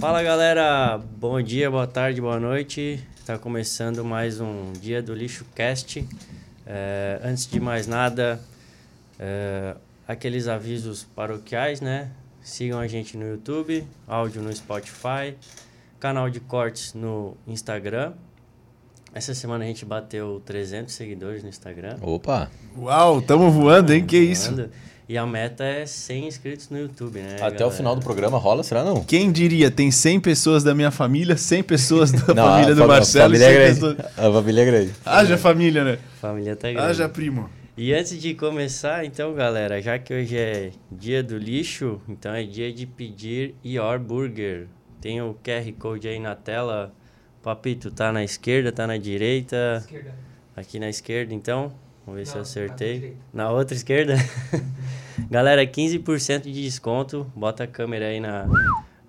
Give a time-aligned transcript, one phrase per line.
[0.00, 3.04] Fala galera, bom dia, boa tarde, boa noite.
[3.18, 6.06] Está começando mais um dia do Lixo Cast.
[6.64, 8.40] É, antes de mais nada,
[9.18, 9.74] é,
[10.06, 12.12] aqueles avisos paroquiais, né?
[12.40, 15.34] Sigam a gente no YouTube, áudio no Spotify,
[15.98, 18.12] canal de cortes no Instagram.
[19.12, 21.96] Essa semana a gente bateu 300 seguidores no Instagram.
[22.00, 22.48] Opa!
[22.76, 24.06] Uau, tamo voando, hein?
[24.06, 24.70] Que isso?
[25.08, 27.36] E a meta é 100 inscritos no YouTube, né?
[27.36, 27.66] Até galera?
[27.66, 29.02] o final do programa rola, será não?
[29.02, 29.70] Quem diria?
[29.70, 33.24] Tem 100 pessoas da minha família, 100 pessoas da Não, família do Marcelo.
[33.24, 33.74] A família é 100 grande.
[33.96, 34.18] pessoas...
[34.18, 34.94] A família é grande.
[35.06, 35.98] Haja família, né?
[36.20, 36.86] Família tá grande.
[36.90, 37.48] Haja primo.
[37.74, 42.42] E antes de começar, então, galera, já que hoje é dia do lixo, então é
[42.42, 44.66] dia de pedir Your Burger.
[45.00, 46.92] Tem o QR Code aí na tela.
[47.42, 49.78] Papito, tá na esquerda, tá na direita?
[49.80, 50.14] Esquerda.
[50.54, 51.72] Aqui na esquerda, então.
[52.08, 53.16] Vamos ver se eu Não, acertei.
[53.34, 54.16] na outra esquerda?
[55.30, 57.30] Galera, 15% de desconto.
[57.36, 58.46] Bota a câmera aí na,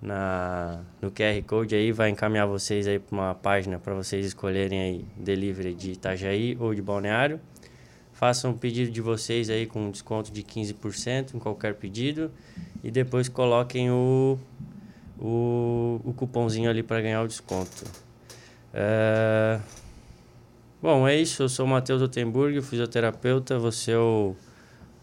[0.02, 1.92] na, no QR Code aí.
[1.92, 6.74] Vai encaminhar vocês aí para uma página para vocês escolherem aí delivery de Itajaí ou
[6.74, 7.40] de Balneário.
[8.12, 12.30] Façam um pedido de vocês aí com um desconto de 15% em qualquer pedido.
[12.84, 14.38] E depois coloquem o,
[15.18, 17.82] o, o cupomzinho ali para ganhar o desconto.
[18.74, 19.58] É...
[20.82, 21.42] Bom, é isso.
[21.42, 23.58] Eu sou o Matheus Otenburg, fisioterapeuta.
[23.58, 24.34] Você é o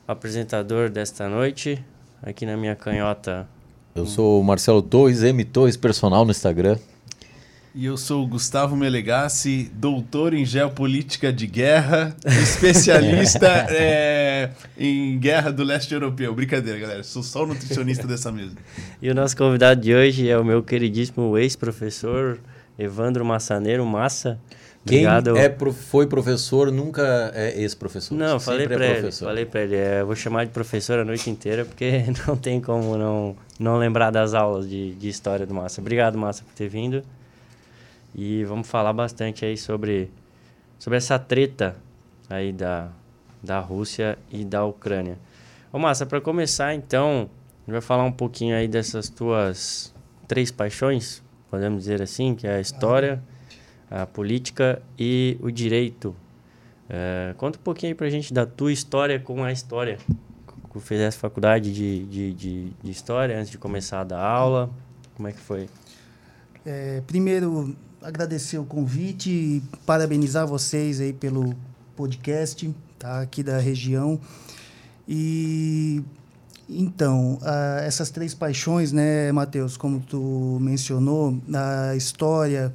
[0.07, 1.83] apresentador desta noite.
[2.23, 3.47] Aqui na minha canhota.
[3.93, 6.79] Eu sou o Marcelo Torres, M Torres personal no Instagram.
[7.75, 15.51] E eu sou o Gustavo Melegassi, doutor em geopolítica de guerra, especialista é, em guerra
[15.51, 16.33] do leste europeu.
[16.33, 17.03] Brincadeira, galera.
[17.03, 18.55] Sou só o nutricionista dessa mesa.
[18.99, 22.39] E o nosso convidado de hoje é o meu queridíssimo ex-professor
[22.79, 24.39] Evandro Massaneiro Massa.
[24.87, 25.37] Quem Obrigado.
[25.37, 28.15] é pro- foi professor nunca é ex-professor.
[28.15, 28.99] Não, falei pra é ele.
[28.99, 29.25] professor.
[29.25, 29.75] Falei pra ele.
[29.75, 34.09] é, vou chamar de professor a noite inteira, porque não tem como não, não lembrar
[34.11, 35.81] das aulas de, de história do Massa.
[35.81, 37.03] Obrigado, Massa, por ter vindo.
[38.15, 40.09] E vamos falar bastante aí sobre,
[40.79, 41.75] sobre essa treta
[42.29, 42.89] aí da,
[43.43, 45.17] da Rússia e da Ucrânia.
[45.71, 49.93] Ô, Massa, para começar, então, a gente vai falar um pouquinho aí dessas tuas
[50.27, 51.21] três paixões,
[51.51, 53.21] podemos dizer assim, que é a história,
[53.89, 56.15] a política e o direito.
[56.89, 59.97] É, conta um pouquinho aí pra gente da tua história com a história.
[60.71, 64.69] Tu fizesse faculdade de, de, de, de história antes de começar a dar aula.
[65.15, 65.67] Como é que foi?
[66.63, 71.55] É, primeiro, agradecer o convite e parabenizar vocês aí pelo
[71.95, 73.21] podcast, tá?
[73.21, 74.19] Aqui da região.
[75.07, 76.03] E
[76.69, 77.39] então,
[77.83, 82.73] essas três paixões, né, Matheus, como tu mencionou, a história,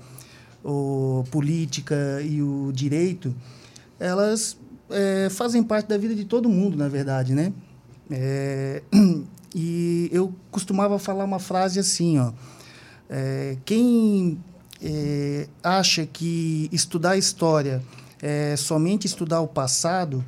[0.65, 3.34] o política e o direito,
[3.99, 4.56] elas
[4.91, 7.53] eh, fazem parte da vida de todo mundo, na verdade, né?
[8.11, 8.83] É,
[9.55, 12.33] e eu costumava falar uma frase assim, ó.
[13.09, 14.39] É, quem
[14.83, 17.83] é, acha que estudar história
[18.21, 20.25] é somente estudar o passado,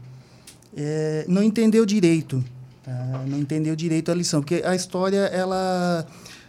[0.77, 2.45] é, não entendeu direito.
[2.83, 3.25] tá?
[3.27, 4.41] Não entendeu direito a lição.
[4.41, 6.07] Porque a história, ela,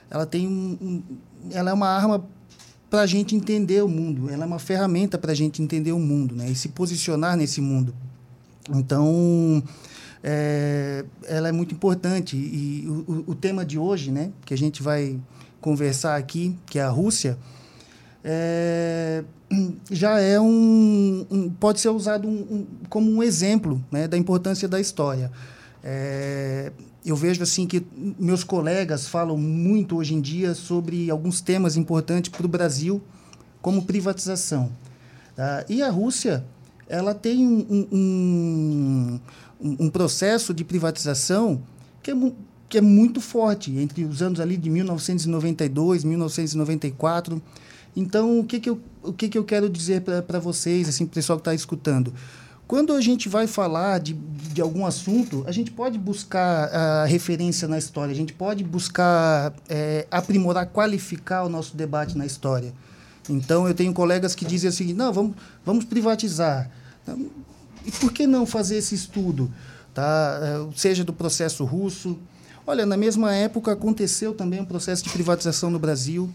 [0.09, 1.03] ela tem um-
[1.51, 2.25] ela é uma arma
[2.95, 4.29] para a gente entender o mundo.
[4.29, 6.49] Ela é uma ferramenta para a gente entender o mundo né?
[6.49, 7.93] e se posicionar nesse mundo.
[8.73, 9.61] Então,
[10.23, 12.37] é, ela é muito importante.
[12.37, 15.19] E o, o- tema de hoje, né, que a gente vai
[15.59, 17.37] conversar aqui, que é a Rússia,
[18.23, 19.23] é,
[19.91, 24.67] já é um, um- pode ser usado um- um- como um exemplo né, da importância
[24.69, 25.29] da história.
[25.83, 26.71] É,
[27.09, 27.85] eu vejo assim que
[28.19, 33.01] meus colegas falam muito hoje em dia sobre alguns temas importantes para o Brasil,
[33.61, 34.71] como privatização.
[35.35, 35.65] tá?
[35.69, 36.43] E a Rússia,
[36.87, 39.19] ela tem um, um-
[39.79, 41.61] um, processo de privatização
[42.03, 42.15] que é,
[42.69, 47.41] que é muito forte, entre os anos ali de 1992, 1994.
[47.95, 51.37] Então, o que, que, eu, o que, que eu quero dizer para vocês, assim, pessoal
[51.37, 52.13] que está escutando?
[52.67, 57.67] Quando a gente vai falar de, de algum assunto, a gente pode buscar a referência
[57.67, 62.73] na história, a gente pode buscar eh, aprimorar, qualificar o nosso debate na história.
[63.29, 66.69] Então, eu tenho colegas que dizem assim, não, vamos, vamos privatizar.
[67.03, 67.27] Então,
[67.85, 69.51] E por que não fazer esse estudo?
[69.93, 70.39] Tá?
[70.41, 72.17] Eh, Seja do processo russo.
[72.65, 76.27] Olha, na mesma época aconteceu também um processo de privatização no Brasil.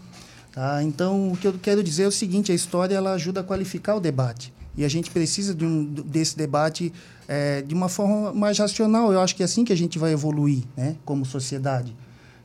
[0.53, 0.81] Tá?
[0.81, 3.95] Então, o que eu quero dizer é o seguinte, a história ela ajuda a qualificar
[3.95, 4.53] o debate.
[4.77, 6.93] E a gente precisa de um, desse debate
[7.27, 9.11] eh, de uma forma mais racional.
[9.11, 11.95] Eu acho que é assim que a gente vai evoluir né, como sociedade.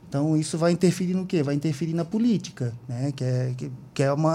[0.09, 1.43] Então, isso vai interferir no quê?
[1.43, 3.11] Vai interferir na política, né?
[3.15, 4.33] que, é, que, que é, uma,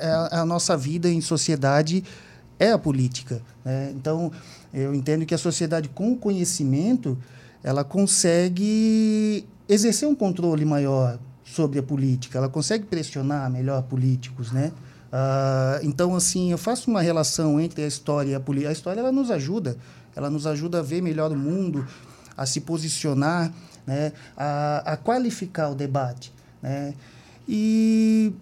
[0.00, 2.04] é a- é a nossa vida em sociedade,
[2.58, 3.42] é a política.
[3.64, 3.92] Né?
[3.96, 4.30] Então,
[4.72, 7.18] eu entendo que a sociedade com conhecimento,
[7.64, 14.70] ela consegue exercer um controle maior sobre a política, ela consegue pressionar melhor políticos, né?
[15.12, 18.70] Ah, então, assim, eu faço uma relação entre a história e a política.
[18.70, 19.76] A história ela nos ajuda,
[20.14, 21.86] ela nos ajuda a ver melhor o mundo,
[22.36, 23.52] a se posicionar,
[23.86, 24.12] né?
[24.36, 26.32] a, a qualificar o debate.
[26.62, 26.94] Né?
[27.48, 28.32] E,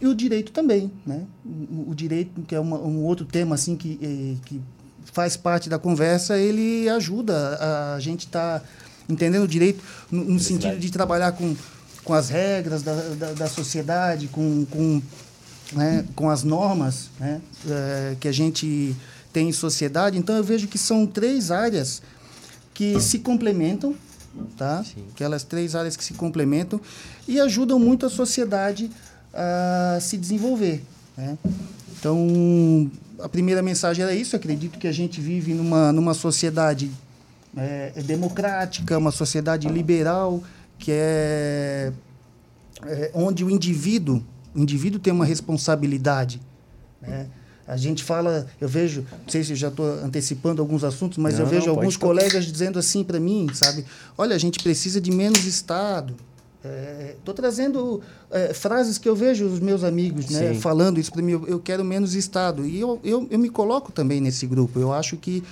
[0.00, 0.90] e o direito também.
[1.06, 1.24] Né?
[1.44, 4.60] O, o direito, que é uma, um outro tema assim, que, eh, que
[5.04, 8.66] faz parte da conversa, ele ajuda a, a gente estar tá
[9.08, 11.54] entendendo o direito no, no sentido de trabalhar com,
[12.04, 15.02] com as regras da, da, da sociedade, com, com
[15.72, 18.94] né, com as normas né, é, que a gente
[19.32, 20.18] tem em sociedade.
[20.18, 22.02] Então, eu vejo que são três áreas
[22.74, 23.94] que se complementam,
[24.56, 24.84] tá?
[25.12, 26.80] Aquelas três áreas que se complementam
[27.26, 28.90] e ajudam muito a sociedade
[29.32, 30.82] a se desenvolver.
[31.16, 31.38] Né?
[31.98, 34.34] Então, a primeira mensagem era isso.
[34.34, 36.90] acredito que a gente vive numa, numa sociedade
[37.56, 40.42] é, democrática, uma sociedade liberal,
[40.78, 41.92] que é,
[42.84, 44.22] é onde o indivíduo
[44.54, 46.40] o indivíduo tem uma responsabilidade.
[47.00, 47.26] Né?
[47.66, 51.44] A gente fala, eu vejo, não sei se já estou antecipando alguns assuntos, mas não,
[51.44, 53.84] eu vejo alguns colegas dizendo assim para mim, sabe?
[54.18, 56.14] Olha, a gente precisa de menos Estado.
[57.16, 61.22] Estou é, trazendo é, frases que eu vejo os meus amigos né, falando isso para
[61.22, 61.32] mim.
[61.32, 62.66] Eu, eu, quero menos Estado.
[62.66, 64.78] E eu, eu, eu me coloco também nesse grupo.
[64.78, 65.42] Eu acho que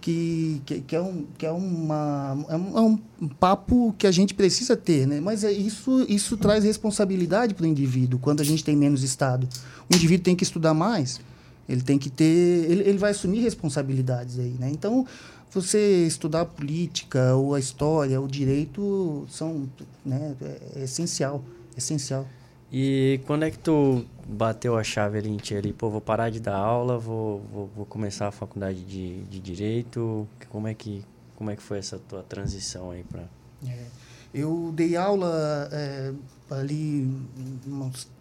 [0.00, 4.10] que, que, que, é, um, que é, uma, é um, é um papo que a
[4.10, 5.20] gente precisa ter, né?
[5.20, 9.48] Mas é isso, isso traz responsabilidade para o indivíduo quando a gente tem menos Estado.
[9.90, 11.20] O indivíduo tem que estudar mais,
[11.68, 12.24] ele tem que ter.
[12.24, 14.70] Ele, ele vai assumir responsabilidades aí, né?
[14.70, 15.06] Então,
[15.52, 19.68] você estudar a política, ou a história, o direito são
[20.04, 21.44] né, é, é essencial.
[21.76, 22.26] Essencial.
[22.72, 25.72] E quando é que tu bateu a chave ali em ti ali?
[25.72, 30.26] Pô, vou parar de dar aula, vou, vou, vou começar a faculdade de, de Direito.
[30.48, 31.04] Como é, que,
[31.36, 33.24] como é que foi essa tua transição aí para...
[33.66, 33.86] É,
[34.32, 36.12] eu dei aula é,
[36.50, 37.12] ali,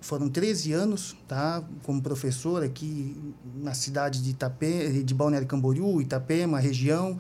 [0.02, 1.64] foram 13 anos, tá?
[1.84, 3.16] Como professor aqui
[3.56, 7.20] na cidade de Itapema, de Balneário Camboriú, Itapema, região.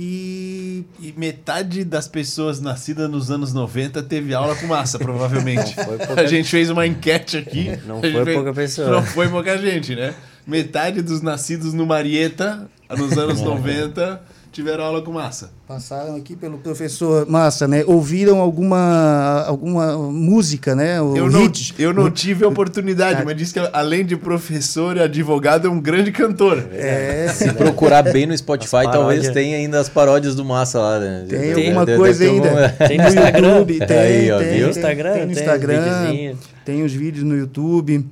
[0.00, 0.84] E...
[1.00, 1.12] e...
[1.16, 5.74] metade das pessoas nascidas nos anos 90 teve aula com massa, provavelmente.
[5.74, 6.20] pouca...
[6.20, 7.76] A gente fez uma enquete aqui.
[7.84, 8.36] Não foi fez...
[8.36, 8.90] pouca pessoa.
[8.90, 10.14] Não foi pouca gente, né?
[10.46, 15.50] Metade dos nascidos no Marieta, nos anos 90 tiveram aula com Massa.
[15.66, 17.84] Passaram aqui pelo professor Massa, né?
[17.86, 21.00] Ouviram alguma, alguma música, né?
[21.00, 25.00] O eu, não, eu não tive a oportunidade, mas disse que além de professor e
[25.00, 26.68] advogado, é um grande cantor.
[26.72, 31.26] É, se procurar bem no Spotify, talvez tenha ainda as paródias do Massa lá, né?
[31.28, 32.68] Tem, tem alguma coisa ainda.
[32.70, 33.64] Tem no Instagram.
[33.64, 38.04] tem, Aí, ó, tem, tem, Instagram, tem, no Instagram, tem, os vídeos no YouTube.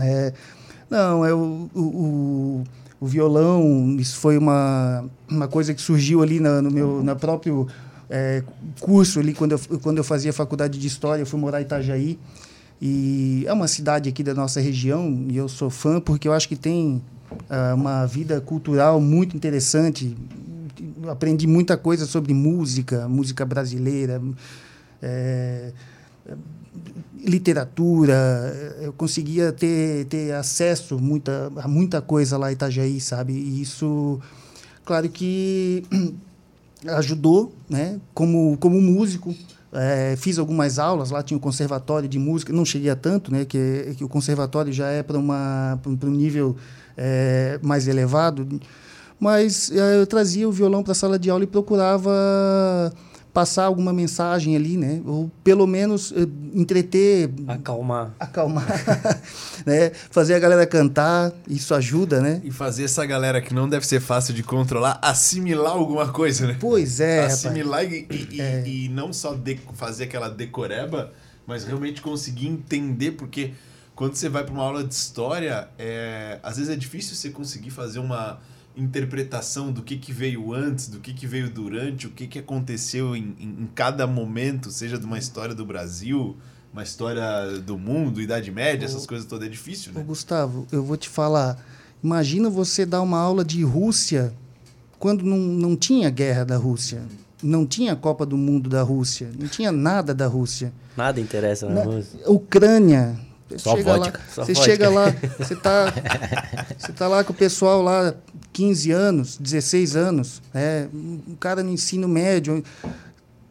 [0.00, 0.32] É,
[0.90, 2.64] não, é o, o, o
[3.04, 7.68] o violão, isso foi uma, uma coisa que surgiu ali na, no meu na próprio
[8.08, 8.42] é,
[8.80, 12.18] curso ali quando eu, quando eu fazia faculdade de história, eu fui morar em Itajaí
[12.80, 16.48] e é uma cidade aqui da nossa região e eu sou fã porque eu acho
[16.48, 17.02] que tem
[17.32, 20.16] uh, uma vida cultural muito interessante.
[21.06, 24.22] aprendi muita coisa sobre música, música brasileira.
[25.02, 25.72] É,
[27.24, 28.14] literatura,
[28.80, 33.32] eu conseguia ter, ter acesso muita, a muita coisa lá em Itajaí, sabe?
[33.32, 34.20] E isso,
[34.84, 35.82] claro que
[36.86, 37.98] ajudou, né?
[38.12, 39.34] Como, como músico,
[39.72, 43.44] é, fiz algumas aulas, lá tinha um conservatório de música, não cheguei a tanto, né?
[43.44, 46.56] Que, que o conservatório já é para um nível
[46.96, 48.60] é, mais elevado,
[49.18, 52.92] mas eu trazia o violão para a sala de aula e procurava
[53.34, 55.02] passar alguma mensagem ali, né?
[55.04, 58.64] Ou pelo menos uh, entreter, acalmar, acalmar,
[59.66, 59.90] né?
[59.90, 62.40] Fazer a galera cantar, isso ajuda, né?
[62.44, 66.56] E fazer essa galera que não deve ser fácil de controlar assimilar alguma coisa, né?
[66.60, 68.62] Pois é, assimilar e, e, é.
[68.64, 71.12] e, não só de, fazer aquela decoreba,
[71.44, 73.52] mas realmente conseguir entender porque
[73.96, 77.70] quando você vai para uma aula de história, é, às vezes é difícil você conseguir
[77.70, 78.38] fazer uma
[78.76, 83.14] interpretação do que, que veio antes, do que, que veio durante, o que, que aconteceu
[83.14, 86.36] em, em, em cada momento, seja de uma história do Brasil,
[86.72, 90.00] uma história do mundo, Idade Média, essas coisas todas, é difícil, né?
[90.00, 91.64] Ô, Gustavo, eu vou te falar.
[92.02, 94.34] Imagina você dar uma aula de Rússia
[94.98, 97.02] quando não, não tinha guerra da Rússia.
[97.42, 99.30] Não tinha Copa do Mundo da Rússia.
[99.38, 100.72] Não tinha nada da Rússia.
[100.96, 102.20] Nada interessa na, na Rússia.
[102.26, 103.16] Ucrânia.
[103.56, 104.18] Só chega vodka.
[104.18, 104.70] lá, Só você vodka.
[104.70, 105.92] chega lá, você tá,
[106.78, 108.14] você tá lá com o pessoal lá
[108.54, 110.88] 15 anos, 16 anos, né?
[110.94, 112.62] um cara no ensino médio,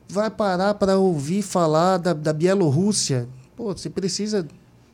[0.07, 3.27] vai parar para ouvir falar da, da Bielorrússia.
[3.55, 4.48] Pô, você precisa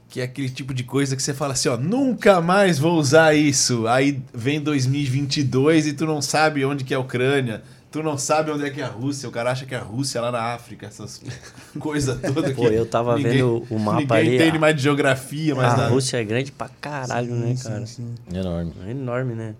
[0.09, 3.35] que é aquele tipo de coisa que você fala assim, ó, nunca mais vou usar
[3.35, 3.87] isso.
[3.87, 7.61] Aí vem 2022 e tu não sabe onde que é a Ucrânia.
[7.91, 9.81] Tu não sabe onde é que é a Rússia, o cara acha que é a
[9.81, 11.21] Rússia é lá na África, essas
[11.79, 12.53] coisas todas.
[12.53, 14.29] Pô, eu tava ninguém, vendo o mapa ninguém ali.
[14.29, 15.89] Ninguém entende mais de geografia, mas A nada.
[15.89, 17.85] Rússia é grande pra caralho, Sim, né, sim, cara?
[17.87, 18.15] sim.
[18.31, 18.73] Enorme.
[18.85, 19.55] É enorme, né?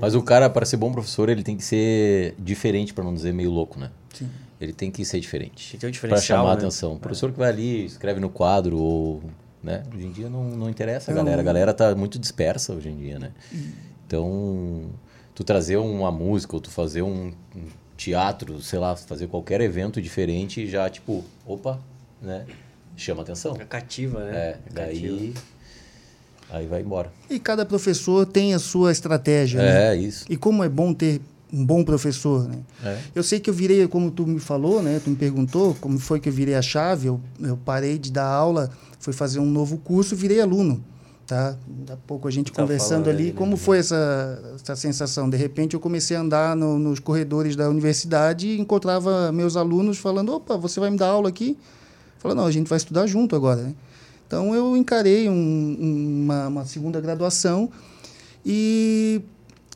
[0.00, 3.32] Mas o cara, para ser bom professor, ele tem que ser diferente, para não dizer
[3.32, 3.90] meio louco, né?
[4.14, 4.28] Sim.
[4.60, 5.76] Ele tem que ser diferente.
[5.76, 6.60] Tem que ter um Para chamar a né?
[6.60, 6.92] atenção.
[6.92, 9.22] O professor que vai ali, escreve no quadro, ou.
[9.60, 9.82] Né?
[9.92, 11.40] Hoje em dia não, não interessa a galera.
[11.40, 13.30] A galera tá muito dispersa hoje em dia, né?
[14.06, 14.90] Então,
[15.42, 20.00] tu trazer uma música, ou tu fazer um, um teatro, sei lá, fazer qualquer evento
[20.00, 21.80] diferente, já, tipo, opa,
[22.20, 22.46] né?
[22.96, 23.56] Chama atenção.
[23.58, 24.36] É cativa, né?
[24.36, 25.16] É, cativa.
[25.16, 25.34] daí.
[26.50, 27.10] Aí vai embora.
[27.28, 29.92] E cada professor tem a sua estratégia, né?
[29.92, 30.26] É, isso.
[30.28, 31.20] E como é bom ter
[31.52, 32.58] um bom professor, né?
[32.84, 32.98] É.
[33.14, 35.00] Eu sei que eu virei, como tu me falou, né?
[35.02, 37.08] Tu me perguntou como foi que eu virei a chave.
[37.08, 38.70] Eu, eu parei de dar aula,
[39.00, 40.84] fui fazer um novo curso, virei aluno,
[41.26, 41.56] tá?
[41.66, 43.56] Daqui a pouco a gente Tá conversando falando ali, ali, como né?
[43.56, 45.28] foi essa, essa sensação?
[45.30, 49.98] De repente eu comecei a andar no- nos corredores da universidade e encontrava meus alunos
[49.98, 51.56] falando, opa, você vai me dar aula aqui?
[52.18, 53.74] Falei, não, a gente vai estudar junto agora, né?
[54.26, 57.68] Então eu encarei um- uma, uma segunda graduação
[58.44, 59.20] e,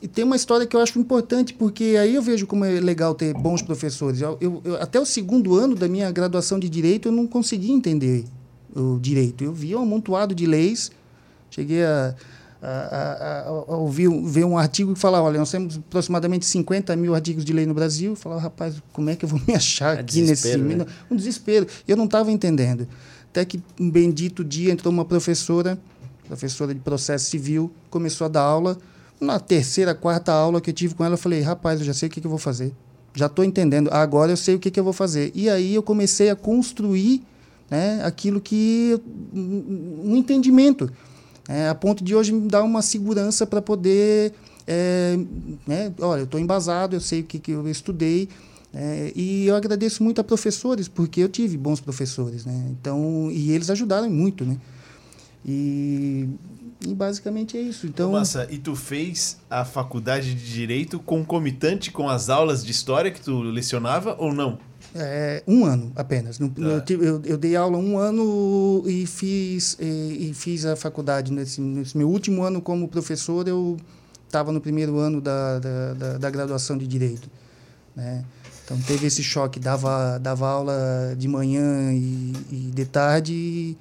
[0.01, 3.13] e tem uma história que eu acho importante, porque aí eu vejo como é legal
[3.15, 4.21] ter bons professores.
[4.21, 7.73] Eu, eu- eu- até o segundo ano da minha graduação de Direito, eu não conseguia
[7.73, 8.25] entender
[8.75, 9.43] o direito.
[9.43, 10.91] Eu via um amontoado de leis,
[11.57, 12.15] cheguei a,
[12.61, 17.13] a, a- a- ouvir, ver um artigo que falava, olha, nós temos aproximadamente 50 mil
[17.15, 18.11] artigos de lei no Brasil.
[18.11, 20.55] Eu falava, rapaz, como é que eu vou me achar É aqui nesse...
[20.57, 20.85] né?
[21.09, 21.67] Um desespero.
[21.87, 22.87] Eu não estava entendendo.
[23.31, 25.77] Até que um bendito dia entrou uma professora,
[26.27, 28.77] professora de processo civil, começou a dar aula.
[29.19, 32.07] Na terceira, quarta aula que eu tive com ela, eu falei, rapaz, eu já sei
[32.07, 32.71] o que, que eu vou fazer.
[33.15, 33.89] Já estou entendendo.
[33.91, 35.31] Agora eu sei o que, que eu vou fazer.
[35.33, 37.23] E aí eu comecei a construir
[37.69, 38.99] né, aquilo que...
[39.33, 40.89] um entendimento.
[41.47, 44.33] É, a ponto de hoje me dar uma segurança para poder...
[44.65, 45.17] é,
[45.65, 48.27] né, olha, eu estou embasado, eu sei o que, que eu estudei,
[48.73, 52.67] é, e eu agradeço muito a professores, porque eu tive bons professores, né?
[52.71, 54.57] Então, e eles ajudaram muito, né?
[55.45, 56.27] E,
[56.85, 57.87] e basicamente é isso.
[57.87, 63.09] Então, Massa, e tu fez a faculdade de Direito concomitante com as aulas de História
[63.09, 64.59] que tu lecionava ou não?
[64.97, 66.39] É, um ano apenas.
[66.39, 71.31] No- eu, eu, eu dei aula um ano e fiz, e, e fiz a faculdade.
[71.31, 73.77] Nesse, nesse meu último ano como professor, eu
[74.25, 77.29] estava no primeiro ano da, da, da, da graduação de Direito.
[77.95, 78.23] Né?
[78.65, 79.59] Então, teve esse choque.
[79.59, 83.77] Dava, dava aula de manhã e, e de tarde,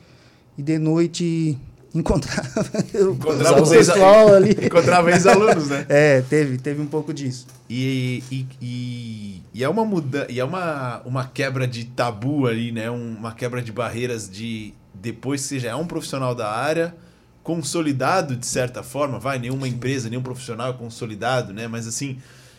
[0.57, 1.59] e de noite
[1.99, 4.50] encontrava, Encontrava o pessoal ali.
[4.67, 5.87] Encontrava ex-alunos, né?
[5.88, 7.47] É, teve, teve um pouco disso.
[7.69, 12.71] E, e, e, e é uma muda e é uma, uma quebra de tabu ali,
[12.73, 12.91] né?
[12.91, 16.95] Um- uma quebra de barreiras de depois que você já é um profissional da área,
[17.43, 21.69] consolidado de certa forma, vai, nenhuma empresa, nenhum profissional é consolidado, né?
[21.69, 22.19] Mas assim,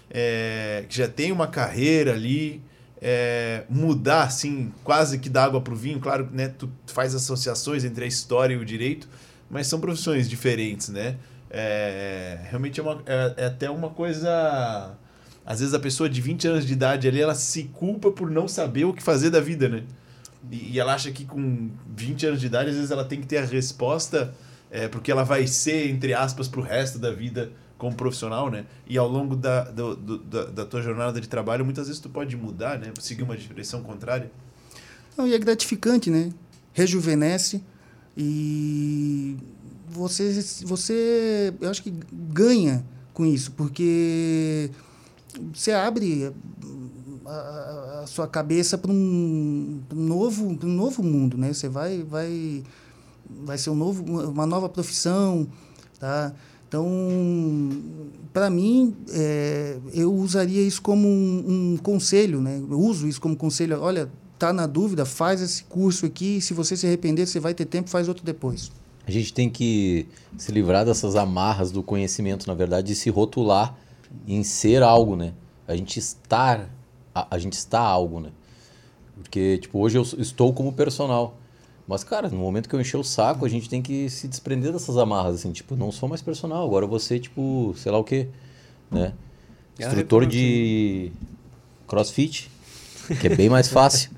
[0.10, 2.62] é, que já tem uma carreira ali,
[3.02, 6.48] é, mudar assim, quase que da água para o vinho, claro, né?
[6.58, 9.08] Tu faz associações entre a história e o direito,
[9.50, 11.16] mas são profissões diferentes, né?
[11.50, 14.96] É, realmente é, uma, é, é até uma coisa.
[15.46, 18.48] Às vezes a pessoa de 20 anos de idade ali, ela se culpa por não
[18.48, 19.84] saber o que fazer da vida, né?
[20.52, 23.28] E, e ela acha que com 20 anos de idade, às vezes ela tem que
[23.28, 24.34] ter a resposta,
[24.70, 28.66] é, porque ela vai ser, entre aspas, pro resto da vida como profissional, né?
[28.88, 32.10] E ao longo da, do, do- da, da tua jornada de trabalho, muitas vezes tu
[32.10, 32.92] pode mudar, né?
[33.00, 34.30] Seguir uma direção contrária.
[35.16, 36.30] Não, e é gratificante, né?
[36.74, 37.64] Rejuvenesce
[38.18, 39.38] e
[39.90, 42.84] você, você, eu acho que ganha
[43.14, 44.70] com isso, porque
[45.54, 46.34] você abre
[47.26, 47.30] a,
[48.02, 51.54] a- sua cabeça para um, um novo, um novo mundo, né?
[51.54, 52.64] Você vai, vai,
[53.46, 55.48] vai ser um novo, uma nova profissão,
[56.00, 56.34] tá?
[56.68, 56.86] Então,
[58.34, 62.58] para mim, é, eu usaria isso como um, um conselho, né?
[62.60, 63.80] Eu uso isso como conselho.
[63.82, 66.40] Olha, tá na dúvida, faz esse curso aqui.
[66.42, 68.72] Se você se arrepender, você vai ter tempo, faz outro depois.
[69.06, 73.76] A gente tem que se livrar dessas amarras do conhecimento, na verdade, e se rotular
[74.28, 75.34] em ser algo, né?
[75.68, 76.70] A gente estar,
[77.16, 78.30] a, a gente está algo, né?
[79.16, 81.38] Porque, tipo, hoje eu estou como personal.
[81.88, 84.74] Mas, cara, no momento que eu encher o saco, a gente tem que se desprender
[84.74, 87.98] dessas amarras, assim, tipo, não sou mais personal, agora eu vou ser, tipo, sei lá
[87.98, 88.28] o quê,
[88.92, 89.14] né?
[89.80, 91.12] Instrutor de
[91.88, 92.52] crossfit,
[93.20, 94.10] que é bem mais fácil.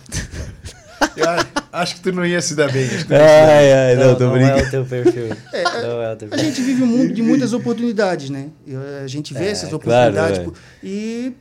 [1.16, 2.86] Eu a- acho que tu não ia se dar bem.
[2.88, 4.60] não ai, ai, não, tô não brincando.
[4.60, 5.28] é o teu perfil.
[5.28, 6.40] não é o teu A perfil.
[6.40, 8.48] gente vive um mundo de muitas oportunidades, né?
[8.68, 10.44] Eu- A gente vê É, essas claro, oportunidades é.
[10.44, 10.54] pô,
[10.84, 11.34] e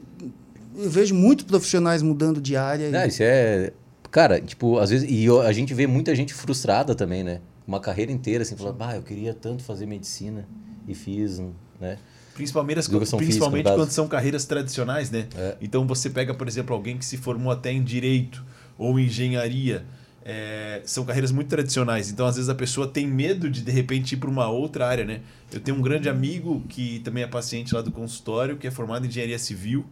[0.77, 2.91] eu vejo muitos profissionais mudando de área.
[2.91, 3.73] Não, e- isso é.
[4.11, 5.09] Cara, tipo, às vezes.
[5.09, 7.41] E eu- a gente vê muita gente frustrada também, né?
[7.67, 10.47] Uma carreira inteira, assim, falando, ah, eu queria tanto fazer medicina
[10.87, 11.39] e fiz,
[11.81, 11.99] né?
[12.39, 15.27] Principalmente, principalmente física, quando são carreiras tradicionais, né?
[15.37, 15.57] É.
[15.61, 18.43] Então você pega, por exemplo, alguém que se formou até em direito
[18.79, 19.85] ou engenharia.
[20.31, 22.11] é, são carreiras muito tradicionais.
[22.11, 25.03] Então, às vezes, a pessoa tem medo de, de repente, ir para uma outra área,
[25.03, 25.21] né?
[25.51, 29.07] Eu tenho um grande amigo que também é paciente lá do consultório, que é formado
[29.07, 29.87] em engenharia civil,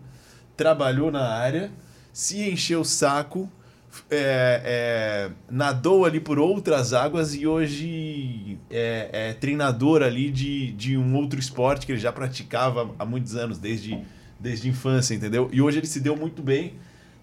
[0.55, 1.71] trabalhou na área,
[2.13, 3.51] se encheu o saco,
[4.11, 10.97] é, é, nadou ali por outras águas e hoje é, é treinador ali de, de
[10.97, 13.99] um outro esporte que ele já praticava há muitos anos, desde,
[14.39, 15.49] desde a infância, entendeu?
[15.53, 16.75] E hoje ele se deu muito bem,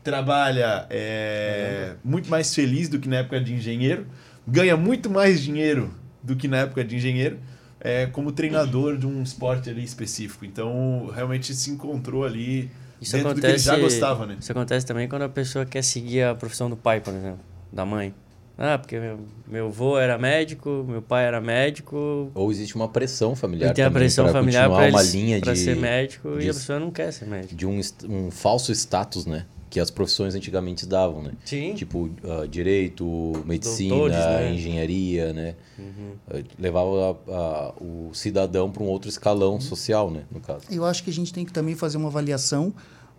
[0.03, 4.05] trabalha é, muito mais feliz do que na época de engenheiro,
[4.47, 7.39] ganha muito mais dinheiro do que na época de engenheiro,
[7.79, 10.45] é, como treinador de um esporte ali específico.
[10.45, 12.71] Então, realmente se encontrou ali
[13.03, 14.37] Isso dentro do que ele acontece, já gostava, né?
[14.39, 17.39] Isso acontece também quando a pessoa quer seguir a profissão do pai, por exemplo,
[17.71, 18.13] da mãe.
[18.57, 23.35] Ah, porque meu, meu avô era médico, meu pai era médico, Ou existe uma pressão
[23.35, 26.49] familiar e tem a pressão pra familiar para uma linha de, ser médico e de-
[26.49, 27.55] a pessoa não quer ser médico.
[27.55, 29.45] de um, um falso status, né?
[29.71, 31.31] Que as profissões antigamente davam, né?
[31.43, 31.73] Sim.
[31.73, 33.03] Tipo, ah, direito,
[33.43, 34.53] medicina, Doutores, né?
[34.53, 35.55] engenharia, né?
[35.79, 36.11] Uhum.
[36.29, 36.87] Ah, Levava
[37.27, 40.25] a- a- o cidadão para um outro escalão social, né?
[40.31, 40.65] No caso.
[40.69, 42.71] Eu acho que a gente tem que também fazer uma avaliação,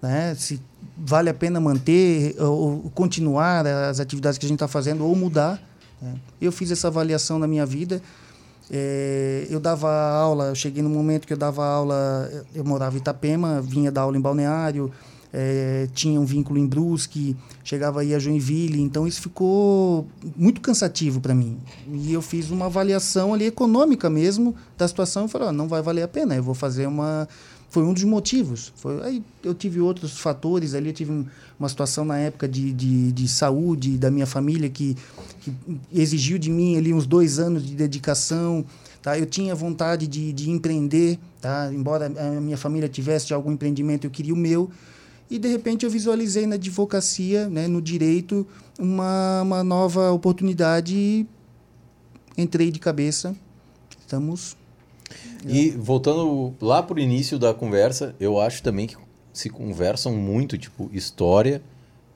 [0.05, 0.35] né?
[0.35, 0.61] Se
[0.97, 5.61] vale a pena manter ou continuar as atividades que a gente está fazendo ou mudar.
[6.01, 6.15] né?
[6.41, 8.01] Eu fiz essa avaliação na minha vida.
[8.71, 12.99] É, eu dava aula, eu cheguei no momento que eu dava aula, eu morava em
[12.99, 14.91] Itapema, vinha dar aula em Balneário,
[15.31, 21.21] é, tinha um vínculo em Brusque, chegava aí a Joinville, então isso ficou muito cansativo
[21.21, 21.59] para mim.
[21.93, 25.83] E eu fiz uma avaliação ali econômica mesmo da situação e falei, ó, não vai
[25.83, 27.29] valer a pena, eu vou fazer uma...
[27.75, 28.73] Foi um dos motivos.
[28.77, 31.27] Foi, aí eu tive outros fatores ali, eu tive um-
[31.59, 34.97] uma situação na época de, de, de saúde da minha família que,
[35.41, 35.53] que
[35.93, 38.65] exigiu de mim ali uns dois anos de dedicação,
[39.03, 39.19] Tá?
[39.19, 41.71] Eu tinha vontade de, de empreender, tá?
[41.71, 44.71] embora a minha família tivesse algum empreendimento, eu queria o meu.
[45.31, 48.47] E, de repente, eu visualizei na advocacia, né, no direito,
[48.79, 51.27] uma, uma nova oportunidade e
[52.39, 53.37] entrei de cabeça.
[54.01, 54.57] Estamos...
[55.47, 58.97] E voltando lá pro início da conversa, eu acho também que
[59.33, 61.61] se conversam muito, tipo, história,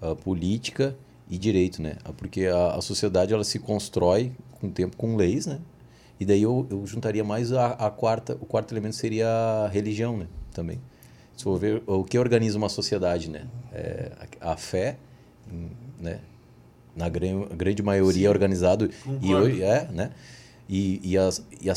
[0.01, 0.97] ah, política
[1.29, 1.97] e direito, né?
[2.05, 5.59] Ah, Porque a, a sociedade, ela se constrói com o tempo com leis, né?
[6.21, 10.17] E daí eu, eu juntaria mais a, a quarta, o quarto elemento seria a religião,
[10.17, 10.27] né?
[10.53, 10.81] Também.
[11.37, 13.43] Se for ver o que organiza uma sociedade, né?
[13.73, 14.97] É, a, a fé,
[15.53, 16.21] em- né?
[16.97, 19.45] Na gran, grande maioria é organizado e concordo.
[19.47, 20.11] hoje é, né?
[20.69, 21.31] E, e, a,
[21.63, 21.75] e a,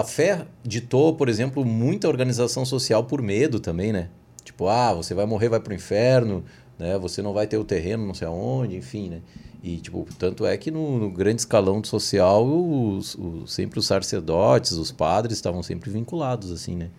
[0.00, 4.08] a fé ditou, por exemplo, muita organização social por medo também, né?
[4.44, 6.42] Tipo, ah, você vai morrer, vai pro inferno,
[6.78, 6.98] né?
[6.98, 9.20] Você não vai ter o terreno, não sei aonde, enfim, né?
[9.62, 14.72] E, tipo, tanto é que no, no grande escalão social, os, os- sempre os sacerdotes,
[14.72, 16.90] os padres estavam sempre vinculados, assim, né?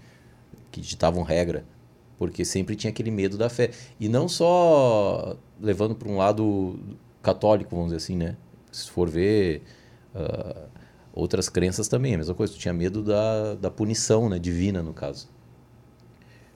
[0.72, 1.66] Que ditavam regra.
[2.18, 3.72] Porque sempre tinha aquele medo da fé.
[4.00, 6.80] E não só levando para um lado
[7.22, 8.36] católico, vamos dizer assim, né?
[8.72, 9.64] Se for ver
[10.16, 10.66] ah,
[11.14, 12.54] outras crenças também, a mesma coisa.
[12.54, 14.40] Tu tinha medo da, da punição, né?
[14.40, 15.28] Divina, no caso.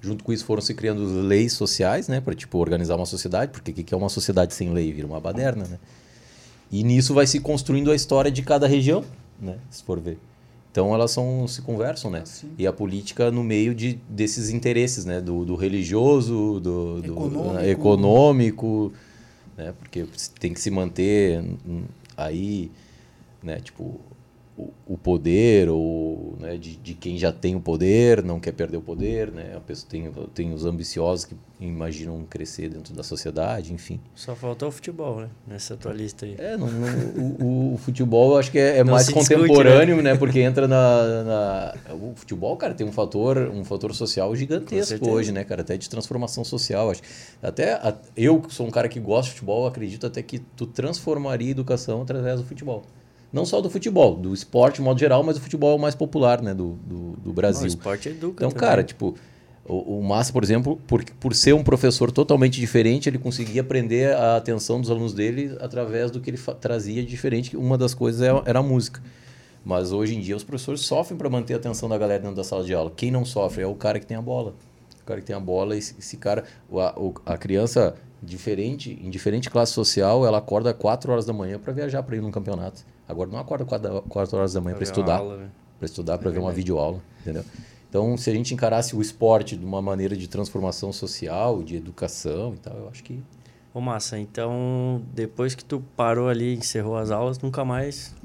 [0.01, 2.19] Junto com isso foram se criando leis sociais, né?
[2.19, 3.51] Para, tipo, organizar uma sociedade.
[3.51, 4.91] Porque o que é uma sociedade sem lei?
[4.91, 5.79] Vira uma baderna, né?
[6.71, 9.03] E nisso vai se construindo a história de cada região,
[9.39, 9.57] né?
[9.69, 10.17] Se for ver.
[10.71, 12.19] Então elas são, se conversam, né?
[12.21, 12.51] Assim.
[12.57, 15.19] E a política no meio de, desses interesses, né?
[15.21, 17.59] Do, do religioso, do, do Econômico.
[17.59, 18.93] eh, econômico,
[19.57, 19.73] né?
[19.79, 20.05] Porque
[20.39, 21.43] tem que se manter
[22.15, 22.69] aí,
[23.41, 23.59] né?
[23.59, 23.99] Tipo,
[24.57, 26.57] o, o poder ou né?
[26.57, 29.53] de, de quem já tem o poder, não quer perder o poder, né?
[29.55, 33.99] A pessoa tem, tem os ambiciosos que imaginam crescer dentro da sociedade, enfim.
[34.15, 35.29] Só faltou o futebol, né?
[35.47, 36.35] Nessa tua lista aí.
[36.39, 36.87] É, não, não-
[37.39, 40.15] o, o futebol eu acho que é, é mais se discute, contemporâneo, né?
[40.15, 45.31] Porque entra na, na- O futebol, cara, tem um fator, um fator social gigantesco hoje,
[45.31, 45.61] né, cara?
[45.61, 47.01] Até de transformação social, acho.
[47.43, 50.65] Até a- eu, que sou um cara que gosta de futebol, acredito até que tu
[50.65, 52.83] transformaria a educação através do futebol.
[53.31, 55.95] Não só do futebol, do esporte de modo geral, mas o futebol é o mais
[55.95, 57.63] popular, né, do, do, do Não, Brasil.
[57.65, 58.59] o esporte educa Então, também.
[58.69, 59.15] cara, tipo,
[59.65, 64.15] o, o Massa, por exemplo, por, por ser um professor totalmente diferente, ele conseguia prender
[64.15, 67.49] a atenção dos alunos dele através do que ele trazia de diferente.
[67.49, 69.01] que Uma das coisas era, era a música.
[69.65, 72.43] Mas hoje em dia os professores sofrem para manter a atenção da galera dentro da
[72.45, 72.89] sala de aula.
[72.95, 74.53] Quem não sofre é o cara que tem a bola.
[75.01, 79.49] O cara que tem a bola, esse, esse cara, a, a criança diferente, em diferente
[79.49, 82.85] classe social, ela acorda 4 horas da manhã para viajar para ir num campeonato.
[83.07, 85.49] Agora não acorda 4 horas da manhã para estudar né?
[85.77, 87.43] para estudar, para ver uma videoaula, entendeu?
[87.89, 92.53] Então, se a gente encarasse o esporte de uma maneira de transformação social, de educação
[92.53, 93.23] e tal, eu acho que
[93.73, 98.15] Ô, Massa, então depois que tu parou ali, encerrou as aulas, nunca mais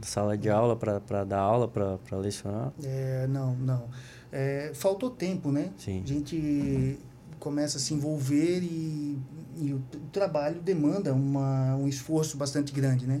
[0.00, 2.72] sala de aula para dar aula, para lecionar?
[2.82, 3.84] É, não, não.
[4.30, 5.70] é, faltou tempo, né?
[5.76, 6.02] Sim.
[6.04, 6.98] A gente
[7.38, 9.18] começa a se envolver e,
[9.56, 13.20] e o, o trabalho demanda uma, um esforço bastante grande, né?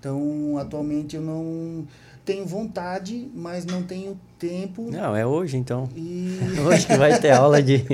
[0.00, 1.84] Então, atualmente eu não
[2.24, 4.88] tenho vontade, mas não tenho tempo.
[4.90, 5.88] Não, é hoje então.
[5.94, 7.84] E Hoje que vai ter aula de,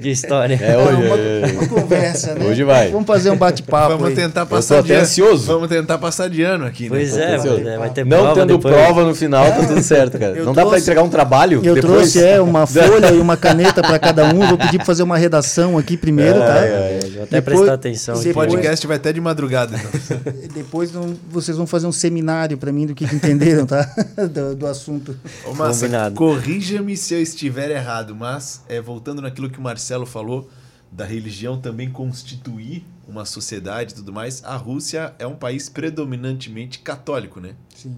[0.00, 0.54] de história.
[0.62, 0.94] É hoje.
[1.02, 1.52] uma, é.
[1.52, 2.46] uma conversa, né?
[2.46, 2.90] Hoje vai.
[2.90, 3.92] Vamos fazer um bate-papo.
[3.98, 4.14] Vamos aí.
[4.14, 5.02] tentar passar até de ano.
[5.02, 5.46] ansioso.
[5.46, 6.88] Vamos tentar passar de ano aqui, né?
[6.90, 7.62] Pois é, Ansioso.
[7.78, 8.74] vai, ter Não prova tendo depois.
[8.74, 10.36] prova no final, tá tudo certo, cara.
[10.36, 11.92] Eu Não dá pra trouxe- entregar um trabalho Eu depois?
[12.12, 14.46] trouxe é, uma folha e uma caneta para cada um.
[14.48, 16.64] Vou pedir para fazer uma redação aqui primeiro, tá?
[16.64, 18.22] É, é, Vou até Depois- prestar atenção.
[18.22, 19.90] Depois- podcast vai até de madrugada, então.
[20.54, 23.82] Depois não- vocês vão fazer um seminário para mim do que, que entenderam, tá?
[24.32, 25.14] Do, do assunto.
[25.44, 26.14] Ô, Massa, Combinado.
[26.14, 30.48] corrija-me se eu estiver errado, mas é, voltando naquilo que o Marcelo falou,
[30.90, 36.78] da religião também constituir uma sociedade e tudo mais, a Rússia é um país predominantemente
[36.78, 37.50] católico, né?
[37.76, 37.96] Sim.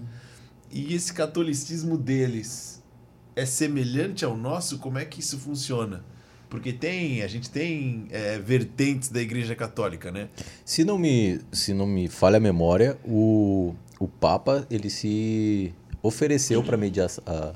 [0.69, 2.81] E esse catolicismo deles
[3.35, 4.79] é semelhante ao nosso?
[4.79, 6.03] Como é que isso funciona?
[6.53, 10.29] Porque tem, a gente tem é, vertentes da Igreja Católica, né?
[10.63, 16.61] Se não me, se não me falha a memória, o, o Papa ele se ofereceu
[16.63, 17.53] para mediar as- a-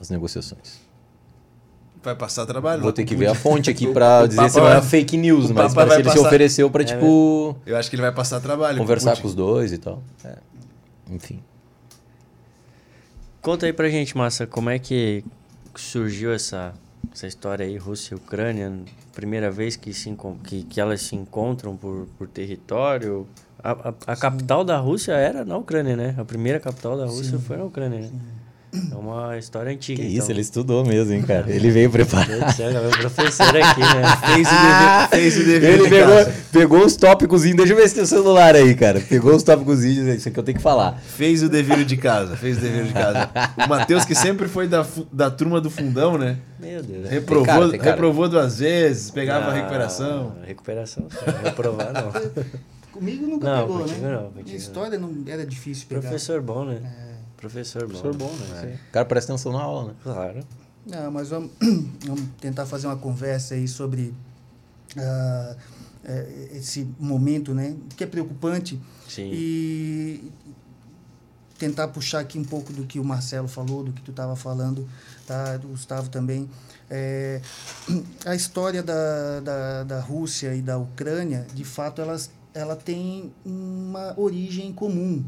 [0.00, 0.80] as negociações.
[2.02, 2.80] Vai passar trabalho.
[2.80, 5.50] Vou ter com que ver a fonte aqui para dizer se não é fake news,
[5.50, 8.12] o mas parece que ele se passar- ofereceu para tipo Eu acho que ele vai
[8.12, 8.78] passar trabalho.
[8.78, 10.02] conversar o com os dois e tal.
[10.24, 10.38] É.
[11.10, 11.40] Enfim.
[13.42, 15.22] Conta aí pra gente, Massa, como é que
[15.76, 16.72] surgiu essa,
[17.10, 18.72] essa história aí, Rússia e Ucrânia?
[19.12, 23.26] Primeira vez que, se, que, que elas se encontram por, por território.
[23.62, 26.14] A, a, a capital da Rússia era na Ucrânia, né?
[26.18, 28.10] A primeira capital da Rússia foi na Ucrânia, né?
[28.90, 30.00] É uma história antiga.
[30.02, 30.18] Que então.
[30.22, 31.44] isso, ele estudou mesmo, hein, cara.
[31.52, 32.50] Ele veio preparado.
[32.56, 34.02] Céu, é professor aqui, né?
[34.24, 36.34] Fez o dever, fez o dever Ele de pegou, casa.
[36.50, 38.98] pegou os tópicos, deixa eu ver se tem o celular aí, cara.
[39.00, 40.98] Pegou os tópicos, isso aqui eu tenho que falar.
[41.00, 43.28] Fez o dever de casa, fez o dever de casa.
[43.62, 46.38] O Matheus, que sempre foi da, da turma do fundão, né?
[46.58, 47.10] Meu Deus.
[47.10, 47.90] Reprovou, cara, tem cara.
[47.90, 50.32] reprovou duas vezes, pegava a Ah, recuperação.
[50.46, 51.30] Recuperação, só.
[51.44, 52.10] reprovar não.
[52.90, 53.96] Comigo nunca Não, pegou, né?
[54.02, 56.00] não, Minha história não era difícil pegar.
[56.02, 56.78] Professor bom, né?
[57.42, 58.00] Professor bom.
[58.00, 58.78] Professor bom, né?
[58.88, 59.94] O cara presta atenção na aula, né?
[60.00, 60.46] Claro.
[60.86, 61.50] Não, mas vamos,
[62.06, 64.14] vamos tentar fazer uma conversa aí sobre
[64.96, 65.56] eh,
[66.52, 67.76] esse momento, né?
[67.96, 68.80] Que é preocupante.
[69.08, 69.28] Sim.
[69.32, 70.32] E
[71.58, 74.88] tentar puxar aqui um pouco do que o Marcelo falou, do que tu estava falando,
[75.26, 75.56] tá?
[75.56, 76.48] Do Gustavo também.
[76.88, 77.40] É,
[78.24, 84.14] a história da, da, da Rússia e da Ucrânia, de fato, elas, ela tem uma
[84.16, 85.24] origem comum.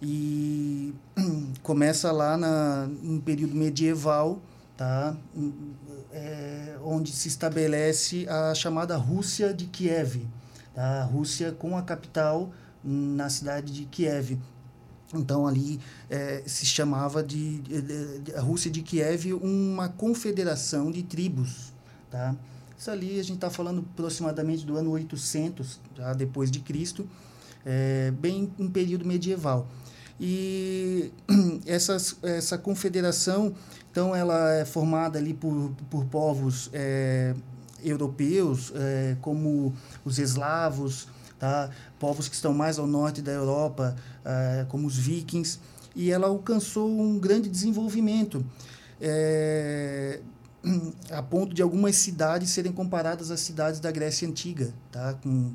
[0.00, 0.94] E
[1.62, 4.40] começa lá na, no período medieval,
[4.76, 5.16] tá?
[6.12, 10.26] É, onde se estabelece a chamada Rússia de Kiev.
[10.74, 11.02] Tá?
[11.02, 12.50] A Rússia com a capital
[12.82, 14.38] na cidade de Kiev.
[15.12, 15.80] Então ali
[16.10, 21.72] eh, se chamava de, de- de- a Rússia de Kiev uma confederação de tribos,
[22.10, 22.36] tá?
[22.78, 27.08] Isso ali a gente está falando aproximadamente do ano 800 já depois de Cristo,
[27.64, 29.66] eh, bem em período medieval.
[30.20, 31.12] E
[31.66, 33.54] essas, essa confederação,
[33.90, 37.34] então, ela é formada ali por, por povos eh,
[37.82, 41.70] europeus, eh, como os eslavos, tá?
[41.98, 45.58] povos que estão mais ao norte da Europa, eh, como os vikings,
[45.94, 48.44] e ela alcançou um grande desenvolvimento,
[49.00, 50.20] eh,
[51.10, 55.14] a ponto de algumas cidades serem comparadas às cidades da Grécia Antiga, tá?
[55.14, 55.52] com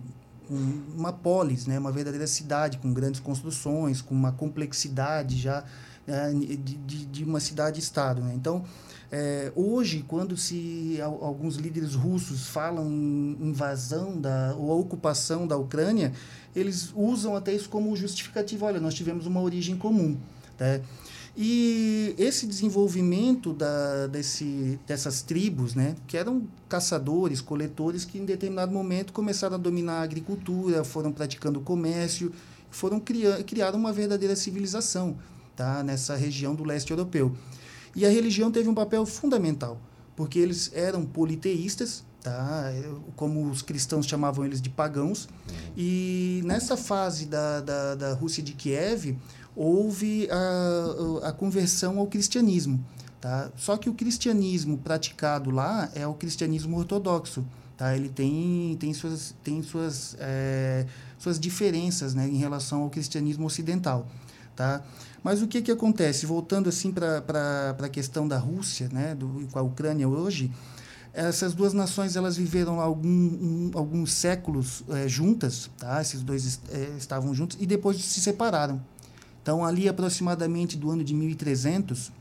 [0.49, 1.79] uma polis, né?
[1.79, 5.63] uma verdadeira cidade, com grandes construções, com uma complexidade já
[6.07, 8.21] eh, de, de, uma cidade-estado.
[8.21, 8.33] Né?
[8.35, 8.63] Então,
[9.11, 15.55] é, hoje, quando se al- alguns líderes russos falam em invasão da, ou ocupação da
[15.55, 16.11] Ucrânia,
[16.55, 18.65] eles usam até isso como justificativa.
[18.65, 20.17] Olha, nós tivemos uma origem comum.
[20.57, 20.81] Tá?
[21.35, 28.71] E esse desenvolvimento da, desse, dessas tribos, né, que eram caçadores, coletores, que em determinado
[28.71, 32.31] momento começaram a dominar a agricultura, foram praticando comércio,
[32.69, 35.17] foram criando, criaram uma verdadeira civilização
[35.55, 37.35] tá, nessa região do leste europeu.
[37.95, 39.79] E a religião teve um papel fundamental,
[40.15, 42.71] porque eles eram politeístas, tá?
[43.15, 45.27] como os cristãos chamavam eles de pagãos,
[45.77, 49.15] e nessa fase da, da, da Rússia de Kiev,
[49.55, 52.83] houve a, a conversão ao cristianismo.
[53.19, 53.49] Tá?
[53.55, 57.45] Só que o cristianismo praticado lá é o cristianismo ortodoxo.
[57.77, 57.95] Tá?
[57.95, 60.85] Ele tem, tem, suas, tem suas, eh,
[61.17, 64.07] suas diferenças né, em relação ao cristianismo ocidental.
[64.55, 64.81] Tá?
[65.23, 66.25] Mas o que, que acontece?
[66.25, 70.51] Voltando assim para a questão da Rússia, né, do, com a Ucrânia hoje,
[71.13, 76.01] essas duas nações elas viveram algum, um, alguns séculos eh, juntas, tá?
[76.01, 78.81] esses dois eh, estavam juntos, e depois se separaram.
[79.43, 82.13] Então, ali aproximadamente do ano de 1300,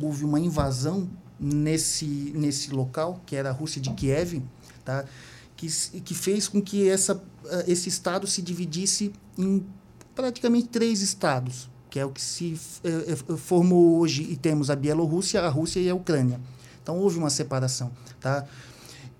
[0.00, 1.06] houve uma invasão
[1.38, 4.42] nesse, nesse local, que era a Rússia de Kiev,
[4.82, 5.04] tá?
[5.54, 5.68] que,
[6.00, 7.22] que fez com que essa,
[7.66, 9.62] esse estado se dividisse em
[10.14, 15.42] praticamente três estados, que é o que se eh, formou hoje, e temos a Bielorrússia,
[15.42, 16.40] a Rússia e a Ucrânia.
[16.82, 17.92] Então, houve uma separação.
[18.20, 18.46] Tá?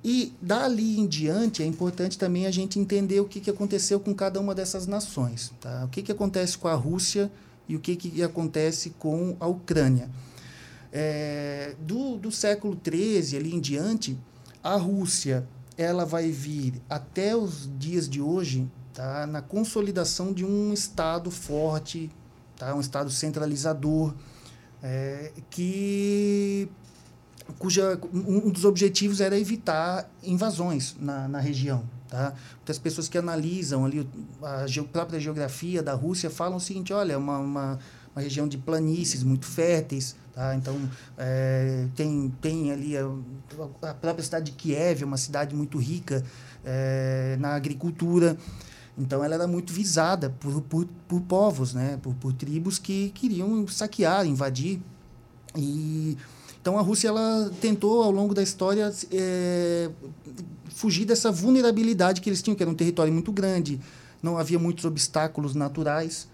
[0.03, 4.15] E dali em diante é importante também a gente entender o que, que aconteceu com
[4.15, 5.53] cada uma dessas nações.
[5.61, 5.85] Tá?
[5.85, 7.31] O que, que acontece com a Rússia
[7.69, 10.09] e o que, que acontece com a Ucrânia.
[10.91, 14.19] É, do, do século XIII ali em diante,
[14.63, 20.73] a Rússia ela vai vir até os dias de hoje tá, na consolidação de um
[20.73, 22.11] Estado forte,
[22.57, 24.15] tá, um Estado centralizador,
[24.83, 26.69] é, que
[27.59, 31.85] cuja um dos objetivos era evitar invasões na, na região.
[32.09, 32.33] Tá?
[32.57, 34.09] Muitas pessoas que analisam ali
[34.43, 37.79] a própria geografia da Rússia falam o seguinte, olha, é uma, uma,
[38.15, 40.55] uma região de planícies muito férteis, tá?
[40.55, 40.75] então
[41.19, 43.07] é, tem, tem ali a,
[43.83, 46.25] a, própria cidade de Kiev, uma cidade muito rica
[46.65, 48.39] é, na agricultura,
[48.97, 51.99] então ela era muito visada por, por, por povos, né?
[52.03, 54.81] por, por tribos que queriam saquear, invadir
[55.55, 56.17] e
[56.69, 59.89] então a Rússia ela tentou ao longo da história é,
[60.69, 63.81] fugir dessa vulnerabilidade que eles tinham, que era um território muito grande,
[64.23, 66.29] não havia muitos obstáculos naturais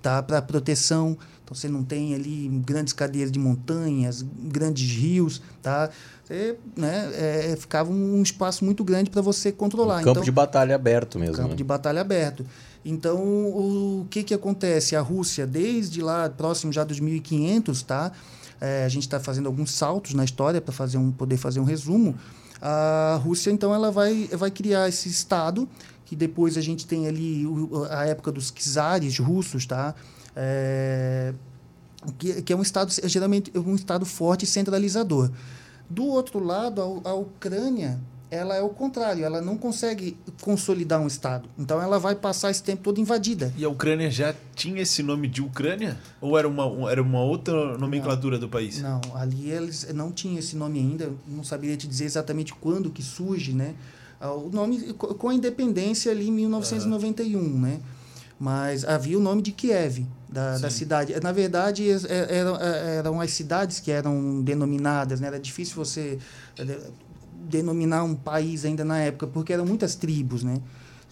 [0.00, 1.18] tá, para proteção.
[1.42, 5.90] Então você não tem ali grandes cadeias de montanhas, grandes rios, tá?
[6.22, 9.96] Você, né, é, ficava um espaço muito grande para você controlar.
[9.96, 11.34] Um campo então, de batalha aberto mesmo.
[11.34, 11.56] Campo né?
[11.56, 12.46] de batalha aberto.
[12.84, 14.94] Então, o, que que acontece?
[14.94, 18.12] A Rússia, desde lá, próximo já dos 1500, tá?
[18.64, 21.64] É, a gente está fazendo alguns saltos na história para fazer um, poder fazer um
[21.64, 22.14] resumo.
[22.60, 25.68] A Rússia, então, ela vai, vai criar esse Estado,
[26.04, 27.44] que depois a gente tem ali
[27.90, 29.96] a época dos czares russos, tá?
[30.36, 31.34] É,
[32.16, 35.28] que, que é um Estado, geralmente, um Estado forte e centralizador.
[35.90, 37.98] Do outro lado, a, a Ucrânia
[38.32, 41.46] ela é o contrário, ela não consegue consolidar um Estado.
[41.58, 43.52] Então ela vai passar esse tempo todo invadida.
[43.58, 45.98] E a Ucrânia já tinha esse nome de Ucrânia?
[46.18, 48.80] Ou era uma, era uma outra nomenclatura não, do país?
[48.80, 53.02] Não, ali eles não tinham esse nome ainda, não saberia te dizer exatamente quando que
[53.02, 53.74] surge, né?
[54.18, 57.60] Ah, o nome com a independência ali em 1991, uhum.
[57.60, 57.80] né?
[58.40, 61.14] Mas havia o nome de Kiev, da, da cidade.
[61.22, 65.28] Na verdade, eram, eram as cidades que eram denominadas, né?
[65.28, 66.18] Era difícil você
[67.52, 70.58] denominar um país ainda na época, porque eram muitas tribos, né?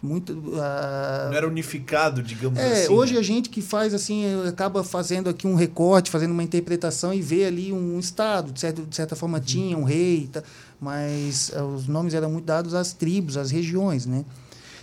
[0.03, 2.93] Muito, uh, não era unificado, digamos é, assim.
[2.93, 3.21] Hoje né?
[3.21, 7.45] a gente que faz assim, acaba fazendo aqui um recorte, fazendo uma interpretação e vê
[7.45, 9.45] ali um estado, de, certo, de certa forma uhum.
[9.45, 10.43] tinha um rei, tá,
[10.81, 14.25] mas uh, os nomes eram muito dados às tribos, às regiões, né?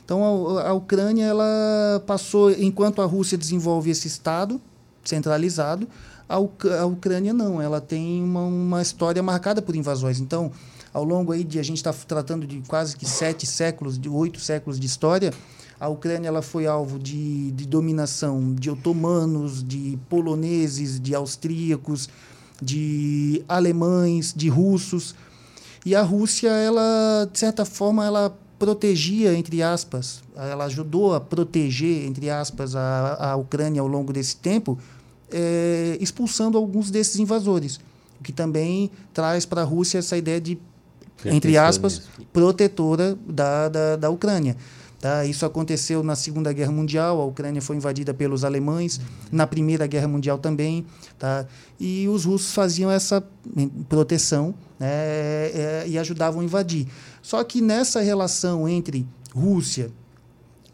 [0.05, 4.61] Então a, a Ucrânia ela passou, enquanto a Rússia desenvolve esse estado
[5.03, 5.87] centralizado,
[6.29, 10.19] a, Uc a Ucrânia não, ela tem uma, uma história marcada por invasões.
[10.19, 10.51] Então
[10.97, 14.39] ao longo aí de a gente está tratando de quase que sete séculos, de oito
[14.39, 15.31] séculos de história,
[15.79, 22.09] a Ucrânia ela foi alvo de, de dominação de otomanos, de poloneses, de austríacos,
[22.59, 25.13] de alemães, de russos.
[25.85, 32.07] E a Rússia, ela, de certa forma, ela protegia, entre aspas, ela ajudou a proteger,
[32.07, 34.79] entre aspas, a, a Ucrânia ao longo desse tempo,
[35.31, 37.79] é, expulsando alguns desses invasores.
[38.19, 40.57] O que também traz para a Rússia essa ideia de
[41.25, 44.55] entre aspas, protetora da, da, da Ucrânia.
[44.99, 45.25] Tá?
[45.25, 48.99] Isso aconteceu na Segunda Guerra Mundial, a Ucrânia foi invadida pelos alemães,
[49.31, 50.85] na Primeira Guerra Mundial também.
[51.19, 51.45] Tá?
[51.79, 53.23] E os russos faziam essa
[53.87, 56.87] proteção né, é, e ajudavam a invadir.
[57.21, 59.91] Só que nessa relação entre Rússia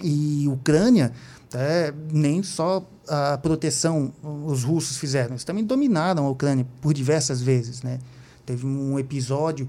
[0.01, 1.11] e Ucrânia,
[1.53, 7.41] é, nem só a proteção os russos fizeram, eles também dominaram a Ucrânia por diversas
[7.41, 7.83] vezes.
[7.83, 7.99] Né?
[8.45, 9.67] Teve um episódio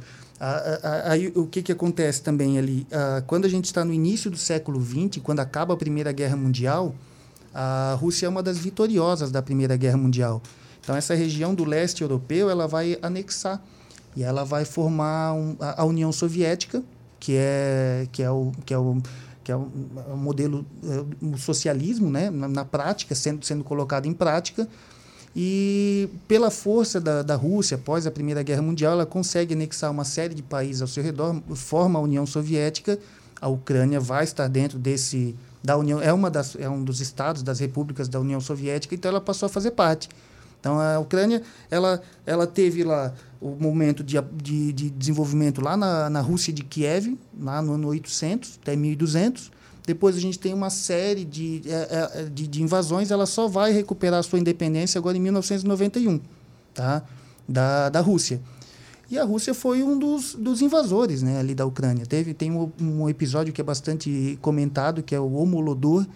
[1.04, 2.86] Aí o que, que acontece também ali?
[3.26, 6.94] Quando a gente está no início do século XX, quando acaba a Primeira Guerra Mundial,
[7.54, 10.42] a Rússia é uma das vitoriosas da Primeira Guerra Mundial.
[10.80, 13.62] Então essa região do leste europeu ela vai anexar
[14.16, 16.82] e ela vai formar um, a, União Soviética,
[17.18, 19.00] que é que é o que é o
[19.42, 19.66] que é o,
[20.16, 24.68] modelo é, o socialismo, né, na, na prática sendo sendo colocado em prática
[25.36, 30.04] e pela força da, da Rússia, após a Primeira Guerra Mundial, ela consegue anexar uma
[30.04, 32.98] série de países ao seu redor, forma a União Soviética.
[33.40, 37.42] A Ucrânia vai estar dentro desse da União, é uma das é um dos estados
[37.42, 40.08] das repúblicas da União Soviética, então ela passou a fazer parte.
[40.60, 46.08] Então a Ucrânia ela ela teve lá o momento de, de, de desenvolvimento lá na,
[46.08, 49.50] na Rússia de Kiev, lá no ano 800 até 1200
[49.86, 53.10] depois a gente tem uma série de, é, é, de, de invasões.
[53.10, 56.20] Ela só vai recuperar sua independência agora em 1991.
[56.72, 57.04] Tá?
[57.48, 58.40] da, da Rússia.
[59.10, 62.06] E a Rússia foi um dos, dos invasores né, ali da Ucrânia.
[62.06, 66.06] Teve, tem um, um episódio que é bastante comentado, que é o Homolodor,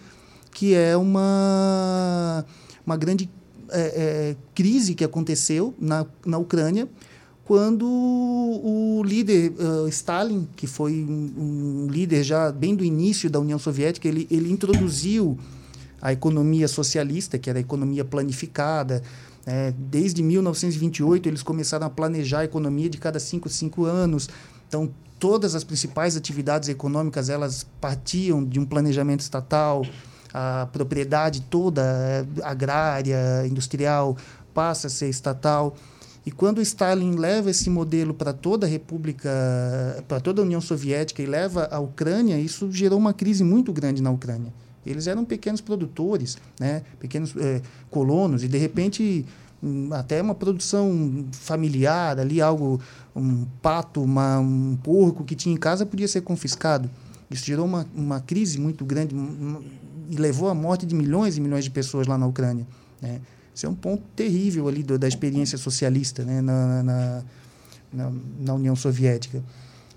[0.52, 2.44] que é uma,
[2.84, 3.30] uma grande
[3.70, 6.88] é, é, crise que aconteceu na, na Ucrânia
[7.48, 13.40] quando o líder uh, Stalin, que foi um, um, líder já bem do início da
[13.40, 15.38] União Soviética, ele, ele introduziu
[15.98, 19.02] a economia socialista, que era a economia planificada.
[19.46, 24.28] É, desde 1928, eles começaram a planejar a economia de cada cinco, cinco anos.
[24.68, 29.86] Então, todas as principais atividades econômicas elas partiam de um planejamento estatal.
[30.34, 34.18] A propriedade toda é, agrária, industrial,
[34.52, 35.74] passa a ser estatal.
[36.28, 39.30] E quando Stalin leva esse modelo para toda a República,
[40.06, 44.02] para toda a União Soviética e leva a Ucrânia, isso gerou uma crise muito grande
[44.02, 44.52] na Ucrânia.
[44.84, 46.82] Eles eram pequenos produtores, né?
[47.00, 49.24] pequenos é, colonos, e de repente
[49.62, 52.78] hum, até uma produção familiar ali, algo,
[53.16, 56.90] um pato, uma, um porco que tinha em casa podia ser confiscado.
[57.30, 59.16] Isso gerou uma, uma crise muito grande
[60.10, 62.66] e levou à morte de milhões e milhões de pessoas lá na Ucrânia.
[63.00, 63.18] Né?
[63.58, 67.24] Isso é um ponto terrível ali do, da experiência socialista né, na, na,
[67.92, 69.42] na, na, União Soviética.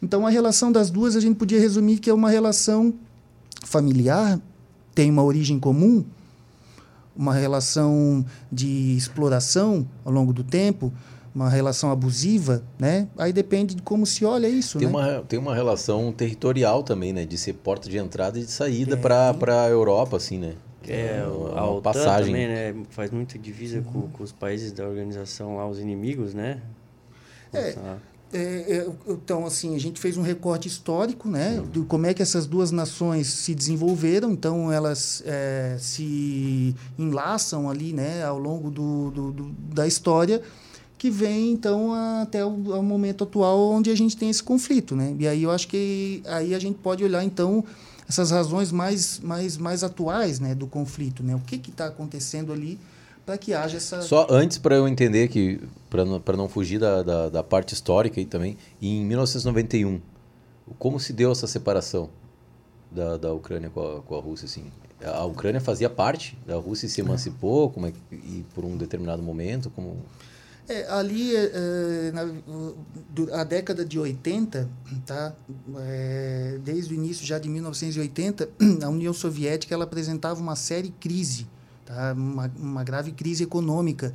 [0.02, 2.92] Então, a relação das duas a gente podia resumir que é uma relação
[3.64, 4.42] familiar,
[4.96, 6.04] tem uma origem comum,
[7.16, 10.92] uma relação de exploração ao longo do tempo,
[11.36, 13.08] uma relação abusiva, né?
[13.16, 14.92] Aí depende de como se olha isso, tem né?
[14.92, 17.26] Uma, tem uma relação territorial também, né?
[17.26, 18.98] De ser porta de entrada e de saída é.
[18.98, 20.56] para a Europa, assim, né?
[20.88, 21.24] É,
[21.56, 22.34] a OTAN passagem.
[22.34, 22.76] também, né?
[22.90, 23.84] Faz muita divisa uhum.
[23.84, 26.62] com, com, os países da organização lá, os inimigos, né?
[27.54, 27.76] É,
[28.34, 31.62] é, é, então, assim, a gente fez um recorte histórico, né?
[31.72, 34.32] De como é que essas duas nações se desenvolveram.
[34.32, 38.24] Então, elas é, se enlaçam ali, né?
[38.24, 40.42] Ao longo do, do, do da história
[40.98, 45.16] que vem então até o, o, momento atual onde a gente tem esse conflito, né?
[45.18, 47.66] E aí eu acho que aí a gente pode olhar então
[48.12, 51.24] essas razões mais, mais, mais atuais né, do conflito.
[51.24, 51.34] Né?
[51.34, 52.78] O que está acontecendo ali
[53.26, 54.02] para que haja essa.
[54.02, 58.20] Só antes para eu entender que, para não, não fugir da, da, da, parte histórica
[58.20, 60.02] aí também, em 1991,
[60.78, 62.10] como se deu essa separação
[62.92, 64.46] da, da Ucrânia com a, com a Rússia?
[64.46, 64.66] Assim?
[65.06, 69.24] A Ucrânia fazia parte da Rússia e se emancipou como é, e por um determinado
[69.24, 69.70] momento?
[69.70, 69.98] Como...
[70.70, 74.70] É, ali, é, na, a década de 80,
[75.06, 75.34] tá?
[75.80, 78.50] É, desde o início já de 1980,
[78.84, 81.48] a União Soviética ela apresentava uma séria crise,
[81.86, 82.14] tá?
[82.16, 84.14] uma, uma grave crise econômica.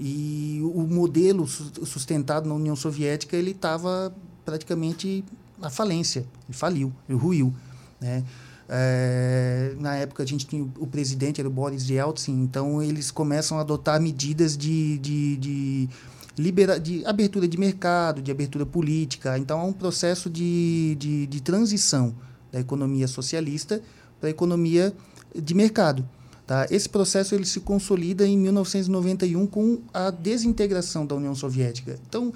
[0.00, 5.24] E o modelo sustentado na União Soviética ele estava praticamente
[5.58, 7.52] na falência, ele faliu, ele ruiu.
[8.00, 8.24] Né?
[8.68, 13.56] É, na época a gente tinha o presidente, era o Boris Yeltsin, então eles começam
[13.56, 15.88] a adotar medidas de, de, de,
[16.36, 19.38] libera, de abertura de mercado, de abertura política.
[19.38, 22.14] Então é um processo de, de, de transição
[22.52, 23.80] da economia socialista
[24.20, 24.92] para a economia
[25.34, 26.06] de mercado.
[26.46, 26.66] Tá?
[26.70, 31.98] Esse processo ele se consolida em 1991 com a desintegração da União Soviética.
[32.08, 32.32] Então,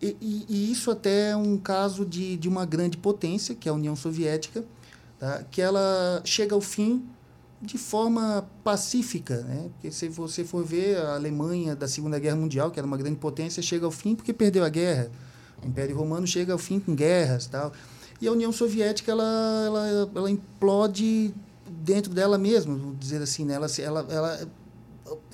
[0.00, 3.74] e, e isso até é um caso de, de uma grande potência, que é a
[3.74, 4.64] União Soviética,
[5.20, 5.44] tá?
[5.50, 7.06] que ela chega ao fim
[7.62, 9.68] de forma pacífica, né?
[9.74, 13.18] Porque se você for ver a Alemanha da Segunda Guerra Mundial, que era uma grande
[13.18, 15.10] potência, chega ao fim porque perdeu a guerra.
[15.62, 17.70] O Império Romano chega ao fim com guerras, tal.
[18.18, 21.34] E a União Soviética ela, ela, ela implode
[21.68, 23.54] dentro dela mesma, vou dizer assim, né?
[23.54, 24.48] ela, ela, ela,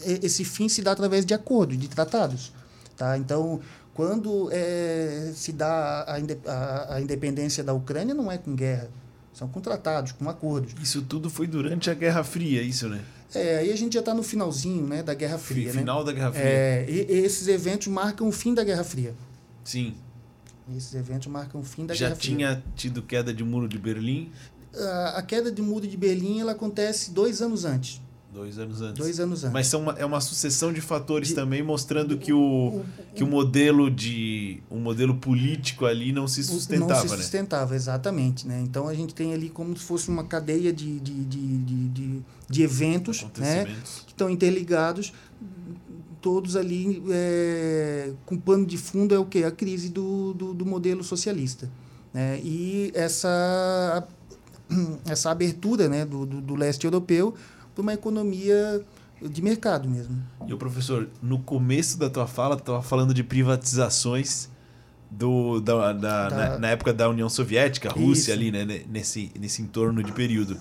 [0.04, 2.52] esse fim se dá através de acordos, de tratados,
[2.96, 3.16] tá?
[3.16, 3.60] Então,
[3.94, 6.16] quando é, se dá a,
[6.50, 8.90] a, a independência da Ucrânia, não é com guerra,
[9.36, 10.72] são contratados, com acordos.
[10.82, 13.04] Isso tudo foi durante a Guerra Fria, isso, né?
[13.34, 15.66] É, aí a gente já está no finalzinho né, da Guerra Fria.
[15.66, 15.80] Né?
[15.80, 16.06] Final né?
[16.06, 16.44] da Guerra Fria.
[16.44, 19.14] É, e, e esses eventos marcam o fim da Guerra Fria.
[19.62, 19.94] Sim.
[20.74, 22.30] Esses eventos marcam o fim da já Guerra Fria.
[22.30, 24.32] Já tinha tido queda de muro de Berlim?
[24.74, 28.00] A, a queda de muro de Berlim ela acontece dois anos antes.
[28.36, 28.98] Dois anos antes.
[28.98, 29.52] Dois anos antes.
[29.54, 33.26] Mas são uma, é uma sucessão de fatores de, também mostrando que o, que o
[33.26, 37.76] modelo de o modelo político ali não se sustentava, Não se sustentava, né?
[37.76, 38.46] exatamente.
[38.46, 38.60] Né?
[38.62, 42.22] Então a gente tem ali como se fosse uma cadeia de, de, de, de, de,
[42.46, 43.64] de eventos né?
[44.04, 45.14] que estão interligados,
[46.20, 49.44] todos ali é, com pano de fundo é o que?
[49.44, 51.70] A crise do, do, do modelo socialista.
[52.12, 52.38] Né?
[52.44, 54.06] E essa,
[55.08, 57.34] essa abertura né, do, do, do leste europeu
[57.76, 58.80] para uma economia
[59.20, 60.16] de mercado mesmo.
[60.46, 64.48] E o professor, no começo da tua fala, tu estava falando de privatizações
[65.10, 66.36] do, da, da, da...
[66.36, 68.40] Na, na, época da União Soviética, Rússia Isso.
[68.40, 70.56] ali, né, nesse, nesse entorno de período.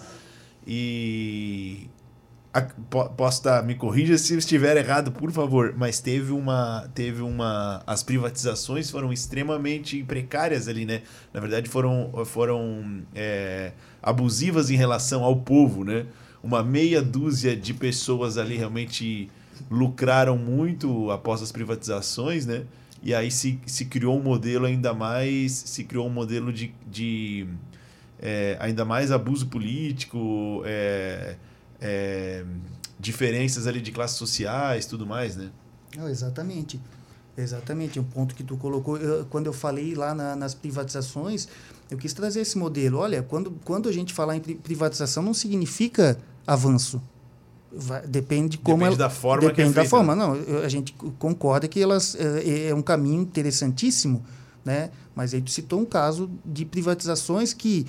[0.68, 1.88] E
[2.54, 7.22] a- po- posso estar, me corrija se estiver errado, por favor, mas teve uma, teve
[7.22, 11.02] uma, as privatizações foram extremamente precárias ali, né?
[11.34, 13.72] Na verdade foram, foram é,
[14.04, 16.06] abusivas em relação ao povo, né?
[16.46, 19.32] Uma meia dúzia de pessoas ali realmente
[19.72, 22.66] lucraram muito após as privatizações, né?
[23.02, 27.48] E aí se, se criou um modelo ainda mais, se criou um modelo de, de
[28.20, 31.36] é, ainda mais abuso político, é,
[31.82, 32.46] é,
[33.00, 35.50] diferenças ali de classes sociais, tudo mais, né?
[35.98, 36.80] Não, exatamente.
[37.36, 38.00] Exatamente.
[38.00, 41.48] Um ponto que tu colocou, eu- quando eu falei lá na- nas privatizações,
[41.90, 43.00] eu quis trazer esse modelo.
[43.00, 47.02] Olha, quando, quando a gente falar em pri- privatização, não significa avanço.
[47.78, 50.16] Vai- depende de como Depende ela, da forma que é depende da feita, forma.
[50.16, 50.34] Não,
[50.64, 54.24] a gente concorda que elas é, é um caminho interessantíssimo,
[54.64, 54.90] né?
[55.14, 57.86] Mas aí tu citou um caso de privatizações que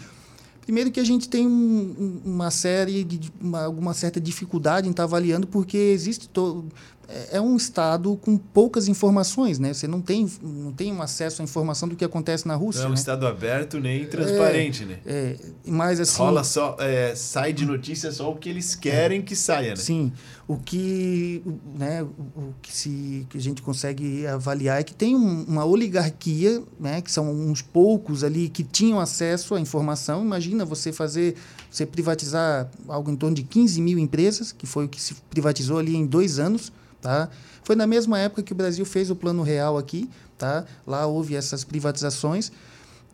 [0.63, 4.91] Primeiro que a gente tem um- um- uma série de uma, alguma certa dificuldade em
[4.91, 6.65] estar avaliando porque existe to,
[7.09, 9.73] é é um estado com poucas informações, né?
[9.75, 12.87] Você não tem não tem um acesso à informação do que acontece na Rússia, Não
[12.87, 12.99] é um né?
[12.99, 14.99] estado aberto nem transparente, né?
[15.07, 15.37] É,
[15.67, 19.71] mas assim, Rola só, é, sai de notícia só o que eles querem que saia,
[19.71, 19.77] né?
[19.77, 20.13] Sim,
[20.49, 21.43] o que,
[21.77, 26.63] né, o que, se, que a gente consegue avaliar é que tem um- uma oligarquia,
[26.79, 30.23] né, que são uns poucos ali que tinham acesso à informação.
[30.25, 31.35] Imagina você fazer,
[31.77, 35.79] você privatizar algo em torno de 15 mil empresas, que foi o que se privatizou
[35.79, 36.73] ali em dois anos.
[37.03, 37.29] Tá?
[37.63, 40.09] Foi na mesma época que o Brasil fez o Plano Real aqui.
[40.39, 40.65] Tá?
[40.87, 42.51] Lá houve essas privatizações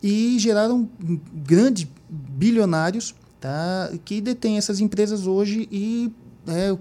[0.03, 0.89] e geraram
[1.35, 3.91] grandes bilionários tá?
[4.05, 6.13] que detêm essas empresas hoje e
[6.47, 6.77] é,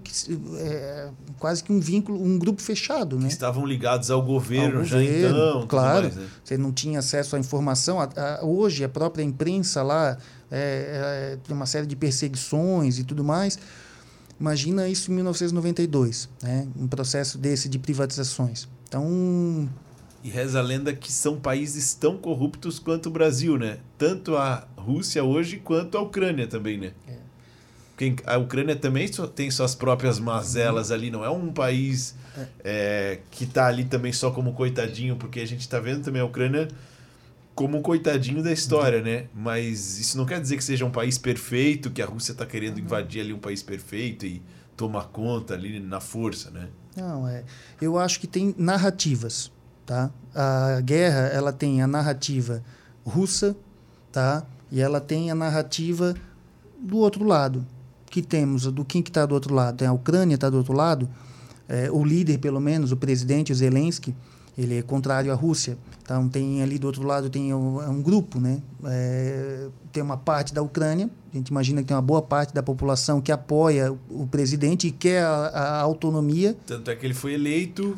[0.59, 3.27] é quase que um vínculo, um grupo fechado, né?
[3.27, 6.03] Estavam ligados ao governo, Ao já governo, então, tudo claro.
[6.03, 6.27] mais, né?
[6.43, 7.99] Você não tinha acesso à informação.
[7.99, 10.17] A- a- hoje, a própria imprensa lá
[10.51, 13.57] é, é, tem uma série de perseguições e tudo mais.
[14.39, 16.67] Imagina isso em 1992, né?
[16.75, 18.67] um processo desse de privatizações.
[18.87, 19.69] Então,
[20.23, 23.77] E reza a lenda que são países tão corruptos quanto o Brasil, né?
[23.97, 26.91] Tanto a Rússia hoje quanto a Ucrânia também, né?
[27.07, 27.15] É.
[27.91, 32.15] Porque a Ucrânia também tem suas próprias mazelas ali, não é um país
[32.63, 36.25] é, que tá ali também só como coitadinho, porque a gente tá vendo também a
[36.25, 36.67] Ucrânia
[37.61, 39.27] como um coitadinho da história, né?
[39.35, 42.79] Mas isso não quer dizer que seja um país perfeito, que a Rússia tá querendo
[42.79, 44.41] invadir ali um país perfeito e
[44.75, 46.69] tomar conta ali na força, né?
[46.97, 47.43] Não, é.
[47.79, 49.51] Eu acho que tem narrativas,
[49.85, 50.09] tá?
[50.33, 52.63] A guerra, ela tem a narrativa
[53.05, 53.55] russa,
[54.11, 54.43] tá?
[54.71, 56.15] E ela tem a narrativa
[56.79, 57.63] do outro lado.
[58.09, 59.77] Que temos do quem que está do outro lado?
[59.77, 61.07] Tem a Ucrânia está do outro lado.
[61.69, 64.15] É, o líder, pelo menos, o presidente, Zelensky,
[64.57, 65.77] ele é contrário à Rússia.
[66.03, 68.61] Então tem ali do outro lado tem um, é um grupo, né?
[68.85, 71.09] É, tem uma parte da Ucrânia.
[71.33, 74.87] A gente imagina que tem uma boa parte da população que apoia o, o presidente
[74.87, 77.95] e quer a, a autonomia Tanto é que ele foi eleito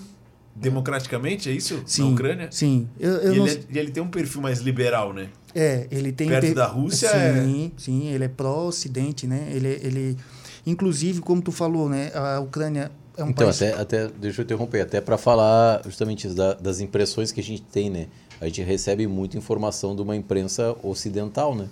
[0.56, 1.82] democraticamente, é isso?
[1.86, 2.48] Sim, Na Ucrânia?
[2.52, 2.88] Sim.
[3.00, 5.30] Eu, eu e, não ele, é- e ele tem um perfil mais liberal, né?
[5.56, 9.48] É, ele tem Perto per- da Rússia, sim, sim, ele é pró-Ocidente, né?
[9.52, 10.18] Ele, ele,
[10.66, 12.12] inclusive, como tu falou, né?
[12.14, 13.62] A Ucrânia é um então, país.
[13.62, 17.44] até, até, deixa eu interromper, até para falar justamente isso, da- das impressões que a
[17.44, 18.08] gente tem, né?
[18.42, 21.68] A gente recebe muita informação de uma imprensa ocidental, né?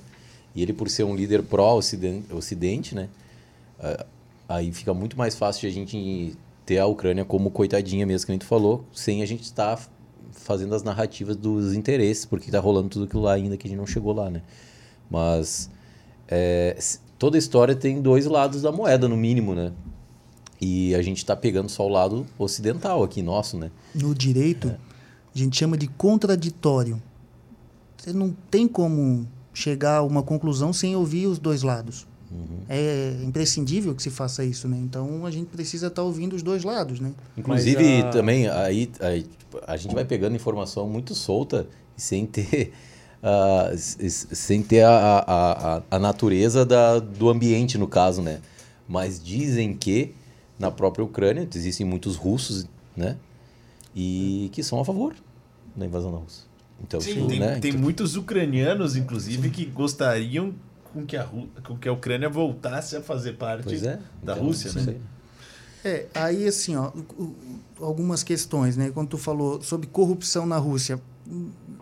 [0.56, 3.10] E ele, por ser um líder pró-ocidente, ocidente, né?
[4.48, 8.32] Aí fica muito mais fácil de a gente ter a Ucrânia como coitadinha mesmo, que
[8.32, 9.80] a gente falou, sem a gente estar
[10.32, 13.78] fazendo as narrativas dos interesses, porque tá rolando tudo aquilo lá ainda que a gente
[13.80, 14.42] não chegou lá, né?
[15.10, 15.70] Mas
[16.28, 16.78] é,
[17.18, 19.72] toda história tem dois lados da moeda, no mínimo, né?
[20.62, 23.72] E a gente está pegando só o lado ocidental aqui, nosso, né?
[23.96, 24.78] No direito, É.
[25.34, 27.02] a gente chama de contraditório.
[27.98, 32.06] Você não tem como chegar a uma conclusão sem ouvir os dois lados.
[32.32, 32.60] Uhum.
[32.70, 34.78] É imprescindível que se faça isso, né?
[34.78, 37.12] Então a gente precisa estar ouvindo os dois lados, né?
[37.36, 42.72] Inclusive, a- também, aí, aí, tipo, a gente vai pegando informação muito solta sem ter,
[43.74, 48.40] s- sem ter a, a, a, a natureza da, do ambiente, no caso, né?
[48.88, 50.14] Mas dizem que
[50.62, 53.18] na própria Ucrânia existem muitos russos, né?
[53.96, 55.14] E que são a favor
[55.76, 56.44] da invasão da Rússia.
[56.84, 57.60] Então, Sim, tem, né?
[57.60, 60.54] tem muitos ucranianos, inclusive, que gostariam
[60.94, 64.00] com que, a, Ru- com que a Ucrânia voltasse a fazer parte Pois é.
[64.24, 64.86] da Então, Rússia, né?
[64.94, 65.02] aí.
[65.84, 66.92] É, aí assim, ó,
[67.80, 68.92] algumas questões, né?
[68.94, 71.02] Quando tu falou sobre corrupção na Rússia,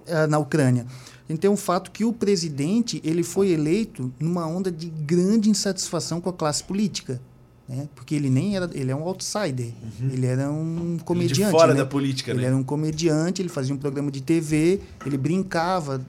[0.05, 0.85] eh, na Ucrânia,
[1.27, 5.49] a gente tem um fato que o presidente ele foi eleito numa onda de grande
[5.49, 7.21] insatisfação com a classe política,
[7.69, 7.87] né?
[7.93, 11.73] Porque ele nem era, ele é um outsider, ele era um Ele comediante, de fora
[11.73, 11.79] né?
[11.79, 12.47] da política, Ele né?
[12.47, 16.03] era um comediante, ele fazia um programa de TV, ele brincava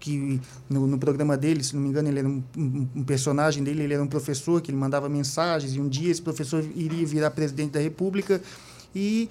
[0.00, 3.62] que no, no, programa dele, se não me engano, ele era um, um, um, personagem
[3.62, 7.06] dele, ele era um professor que ele mandava mensagens e um dia esse professor iria
[7.06, 8.40] virar presidente da República
[8.94, 9.28] e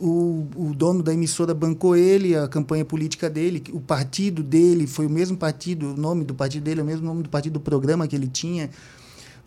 [0.00, 5.06] o, o dono da emissora bancou ele, a campanha política dele, o partido dele foi
[5.06, 7.60] o mesmo partido, o nome do partido dele é o mesmo nome do partido do
[7.60, 8.70] programa que ele tinha.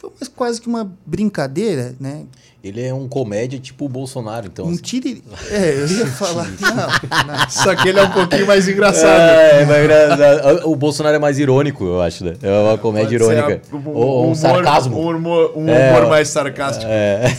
[0.09, 2.25] Foi quase que uma brincadeira, né?
[2.63, 4.65] Ele é um comédia tipo o Bolsonaro, então.
[4.65, 4.81] Um assim.
[4.81, 5.23] tire...
[5.49, 6.47] É, eu ia falar.
[6.47, 7.49] não, não.
[7.49, 9.07] Só que ele é um pouquinho mais engraçado.
[9.07, 10.69] É, é mais engraçado.
[10.69, 12.33] O Bolsonaro é mais irônico, eu acho, né?
[12.41, 13.61] É uma comédia Pode irônica.
[13.71, 14.97] A, um, Ou um, humor, sarcasmo.
[14.97, 16.85] Um humor, um é, humor mais sarcástico.
[16.87, 17.35] É.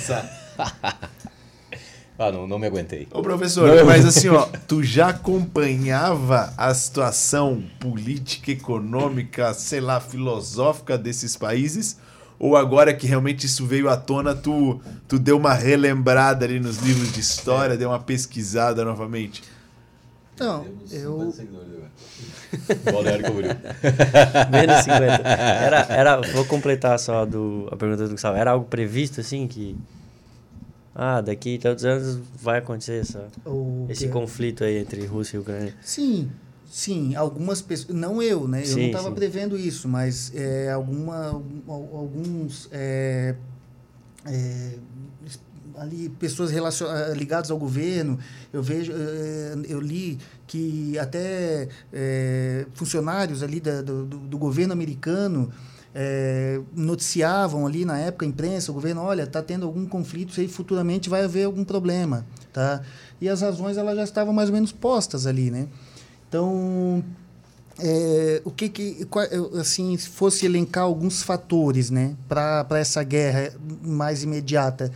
[2.18, 3.08] Ah, não, não me aguentei.
[3.10, 3.84] Ô, professor, não.
[3.84, 11.98] mas assim, ó, tu já acompanhava a situação política, econômica, sei lá, filosófica desses países?
[12.42, 16.78] Ou agora que realmente isso veio à tona, tu, tu deu uma relembrada ali nos
[16.78, 19.44] livros de história, deu uma pesquisada novamente?
[20.40, 21.32] Não, eu...
[22.92, 23.50] Balneário Camboriú.
[24.50, 25.28] Menos 50.
[25.28, 28.36] Era, era, vou completar só do, a pergunta do Gustavo.
[28.36, 29.76] Era algo previsto, assim, que...
[30.92, 33.28] Ah, daqui tantos anos vai acontecer essa,
[33.88, 35.74] esse conflito aí entre Rússia e Ucrânia.
[35.80, 36.28] Sim,
[36.72, 38.62] Sim, algumas pessoas, não eu, né?
[38.66, 41.26] Eu não estava prevendo isso, mas é, alguma,
[41.68, 43.34] alguns é,
[44.24, 44.72] é,
[45.76, 46.88] ali pessoas relacion...
[46.88, 48.18] Ah, ligadas ao governo,
[48.54, 55.52] eu vejo, é, eu li que até é, funcionários ali da, do, do governo americano
[55.94, 60.48] é, noticiavam ali na época a imprensa, o governo, olha, está tendo algum conflito, aí
[60.48, 62.80] futuramente vai haver algum problema, tá?
[63.20, 65.68] E as razões elas já estavam mais ou menos postas ali, né?
[66.32, 67.04] Então,
[67.78, 69.06] é, o que que
[69.60, 73.52] assim se fosse elencar alguns fatores né para essa guerra
[73.82, 74.90] mais imediata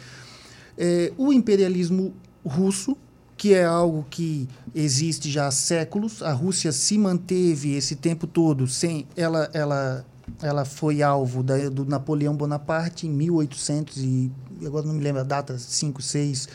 [0.79, 2.97] é, o imperialismo russo
[3.37, 8.67] que é algo que existe já há séculos a Rússia se manteve esse tempo todo
[8.67, 10.07] sem ela ela
[10.41, 14.33] ela foi alvo da, do Napoleão Bonaparte em 1800 e
[14.65, 16.49] agora não me lembro a data 5 6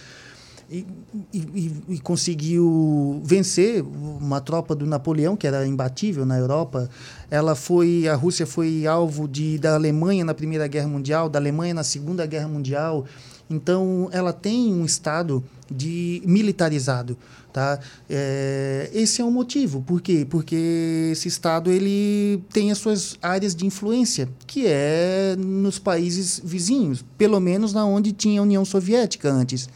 [0.71, 0.87] e,
[1.33, 6.89] e, e, conseguiu vencer uma tropa do Napoleão que era imbatível na Europa.
[7.29, 11.73] Ela foi, a Rússia foi alvo de da Alemanha na Primeira Guerra Mundial, da Alemanha
[11.73, 13.05] na Segunda Guerra Mundial.
[13.49, 17.17] Então, ela tem um estado de militarizado,
[17.51, 17.77] tá?
[18.09, 19.81] É, esse é um motivo.
[19.81, 20.25] Por quê?
[20.29, 27.03] Porque esse estado ele tem as suas áreas de influência, que é nos países vizinhos,
[27.17, 29.67] pelo menos na onde tinha a União Soviética antes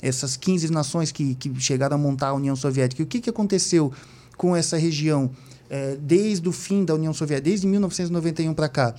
[0.00, 3.02] essas 15 nações que, que chegaram a montar a União Soviética.
[3.02, 3.92] E o que, que aconteceu
[4.36, 5.30] com essa região
[5.68, 8.94] é, desde o fim da União Soviética, desde 1991 para cá?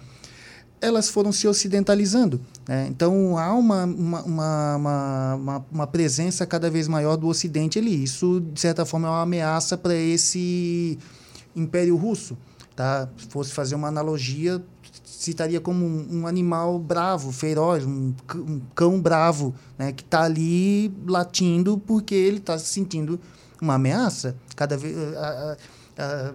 [0.81, 2.39] Elas foram se ocidentalizando.
[2.67, 2.87] Né?
[2.89, 4.75] Então, há uma, uma, uma,
[5.35, 8.03] uma, uma presença cada vez maior do Ocidente ali.
[8.03, 10.97] Isso, de certa forma, é uma ameaça para esse
[11.53, 12.37] Império Russo.
[12.77, 13.09] Tá?
[13.17, 14.63] Se fosse fazer uma analogia,
[15.19, 20.93] citaria como um, um animal bravo, feroz, um, um cão bravo, né, que está ali
[21.05, 23.19] latindo porque ele está se sentindo
[23.61, 24.37] uma ameaça.
[24.55, 25.57] Cada vez a,
[25.97, 26.33] a, a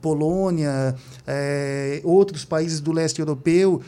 [0.00, 0.94] Polônia,
[1.26, 3.82] é, outros países do leste europeu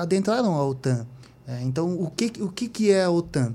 [0.00, 1.06] adentraram a OTAN.
[1.46, 3.54] É, então, o que, o que, que é a OTAN?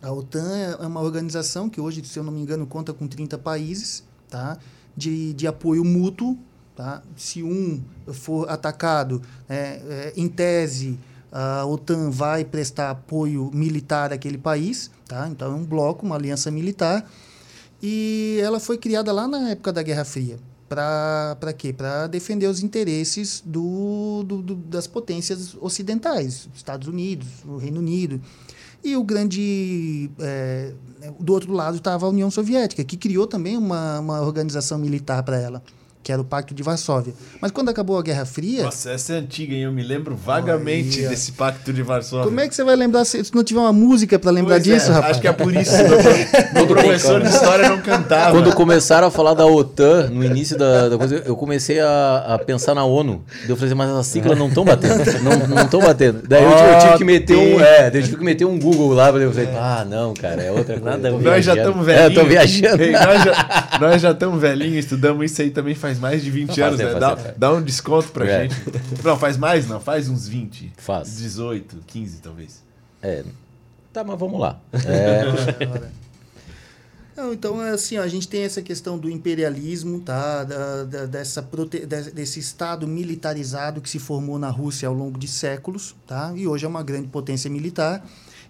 [0.00, 0.48] A OTAN
[0.80, 4.56] é uma organização que hoje, se eu não me engano, conta com 30 países, tá?
[4.96, 6.38] de, de apoio mútuo
[6.80, 7.02] Tá?
[7.14, 7.78] Se um
[8.10, 10.98] for atacado, é, é, em tese,
[11.30, 14.90] a OTAN vai prestar apoio militar àquele país.
[15.06, 15.28] Tá?
[15.28, 17.06] Então, é um bloco, uma aliança militar.
[17.82, 20.38] E ela foi criada lá na época da Guerra Fria.
[20.70, 21.70] Para quê?
[21.70, 28.22] Para defender os interesses do, do, do, das potências ocidentais, Estados Unidos, o Reino Unido.
[28.82, 30.10] E o grande.
[30.18, 30.72] É,
[31.20, 35.38] do outro lado estava a União Soviética, que criou também uma, uma organização militar para
[35.38, 35.62] ela
[36.02, 37.12] que era o Pacto de Varsóvia.
[37.40, 38.64] Mas quando acabou a Guerra Fria.
[38.64, 39.62] Nossa, essa é antiga, hein?
[39.62, 42.24] Eu me lembro vagamente desse Pacto de Varsóvia.
[42.24, 44.72] Como é que você vai lembrar se não tiver uma música para lembrar pois é,
[44.74, 45.10] disso, é, rapaz?
[45.12, 45.72] Acho que é por isso.
[46.62, 48.30] o professor de história não cantava.
[48.32, 52.38] Quando começaram a falar da OTAN, no início da, da coisa, eu comecei a, a,
[52.38, 53.22] pensar na ONU.
[53.46, 55.00] Eu falei assim, mas as siglas não estão batendo.
[55.48, 56.22] Não estão batendo.
[56.26, 57.60] Daí eu, eu, tive que meter um.
[57.60, 59.10] É, eu tive que meter um Google lá.
[59.10, 60.96] Eu falei, ah, não, cara, é outra coisa.
[60.96, 62.10] Nada nós já estamos velhinhos.
[62.10, 62.82] É, tô viajando.
[63.80, 66.94] nós já estamos velhinhos, estudamos isso aí também faz mais de 20 não, anos, né?
[66.94, 68.48] Dá, dá, um desconto pra é.
[68.48, 68.56] gente.
[69.04, 70.72] Não, faz mais, não, faz uns 20.
[70.76, 71.16] Faz.
[71.16, 72.62] 18, 15 talvez.
[73.02, 73.24] É.
[73.92, 74.60] Tá, mas vamos lá.
[74.72, 76.00] É.
[77.16, 80.42] Não, então, assim, ó, a gente tem essa questão do imperialismo, tá?
[80.42, 81.84] Da, da, dessa prote...
[81.84, 86.32] desse Estado militarizado que se formou na Rússia ao longo de séculos, tá?
[86.34, 88.02] e hoje é uma grande potência militar.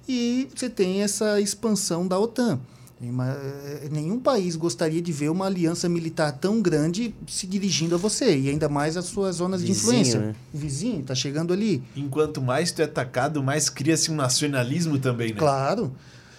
[0.09, 2.61] E você tem essa expansão da OTAN.
[3.03, 8.39] Eh, nenhum país gostaria de ver uma aliança militar tão grande se dirigindo a você,
[8.39, 10.21] e ainda mais as suas zonas Vizinho, de influência.
[10.21, 10.35] né?
[10.53, 11.83] Vizinho, tá chegando ali.
[11.97, 15.39] Enquanto mais tu é atacado, mais cria-se um nacionalismo também, né?
[15.39, 15.93] Claro.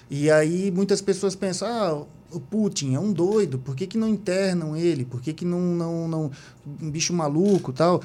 [0.07, 4.07] E aí muitas pessoas pensam, ah, o Putin é um doido, por que, que não
[4.07, 5.03] internam ele?
[5.03, 6.31] Por que, que não, não, não.
[6.79, 8.03] Um bicho maluco tal?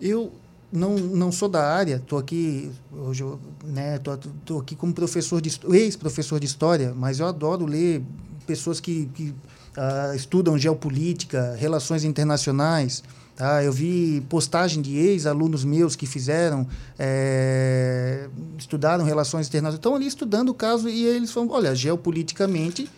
[0.00, 0.32] Eu
[0.70, 3.24] não, não sou da área, estou aqui hoje,
[3.64, 8.02] né, tô, tô aqui como professor de ex-professor de história, mas eu adoro ler
[8.46, 9.34] pessoas que, que
[9.76, 13.04] ah, estudam geopolítica, relações internacionais.
[13.36, 13.62] Tá?
[13.62, 16.66] Eu vi postagem de ex-alunos meus que fizeram,
[16.98, 22.90] é, estudaram relações internacionais, estão ali estudando o caso e eles falam, olha, geopoliticamente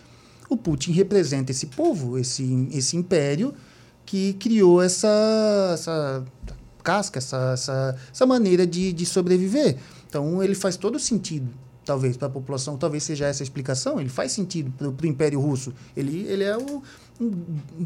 [0.49, 3.53] o Putin representa esse povo, esse, esse império
[4.07, 6.25] que criou essa, essa
[6.91, 9.76] casca, essa, essa, essa maneira de, de sobreviver.
[10.09, 11.49] Então, ele faz todo sentido,
[11.84, 12.76] talvez, para a população.
[12.76, 14.01] Talvez seja essa a explicação.
[14.01, 15.72] Ele faz sentido para o Império Russo.
[15.97, 16.82] Ele, ele é o,
[17.20, 17.32] um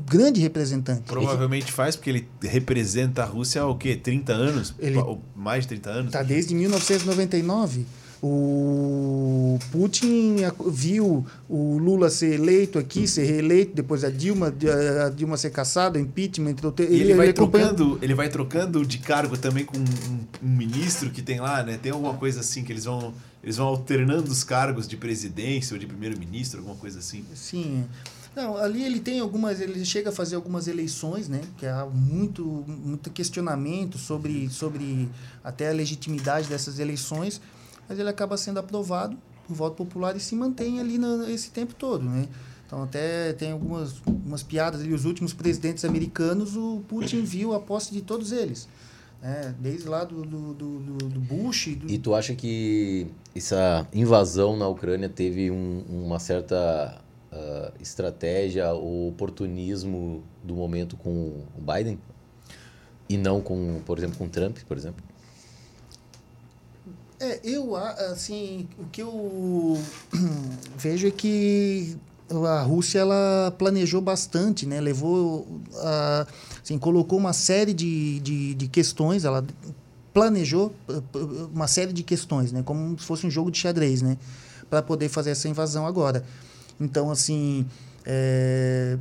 [0.07, 1.03] grande representante.
[1.03, 3.95] Provavelmente faz, porque ele representa a Rússia há o quê?
[3.97, 4.75] 30 anos?
[4.79, 6.07] Ele- Ou mais de 30 anos?
[6.07, 7.85] Está desde 1999.
[8.23, 10.37] O Putin
[10.69, 14.53] viu o Lula ser eleito aqui, ser reeleito, depois a Dilma,
[15.05, 16.51] a Dilma ser caçada, impeachment.
[16.53, 19.85] então te- E ele, vai acompanha- trocando, ele vai trocando de cargo também com um,
[20.43, 21.79] um ministro que tem lá, né?
[21.81, 23.13] Tem alguma coisa assim que eles vão
[23.43, 27.23] eles vão alternando os cargos de presidência ou de primeiro-ministro, alguma coisa assim.
[27.35, 27.85] Sim.
[28.35, 31.43] Não, ali ele tem algumas, ele chega a fazer algumas eleições, né?
[31.59, 35.11] Que há muito, muito questionamento sobre, sobre
[35.45, 37.39] até a legitimidade dessas eleições,
[37.89, 39.17] mas ele acaba sendo aprovado
[39.47, 42.27] por voto popular e se mantém ali na, esse tempo todo, né?
[42.67, 47.61] Então até tem algumas umas piadas ali, os últimos presidentes americanos, o Putin viu a
[47.61, 48.67] posse de todos eles.
[49.23, 49.55] Né?
[49.59, 50.79] Desde lá do, do, do,
[51.09, 51.75] do- Bush.
[51.77, 57.01] Do, E tu acha que essa invasão na Ucrânia teve um- uma certa
[57.33, 61.99] ah, estratégia ou oportunismo do momento com o Biden?
[63.09, 65.03] E não com, por exemplo, com o Trump, por exemplo?
[67.25, 69.81] É, eu, assim, o que eu
[70.77, 71.97] vejo é que
[72.31, 74.79] a Rússia, ela planejou bastante, né?
[74.79, 75.47] Levou,
[76.63, 79.43] assim, colocou uma série de, de, de questões, ela
[80.13, 81.01] planejou eh,
[81.55, 82.63] uma série de questões, né?
[82.63, 84.19] Como se fosse um jogo de xadrez, né?
[84.69, 86.25] Para poder fazer essa invasão agora.
[86.79, 87.67] Então, assim,
[88.05, 88.99] é,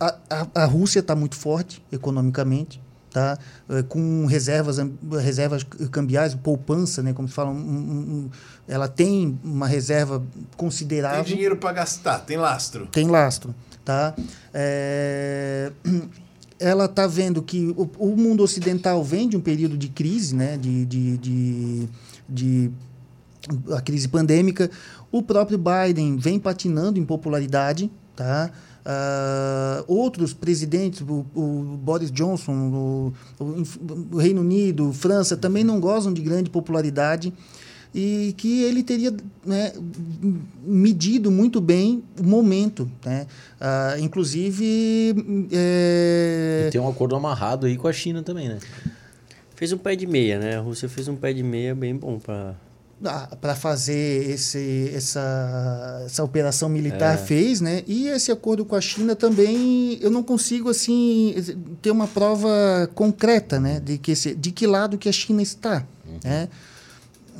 [0.00, 2.80] a, a, a Rússia está muito forte economicamente,
[3.12, 3.38] tá?
[3.68, 4.78] Eh, com reservas,
[5.20, 7.12] reservas cambiais, poupança, né?
[7.12, 8.30] como se fala, um- um-
[8.66, 12.86] ela tem uma reserva Tem considerável dinheiro para gastar, tem lastro.
[12.86, 13.54] tem lastro,
[13.84, 14.14] tá?
[14.54, 15.72] É,
[16.58, 20.56] ela está vendo que o, o mundo ocidental vem de um período de crise, né?
[20.56, 21.88] De, de, de,
[22.28, 22.70] de-
[23.74, 24.70] a crise pandêmica.
[25.10, 28.50] O próprio Biden vem patinando em popularidade, tá?
[28.84, 33.12] Ah, outros presidentes, o, o Boris Johnson, o,
[33.44, 33.62] o-
[34.12, 37.32] o Reino Unido, França, também não gozam de grande popularidade
[37.94, 39.14] e que ele teria
[39.44, 39.72] né,
[40.64, 42.90] medido muito bem o momento.
[43.04, 43.26] Né?
[43.60, 45.14] Ah, inclusive,
[45.52, 48.58] é, E tem um acordo amarrado aí com a China também, né?
[49.54, 50.56] Fez um pé de meia, né?
[50.56, 52.54] A Rússia fez um pé de meia bem bom para
[53.40, 57.82] para fazer esse, essa, essa operação militar fez, né?
[57.86, 61.34] E esse acordo com a China também eu não consigo assim
[61.80, 63.80] ter uma prova concreta, né?
[63.80, 65.84] De que esse, de que lado que a China está,
[66.24, 66.48] né?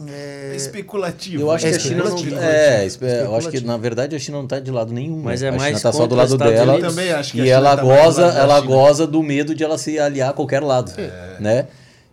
[0.08, 1.42] É especulativo.
[1.42, 2.38] Eu acho É que a China não.
[2.40, 5.20] É, espe- eu acho que na verdade a China não está de lado nenhum.
[5.22, 5.48] Mas né?
[5.48, 6.74] é a China mais está só do lado dela.
[6.76, 9.76] Eu também acho que a E ela tá goza, ela goza do medo de ela
[9.76, 10.92] se aliar a qualquer lado,
[11.38, 11.66] né?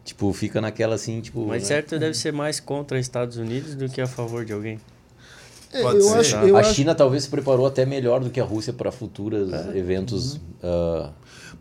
[0.09, 1.67] Tipo, fica naquela assim, tipo, Mas né?
[1.67, 4.79] certo deve ser mais contra Estados Unidos do que a favor de alguém.
[5.71, 6.17] É, Pode eu ser.
[6.17, 8.73] acho, A eu a acho China talvez se preparou até melhor do que a Rússia
[8.73, 11.11] para futuros eventos ah,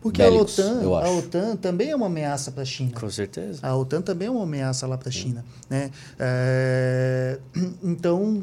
[0.01, 1.11] porque bélicos, a OTAN, eu a.
[1.11, 2.91] OTAN também é uma ameaça para a China.
[2.99, 3.59] Com certeza.
[3.61, 5.45] A OTAN também é uma ameaça lá para a China.
[5.69, 5.91] Né?
[6.17, 7.37] É,
[7.83, 8.41] então,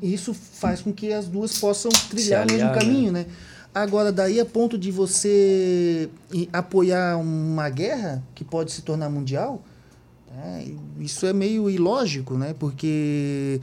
[0.00, 2.80] isso faz com que as duas possam trilhar o mesmo aliar, né?
[2.80, 3.12] caminho.
[3.12, 3.26] Né?
[3.74, 6.08] Agora, daí a ponto de você
[6.52, 9.62] apoiar uma guerra que pode se tornar mundial,
[10.34, 10.64] né?
[10.98, 12.52] isso é meio ilógico, né?
[12.58, 13.60] porque.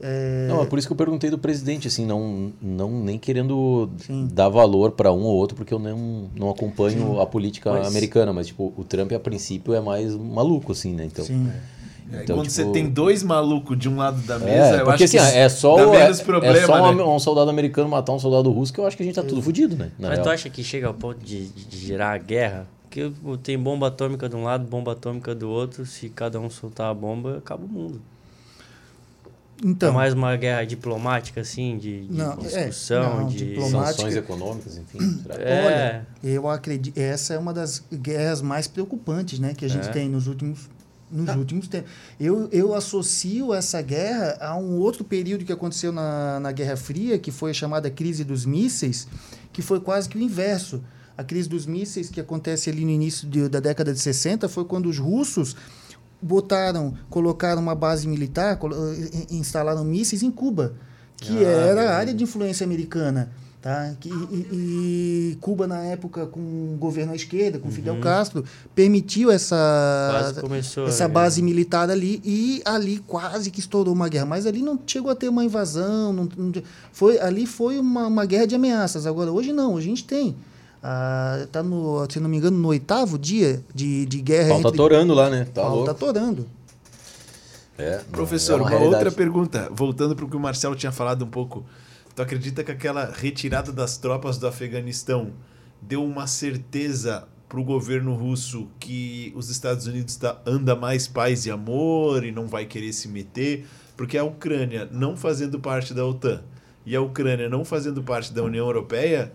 [0.00, 3.88] é, Não, é por isso que eu perguntei do presidente, assim, não, não nem querendo
[3.98, 4.28] Sim.
[4.30, 8.32] dar valor para um ou outro, porque eu não, não acompanho a política Mas- americana,
[8.34, 11.06] mas tipo, o Trump a princípio é mais maluco, assim, né?
[11.06, 11.48] Então, sim.
[11.48, 11.77] É,
[12.10, 15.04] Então, quando tipo- você tem dois malucos de um lado da mesa, É, eu porque
[15.04, 17.02] acho assim, que ó, é só, dá o- menos é, problema, é só né?
[17.02, 19.22] um, um soldado americano matar um soldado russo que eu acho que a gente tá
[19.22, 19.90] tudo fudido, né?
[19.98, 20.24] Na Mas real.
[20.28, 22.66] tu acha que chega ao ponto de, de gerar a guerra?
[22.84, 25.84] Porque tem bomba atômica de um lado, bomba atômica do outro.
[25.84, 28.00] Se cada um soltar a bomba, acaba o mundo.
[29.62, 33.60] Então, é mais uma guerra diplomática, assim, de, de Não, é, discussão, não, de...
[33.68, 34.98] Sanções econômicas, enfim.
[35.22, 35.34] será?
[35.34, 35.66] É.
[35.66, 39.90] Olha, eu acredito, essa é uma das guerras mais preocupantes, né, que a gente É.
[39.90, 40.70] tem nos últimos
[41.10, 41.90] nos últimos tempos.
[42.20, 47.18] Eu, eu associo essa guerra a um outro período que aconteceu na, na Guerra Fria,
[47.18, 49.06] que foi a chamada crise dos mísseis,
[49.52, 50.82] que foi quase que o inverso.
[51.16, 54.64] A crise dos mísseis, que acontece ali no início de- da década de 60, foi
[54.64, 55.56] quando os russos
[56.20, 60.74] botaram, colocaram uma base militar, colo- eh, instalaram mísseis em Cuba,
[61.16, 63.30] que Ah, era a área de influência americana.
[63.60, 63.92] Tá?
[63.98, 64.46] Que, e,
[65.32, 70.86] e Cuba, na época, com o governo à esquerda, com Fidel Castro, permitiu essa, começou.
[70.86, 71.12] essa né?
[71.14, 74.26] base militar ali e ali quase que estourou uma guerra.
[74.26, 76.12] Mas ali não chegou a ter uma invasão.
[76.12, 76.52] Não, não-
[76.92, 79.06] foi, ali foi uma, uma guerra de ameaças.
[79.06, 79.74] Agora, hoje não.
[79.74, 80.36] Hoje a gente tem.
[80.80, 84.50] Ah, tá no, se não me engano, no oitavo dia de, de guerra.
[84.50, 85.48] Pau tá entre- torando lá, né?
[85.52, 85.86] Tá Pau louco.
[85.86, 86.46] tá torando.
[87.76, 88.94] É, Professor, é uma, realidade.
[89.04, 89.68] outra pergunta.
[89.72, 91.64] Voltando para o que o Marcelo tinha falado um pouco.
[92.18, 95.30] Tu acredita que aquela retirada das tropas do Afeganistão
[95.80, 101.46] deu uma certeza para o governo russo que os Estados Unidos tá, anda mais paz
[101.46, 103.66] e amor e não vai querer se meter?
[103.96, 106.42] Porque a Ucrânia não fazendo parte da OTAN
[106.84, 109.32] e a Ucrânia não fazendo parte da União Europeia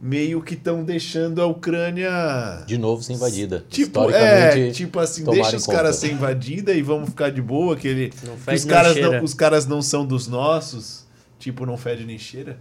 [0.00, 3.64] meio que estão deixando a Ucrânia De novo ser invadida.
[3.68, 7.88] Tipo, é, tipo assim, deixa os caras ser invadida e vamos ficar de boa, que,
[7.88, 11.09] ele, Não que fede os, caras não, os caras não são dos nossos,
[11.40, 12.56] tipo, não fede nem cheira.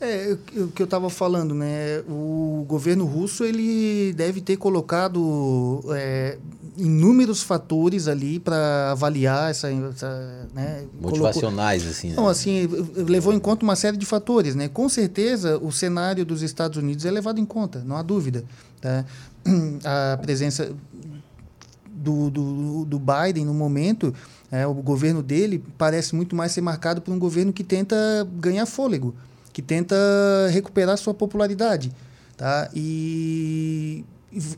[0.00, 2.00] É, o que eu estava falando, né?
[2.08, 6.36] O governo russo ele deve ter colocado é,
[6.76, 10.84] inúmeros fatores ali para avaliar essa, essa né?
[11.00, 12.08] Colocou- Motivacionais, assim.
[12.08, 12.16] né?
[12.16, 14.68] Não, assim, levou em conta uma série de fatores, né?
[14.68, 18.44] Com certeza, o cenário dos Estados Unidos é levado em conta, não há dúvida.
[18.80, 19.04] Tá?
[19.84, 20.72] A presença
[21.88, 24.12] do, do, do Biden no momento,
[24.54, 27.96] é, o governo dele parece muito mais ser marcado por um governo que tenta
[28.38, 29.12] ganhar fôlego,
[29.52, 29.96] que tenta
[30.52, 31.90] recuperar sua popularidade,
[32.36, 32.70] tá?
[32.72, 34.04] E,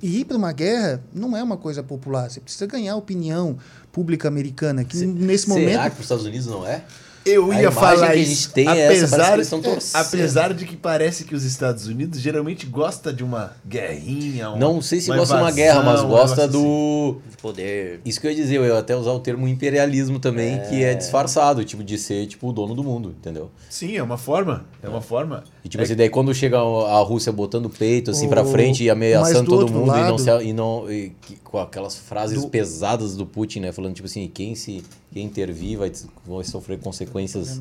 [0.03, 2.31] e ir para uma guerra não é uma coisa popular.
[2.31, 3.57] Você precisa ganhar a opinião
[3.91, 6.85] pública americana, que nesse momento Será que para os Estados Unidos não é?
[7.27, 8.31] Eu A ia falar que a isso.
[8.43, 10.01] gente tem é essa, que torcendo.
[10.01, 14.51] apesar de que parece que os Estados Unidos geralmente gosta de uma guerrinha.
[14.51, 17.19] uma- Não sei se uma gosta de uma guerra, mas gosta do.
[17.29, 18.01] De poder.
[18.05, 20.95] Isso que eu ia dizer, eu ia até usar o termo imperialismo também, que é
[20.95, 23.51] disfarçado, tipo, de ser tipo o dono do mundo, entendeu?
[23.69, 23.89] assim.
[23.89, 24.65] Sim, é uma forma.
[24.83, 25.43] É uma forma.
[25.67, 28.45] E tipo É assim, daí quando chega a Rússia botando o peito assim O- pra
[28.45, 31.59] frente e ameaçando do todo mundo e não, lado- se, e não e que- com
[31.59, 35.91] aquelas frases Do- pesadas do Putin, né, falando tipo assim, quem se quem intervir vai,
[36.25, 37.61] vai sofrer consequências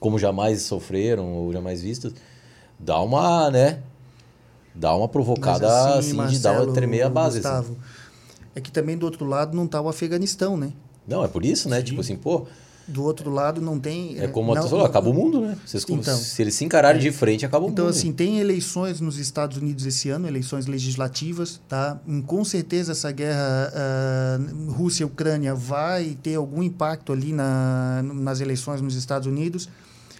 [0.00, 2.12] como jamais sofreram ou jamais vistas.
[2.76, 3.78] Dá uma, né?
[4.74, 7.38] Dá uma provocada Mas assim, de dar uma Marcelo, tremer a base.
[7.38, 7.48] assim.
[7.48, 7.76] Gustavo,
[8.56, 10.72] É que também do outro lado não está o Afeganistão, né?
[11.06, 11.80] Não, é por isso, né?
[11.82, 12.46] Tipo assim, pô,
[12.86, 14.18] Do outro lado não tem.
[14.20, 15.56] é como não, tu falou, acaba o mundo, né?
[15.64, 16.16] Vocês, Então.
[16.18, 17.94] se eles se encararem de frente, acaba o Então, mundo.
[17.94, 21.98] assim, tem eleições nos Estados Unidos esse ano, eleições legislativas, tá?
[22.26, 24.38] Com certeza essa guerra ah,
[24.72, 29.68] Rússia-Ucrânia vai ter algum impacto ali na, nas eleições nos Estados Unidos.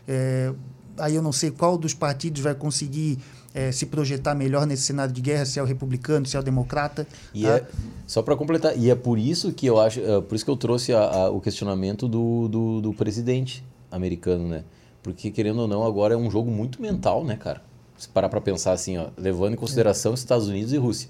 [0.08, 0.52] É,
[0.98, 3.18] aí eu não sei qual dos partidos vai conseguir
[3.54, 6.42] eh, se projetar melhor nesse cenário de guerra, se é o republicano, se é o
[6.42, 7.06] democrata.
[7.32, 7.48] E tá?
[7.58, 7.66] é,
[8.06, 10.56] só para completar, e é por isso que eu acho, é por isso que eu
[10.56, 14.64] trouxe a- a- o questionamento do, do, do presidente americano, né?
[15.02, 17.62] Porque, querendo ou não, agora é um jogo muito mental, né, cara?
[17.96, 21.08] Se parar pra pensar assim, ó, levando em consideração Estados Unidos e Rússia,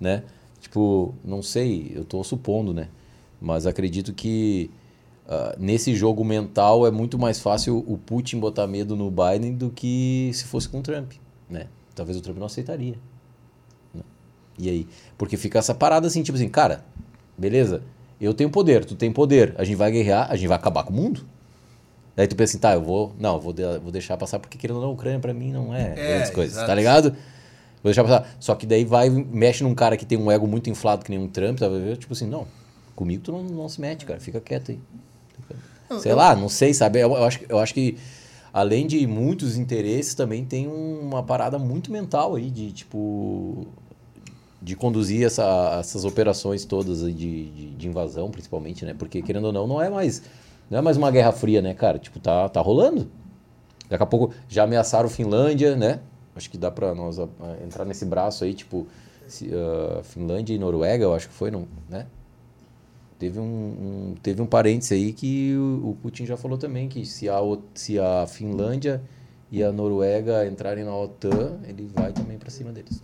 [0.00, 0.22] né?
[0.60, 2.88] Tipo, não sei, eu tô supondo, né?
[3.40, 4.70] Mas acredito que
[5.28, 9.70] ah, nesse jogo mental é muito mais fácil o Putin botar medo no Biden do
[9.70, 11.12] que se fosse com o Trump,
[11.48, 11.66] né?
[11.94, 12.94] Talvez o Trump não aceitaria.
[14.58, 14.86] E aí?
[15.18, 16.84] Porque fica essa parada assim, tipo assim, cara,
[17.36, 17.82] beleza,
[18.20, 20.92] eu tenho poder, tu tem poder, a gente vai guerrear, a gente vai acabar com
[20.92, 21.26] o mundo.
[22.16, 23.12] Daí tu pensa assim, tá, eu vou.
[23.18, 25.50] Não, eu vou, de- vou deixar passar, porque querendo ou não, a Ucrânia pra mim
[25.50, 26.68] não é, É, grandes coisas, exato.
[26.68, 27.10] tá ligado?
[27.10, 28.36] Vou deixar passar.
[28.38, 31.18] Só que daí vai, mexe num cara que tem um ego muito inflado, que nem
[31.18, 31.66] um Trump, tá?
[31.98, 32.46] Tipo assim, não,
[32.94, 34.78] comigo tu não, não se mete, cara, fica quieto aí.
[36.00, 37.00] Sei lá, não sei, sabe?
[37.00, 37.98] Eu, eu acho, eu acho que
[38.54, 43.66] além de muitos interesses, também tem uma parada muito mental aí de tipo
[44.62, 48.94] de conduzir essa- essas operações todas de, de, de invasão, principalmente, né?
[48.98, 50.22] Porque querendo ou não, não é mais
[50.70, 51.98] não é mais uma guerra fria, né, cara?
[51.98, 53.10] Tipo, tá, tá rolando.
[53.90, 56.00] Daqui a pouco já ameaçaram Finlândia, né?
[56.34, 57.28] Acho que dá pra nós ah,
[57.64, 58.86] entrar nesse braço aí, tipo,
[59.28, 62.06] se, ah, Finlândia e Noruega, eu acho que foi, não, né?
[63.24, 63.42] Teve um,
[64.10, 67.38] um- teve um parênteses aí que o, o Putin já falou também que se a,
[67.74, 69.00] se a Finlândia
[69.50, 73.02] e a Noruega entrarem na OTAN, ele vai também pra cima deles.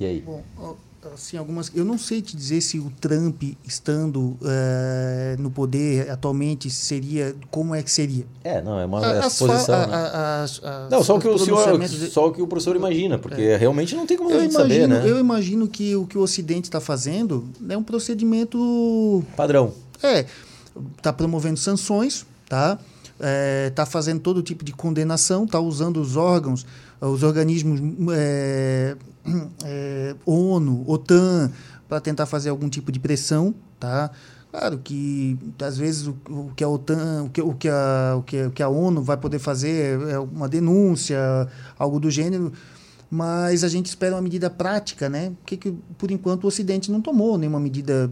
[0.00, 0.20] E aí?
[0.22, 0.42] Bom,
[1.12, 1.70] assim, algumas.
[1.74, 7.34] Eu não sei te dizer se o Trump estando eh, no poder atualmente seria.
[7.50, 8.24] Como é que seria?
[8.42, 9.74] É, não, é uma A- é as fa- suposição.
[9.74, 9.94] a- né?
[9.94, 13.18] a- as- Não, só o que o senhor, de- só o que o professor imagina,
[13.18, 15.10] porque realmente não tem como a Eu gente imagino, saber, né?
[15.10, 19.72] eu imagino que o que o Ocidente está fazendo é um procedimento Padrão.
[20.02, 20.24] É,
[20.96, 22.78] está promovendo sanções, tá?
[23.20, 26.66] É, tá fazendo todo tipo de condenação, tá usando os órgãos,
[27.00, 27.80] os organismos
[28.12, 28.96] é,
[29.64, 31.50] é, ONU, OTAN,
[31.88, 34.10] para tentar fazer algum tipo de pressão, tá?
[34.50, 38.22] Claro que às vezes o, o que a OTAN, o que, o, que a, o,
[38.22, 41.18] que, o que a ONU vai poder fazer é uma denúncia,
[41.76, 42.52] algo do gênero,
[43.16, 45.30] mas a gente espera uma medida prática, né?
[45.40, 48.10] Porque que, por enquanto o Ocidente não tomou nenhuma medida,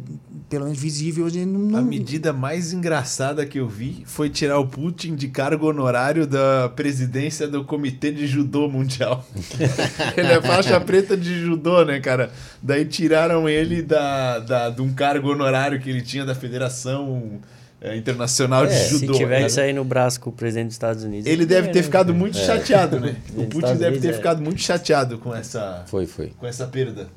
[0.48, 4.60] pelo menos visível, hoje não, A não- medida mais engraçada que eu vi foi tirar
[4.60, 9.26] o Putin de cargo honorário da presidência do Comitê de Judô Mundial.
[10.16, 12.30] ele é faixa preta de judô, né, cara?
[12.62, 17.40] Daí tiraram ele da, da, de um cargo honorário que ele tinha da Federação
[17.82, 19.12] eh, Internacional de É, Se Judô.
[19.14, 19.44] tiver né?
[19.46, 21.26] que sair no braço com o presidente dos Estados Unidos.
[21.26, 21.82] Ele deve ter né?
[21.82, 23.16] ficado muito chateado, né?
[23.36, 24.12] O Putin deve ter é.
[24.12, 26.28] ficado muito chateado com essa, Foi, foi.
[26.38, 27.08] com essa perda.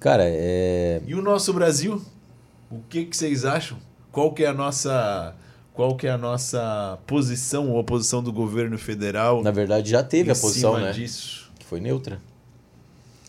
[0.00, 1.02] Cara, é.
[1.06, 2.02] E o nosso Brasil?
[2.70, 3.78] O que, que vocês acham?
[4.10, 5.34] Qual que é a nossa
[5.74, 10.02] qual que é a nossa posição ou a posição do governo federal Na verdade, já
[10.02, 10.90] teve a posição, né?
[10.90, 11.48] disso?
[11.56, 12.18] Que foi neutra.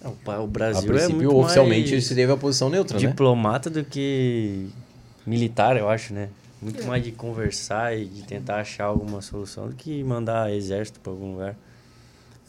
[0.04, 3.08] Não, O A Brasil é princípio, muito oficialmente, mais se teve a posição neutra, né?
[3.08, 4.68] diplomata do que
[5.30, 6.30] militar, eu acho, né?
[6.62, 11.12] Muito mais de conversar e de tentar achar alguma solução do que mandar exército para
[11.12, 11.56] algum lugar.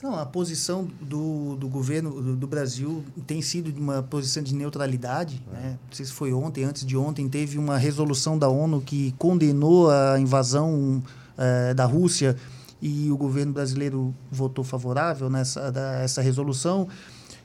[0.03, 4.55] Não, a posição do, do governo do, do Brasil tem sido de uma posição de
[4.55, 5.43] neutralidade.
[5.53, 5.79] Né?
[5.89, 9.91] Não sei se foi ontem, antes de ontem, teve uma resolução da ONU que condenou
[9.91, 11.03] a invasão
[11.37, 12.35] eh, da Rússia
[12.81, 16.89] e o governo brasileiro votou favorável nessa da, essa resolução.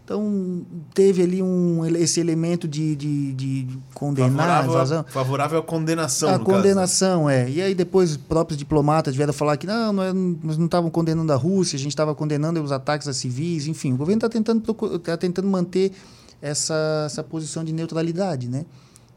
[0.05, 0.61] Então,
[0.93, 4.97] teve ali um, esse elemento de, de, de condenar a invasão.
[5.03, 6.51] Favorável, favorável à condenação, A no caso.
[6.51, 6.57] né?
[6.63, 7.49] condenação, é.
[7.49, 10.93] E aí depois os próprios diplomatas vieram falar que não, não é- nós não estávamos
[10.93, 13.93] condenando a Rússia, a gente estava condenando os ataques a civis, enfim.
[13.93, 14.61] O governo está tentando,
[14.99, 15.91] tá tentando manter
[16.39, 18.63] essa, essa posição de neutralidade, né?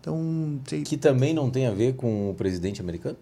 [0.00, 3.16] Então, sei, Que também não tem a ver com o presidente americano?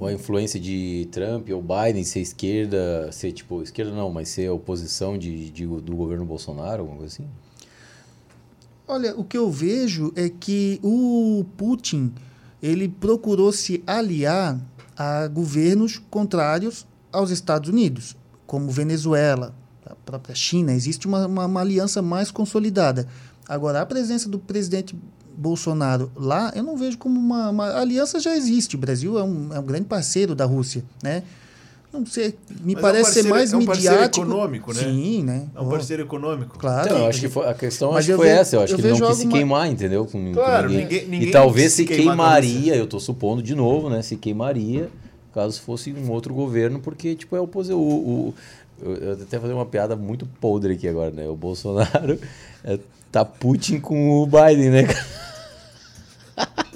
[0.00, 4.48] Ou a influência de Trump ou Biden ser esquerda, ser tipo, esquerda não, mas ser
[4.50, 7.28] oposição de, de- do governo Bolsonaro, alguma coisa assim?
[8.88, 12.12] Olha, o que eu vejo é que o Putin
[12.62, 14.58] ele procurou se aliar
[14.96, 19.54] a governos contrários aos Estados Unidos, como Venezuela,
[19.86, 20.72] a própria China.
[20.72, 23.06] Existe uma, uma, uma aliança mais consolidada.
[23.48, 24.96] Agora, a presença do presidente
[25.40, 28.76] Bolsonaro lá, eu não vejo como uma, uma a aliança já existe.
[28.76, 31.22] O Brasil é um, é um grande parceiro da Rússia, né?
[31.92, 34.24] Não sei, me Mas é um parece ser parceiro- mais é um parceiro midiático.
[34.26, 34.80] econômico, né?
[34.84, 35.46] Sim, né?
[35.56, 36.56] É um Oh, parceiro econômico.
[36.56, 36.86] Claro.
[36.86, 38.54] Então, eu acho que foi, a questão acho que foi ve- essa.
[38.56, 40.04] Eu acho eu que ele não vejo quis se queimar, entendeu?
[40.06, 40.84] Com, com Claro, ninguém.
[40.84, 44.02] ninguém- ninguém e talvez se com queimaria, eu tô supondo de novo, né?
[44.02, 44.88] Se queimaria
[45.34, 47.78] caso fosse um outro governo, porque tipo é oposição.
[47.80, 47.82] O,
[48.28, 48.34] o,
[48.82, 51.26] eu eu até fazer uma piada muito podre aqui agora, né?
[51.28, 52.16] O Bolsonaro
[52.64, 52.78] é,
[53.10, 54.84] tá Putin com o Biden, né?
[54.84, 55.06] cara?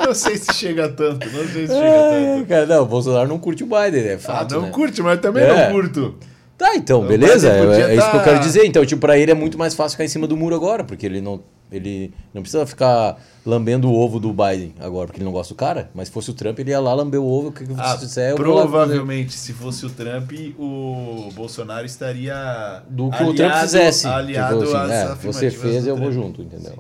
[0.06, 2.48] Não sei se chega tanto, não sei se chega É, tanto.
[2.48, 4.70] cara, não, o Bolsonaro não curte o Biden, é Ah, fato, não né?
[4.70, 5.66] curte, mas também É.
[5.68, 6.14] não curto.
[6.56, 7.48] Tá, então, beleza.
[7.50, 8.64] É, é isso que eu tá- quero dizer.
[8.64, 11.04] Então, tipo, pra ele é muito mais fácil ficar em cima do muro agora, porque
[11.04, 11.40] ele não,
[11.72, 15.56] ele não precisa ficar lambendo o ovo do Biden agora, porque ele não gosta do
[15.56, 15.90] cara.
[15.92, 18.06] Mas se fosse o Trump, ele ia lá lamber o ovo, o que, Ah, você
[18.06, 18.68] disser, vou lá fazer.
[18.70, 22.82] provavelmente, se fosse o Trump, o Bolsonaro estaria.
[22.88, 24.06] Do que o Trump fizesse.
[24.06, 26.22] Aliado Tipo assim, às é, você fez, eu vou Trump.
[26.24, 26.74] junto, entendeu?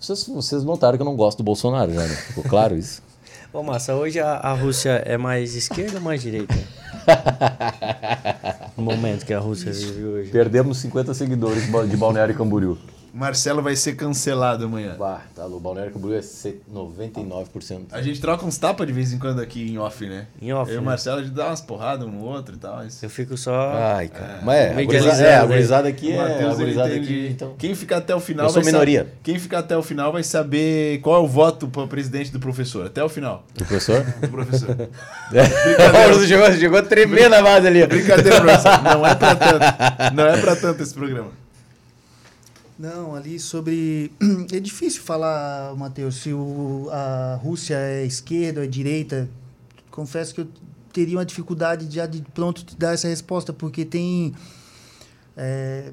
[0.00, 2.14] Vocês, vocês notaram que eu não gosto do Bolsonaro já, né?
[2.14, 3.02] Ficou claro isso?
[3.52, 6.54] Ô, Massa, hoje a, a Rússia é mais esquerda ou mais direita?
[8.78, 10.30] no momento que a Rússia vive hoje.
[10.30, 12.78] Perdemos 50 seguidores de Balneário Camboriú.
[13.12, 14.94] Marcelo vai ser cancelado amanhã.
[14.98, 17.86] Bah, tá, o Balneário Camboriú é ser 99%.
[17.92, 20.26] A gente troca uns tapas de vez em quando aqui em off, né?
[20.40, 20.86] Em off, Eu e o né?
[20.86, 22.76] Marcelo, a gente dá umas porradas um no outro e tal.
[22.76, 23.02] Mas...
[23.02, 23.72] Eu fico só.
[23.74, 24.40] Ai, cara.
[24.42, 26.18] Mas é, a Meio gurizada, que é, a alisado, gurizada aqui O é.
[26.18, 27.54] A Matheus, ele gurizada entende- aqui, então.
[27.58, 28.98] Quem ficar até o final Eu sou vai minoria.
[29.00, 32.38] saber- Quem ficar até o final vai saber qual é o voto para presidente do
[32.40, 32.86] professor.
[32.86, 33.44] Até o final.
[33.54, 34.02] O professor?
[34.20, 34.68] Do professor.
[36.14, 37.86] Você chegou, chegou a tremer na base ali.
[37.86, 38.82] Brincadeira, professor.
[38.82, 40.14] Não é pra tanto.
[40.14, 41.28] Não é pra tanto esse programa.
[42.80, 44.10] Não, ali sobre.
[44.50, 49.28] É difícil falar, Matheus, se o, a Rússia é esquerda ou é direita.
[49.90, 50.48] Confesso que eu
[50.90, 54.34] teria uma dificuldade já de pronto te dar essa resposta, porque tem.
[55.36, 55.92] é,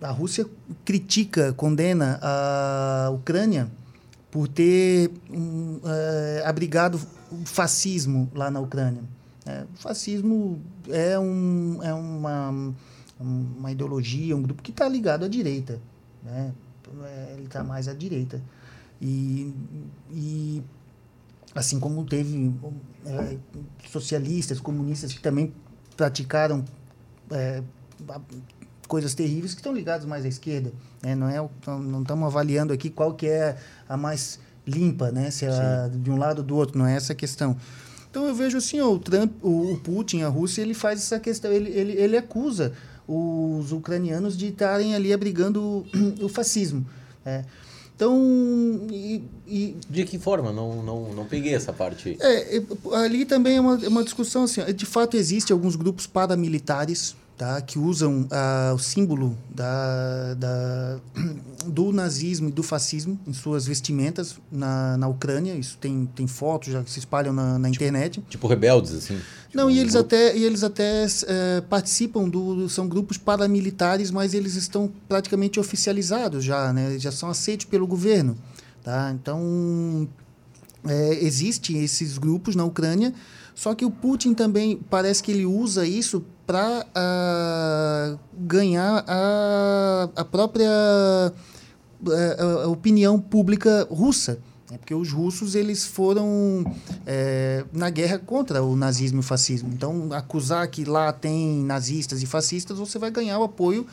[0.00, 0.46] a Rússia
[0.86, 3.70] critica, condena a Ucrânia
[4.30, 6.98] por ter um, é, abrigado
[7.30, 9.02] o fascismo lá na Ucrânia.
[9.44, 12.72] É, o fascismo é, um, é uma
[13.20, 15.78] uma ideologia, um grupo que está ligado à direita,
[16.22, 16.52] né?
[17.04, 18.40] É, ele está mais à direita.
[19.00, 19.54] E,
[20.10, 20.62] e
[21.54, 22.52] assim como teve
[23.04, 23.36] é,
[23.88, 25.52] socialistas, comunistas que também
[25.96, 26.64] praticaram
[27.30, 27.62] é,
[28.88, 30.72] coisas terríveis que estão ligados mais à esquerda.
[31.02, 31.14] Né?
[31.14, 33.56] Não é não estamos avaliando aqui qual que é
[33.88, 35.30] a mais limpa, né?
[35.30, 37.56] Se é de um lado ou do outro, não é essa a questão.
[38.10, 41.70] Então eu vejo assim, o Trump, o, Putin, a Rússia, ele faz essa questão, ele,
[41.70, 42.74] ele, ele acusa
[43.06, 45.84] os ucranianos de estarem ali abrigando
[46.20, 46.86] o, fascismo.
[47.24, 47.44] Né?
[47.94, 50.52] Então, e, e, De que forma?
[50.52, 52.16] Não, não, não peguei essa parte.
[52.20, 52.62] É,
[52.94, 57.60] ali também é uma, é uma discussão assim, de fato existe alguns grupos paramilitares tá?
[57.60, 60.98] que usam uh, o símbolo da, da,
[61.66, 65.54] do nazismo e do fascismo em suas vestimentas na, na Ucrânia.
[65.54, 68.22] Isso tem, tem fotos já que se espalham na, na tipo, internet.
[68.28, 69.20] Tipo rebeldes, assim?
[69.54, 72.68] Não, tipo e eles até, e eles até é, participam do.
[72.68, 76.98] São grupos paramilitares, mas eles estão praticamente oficializados já, né?
[76.98, 78.36] Já são aceitos pelo governo.
[78.82, 79.12] Tá?
[79.12, 80.08] Então,
[80.84, 83.14] é, existem esses grupos na Ucrânia,
[83.54, 90.10] só que o Putin também parece que ele usa isso para uh, ah, ganhar a,
[90.14, 90.68] a própria
[92.62, 94.38] a opinião pública russa.
[94.70, 94.76] Né?
[94.76, 96.62] Porque os russos eles foram
[97.06, 99.70] é, na guerra contra o nazismo e o fascismo.
[99.72, 103.86] Então, acusar que lá tem nazistas e fascistas, você vai ganhar o apoio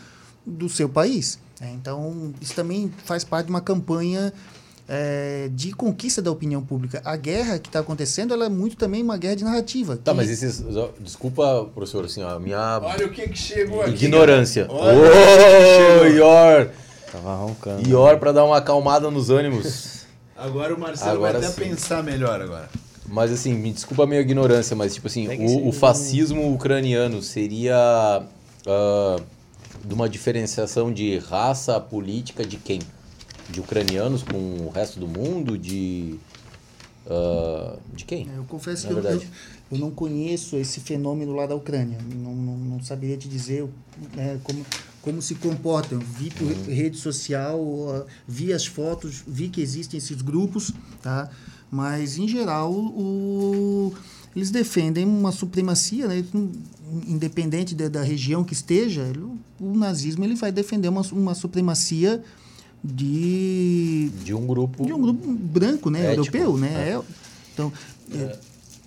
[0.45, 1.39] do seu país.
[1.61, 1.71] Né?
[1.79, 4.33] Então, isso também faz parte de uma campanha
[4.91, 6.99] é, de conquista da opinião pública.
[7.05, 9.95] A guerra que está acontecendo ela é muito também uma guerra de narrativa.
[9.95, 10.65] Tá, mas esses.
[10.99, 12.79] Desculpa, professor, assim, a minha.
[12.81, 13.91] Olha o que, que chegou aqui.
[13.91, 14.65] Ignorância.
[14.67, 16.71] Ô, oh, Ior!
[17.11, 17.87] Tava roncando.
[17.87, 19.99] Ior para dar uma acalmada nos ânimos.
[20.35, 21.69] Agora o Marcelo agora vai até sim.
[21.69, 22.69] pensar melhor agora.
[23.05, 28.23] Mas assim, me desculpa a minha ignorância, mas tipo assim, o, o, fascismo ucraniano seria
[28.65, 29.21] uh,
[29.83, 32.79] de uma diferenciação de raça política de quem?
[33.51, 35.57] De ucranianos com o resto do mundo?
[35.57, 36.19] De.
[37.05, 38.29] Uh, de quem?
[38.29, 39.21] É, eu confesso que eu, eu,
[39.71, 41.97] eu, não conheço esse fenômeno lá da Ucrânia.
[42.15, 43.67] Não, não, não saberia te dizer
[44.15, 44.65] né, como,
[45.01, 45.99] como se comportam.
[45.99, 46.65] Vi por uhum.
[46.65, 50.71] rede social, vi as fotos, vi que existem esses grupos,
[51.01, 51.29] tá?
[51.71, 53.93] mas em geral o,
[54.35, 56.23] eles defendem uma supremacia, né?
[57.07, 62.23] independente da, da região que esteja, o, o nazismo ele vai defender uma, uma supremacia
[62.83, 66.89] de de um grupo de um grupo branco, né, ético, europeu, né?
[66.89, 66.93] É.
[66.93, 67.01] É,
[67.53, 67.73] então,
[68.13, 68.37] é,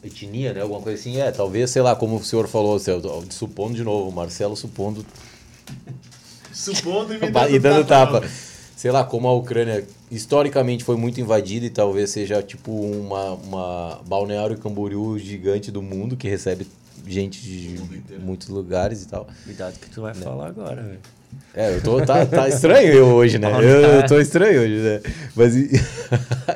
[0.05, 1.18] etnia, né, alguma coisa assim.
[1.18, 2.78] É, talvez, sei lá, como o senhor falou,
[3.30, 5.05] supondo de novo, Marcelo supondo
[6.53, 8.20] supondo e, dando, e dando tapa.
[8.20, 8.28] tapa.
[8.76, 14.01] Sei lá, como a Ucrânia historicamente foi muito invadida e talvez seja tipo uma, uma
[14.05, 16.66] balneário Camboriú gigante do mundo que recebe
[17.07, 17.78] gente de
[18.18, 19.28] muitos lugares e tal.
[19.45, 20.20] Cuidado que tu vai né?
[20.20, 21.01] falar agora, velho.
[21.54, 22.00] É, eu tô.
[22.04, 23.50] Tá, tá estranho eu hoje, né?
[23.52, 25.00] Eu, eu tô estranho hoje, né?
[25.36, 25.54] Mas.
[25.56, 25.62] eu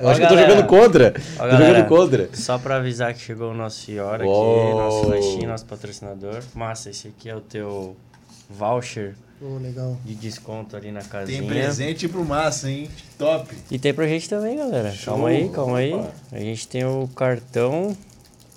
[0.02, 1.14] Ó, acho galera, que eu tô jogando contra.
[1.16, 2.28] Ó, tô galera, jogando contra.
[2.32, 6.40] Só pra avisar que chegou o nosso senhor aqui, nosso lanchinho, nosso patrocinador.
[6.54, 7.96] Massa, esse aqui é o teu
[8.48, 9.98] voucher Oh, legal.
[10.02, 11.40] De desconto ali na casinha.
[11.40, 12.88] Tem presente pro Massa, hein?
[13.18, 13.54] Top.
[13.70, 14.90] E tem pra gente também, galera.
[14.92, 15.12] Show.
[15.12, 15.92] Calma aí, calma aí.
[16.32, 17.94] A gente tem o cartão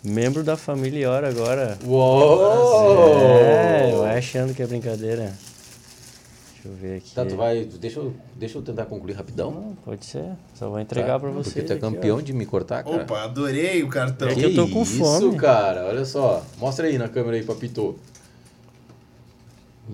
[0.02, 1.78] membro da família Hora agora.
[1.86, 3.40] Uou!
[3.42, 5.34] É, vai achando que é brincadeira.
[6.62, 7.16] Deixa eu ver aqui.
[7.16, 7.64] Tá, tu vai.
[7.64, 9.52] Deixa eu, deixa eu tentar concluir rapidão.
[9.52, 10.26] Não, pode ser.
[10.54, 11.52] Só vou entregar tá, pra você.
[11.52, 13.04] Porque tu é campeão aqui, de me cortar, cara.
[13.04, 14.28] Opa, adorei o cartão.
[14.28, 15.30] É que, que eu tô com isso, fome.
[15.30, 15.86] Isso, cara.
[15.86, 16.44] Olha só.
[16.58, 17.98] Mostra aí na câmera aí, Papito.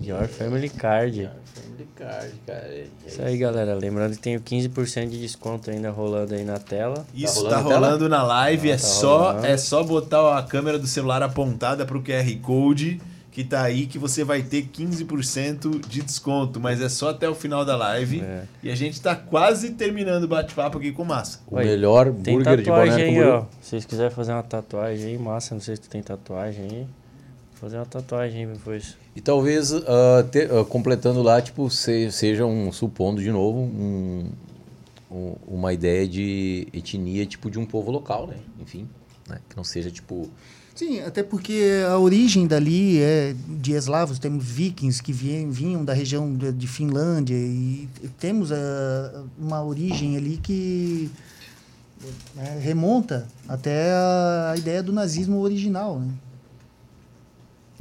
[0.02, 1.20] Your Family Card.
[1.20, 2.66] Your Family Card, cara.
[2.66, 3.74] É isso aí, galera.
[3.74, 7.06] Lembrando que tem o 15% de desconto ainda rolando aí na tela.
[7.14, 8.72] Isso, tá rolando, tá rolando na live.
[8.72, 13.00] Ah, é, tá só, é só botar a câmera do celular apontada pro QR Code
[13.36, 17.34] que tá aí que você vai ter 15% de desconto, mas é só até o
[17.34, 18.22] final da live.
[18.22, 18.44] É.
[18.62, 21.40] E a gente tá quase terminando o bate-papo aqui com massa.
[21.46, 23.44] O Oi, melhor burger de Balneário aí, ó.
[23.60, 26.78] Se vocês quiserem fazer uma tatuagem aí, massa, não sei se tu tem tatuagem aí.
[26.80, 28.96] Vou fazer uma tatuagem aí depois.
[29.14, 29.84] E talvez, uh,
[30.32, 34.30] ter, uh, completando lá, tipo, se, seja um, supondo de novo, um,
[35.10, 38.36] um, uma ideia de etnia, tipo, de um povo local, né?
[38.58, 38.88] Enfim,
[39.28, 39.40] né?
[39.46, 40.26] Que não seja, tipo
[40.76, 46.36] Sim, até porque a origem dali é de eslavos, temos vikings que vinham da região
[46.36, 51.10] de, Finlândia e temos a, uma origem ali que
[52.34, 55.98] né, remonta até a, a, ideia do nazismo original.
[55.98, 56.12] Né?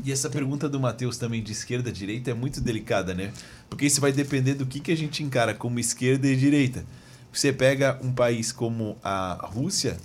[0.01, 3.33] E essa pergunta do Matheus também de esquerda direita é muito delicada, né?
[3.69, 6.85] Porque isso vai depender do que, que a gente encara como esquerda e direita.
[7.33, 9.97] Você pega um país como a Rússia,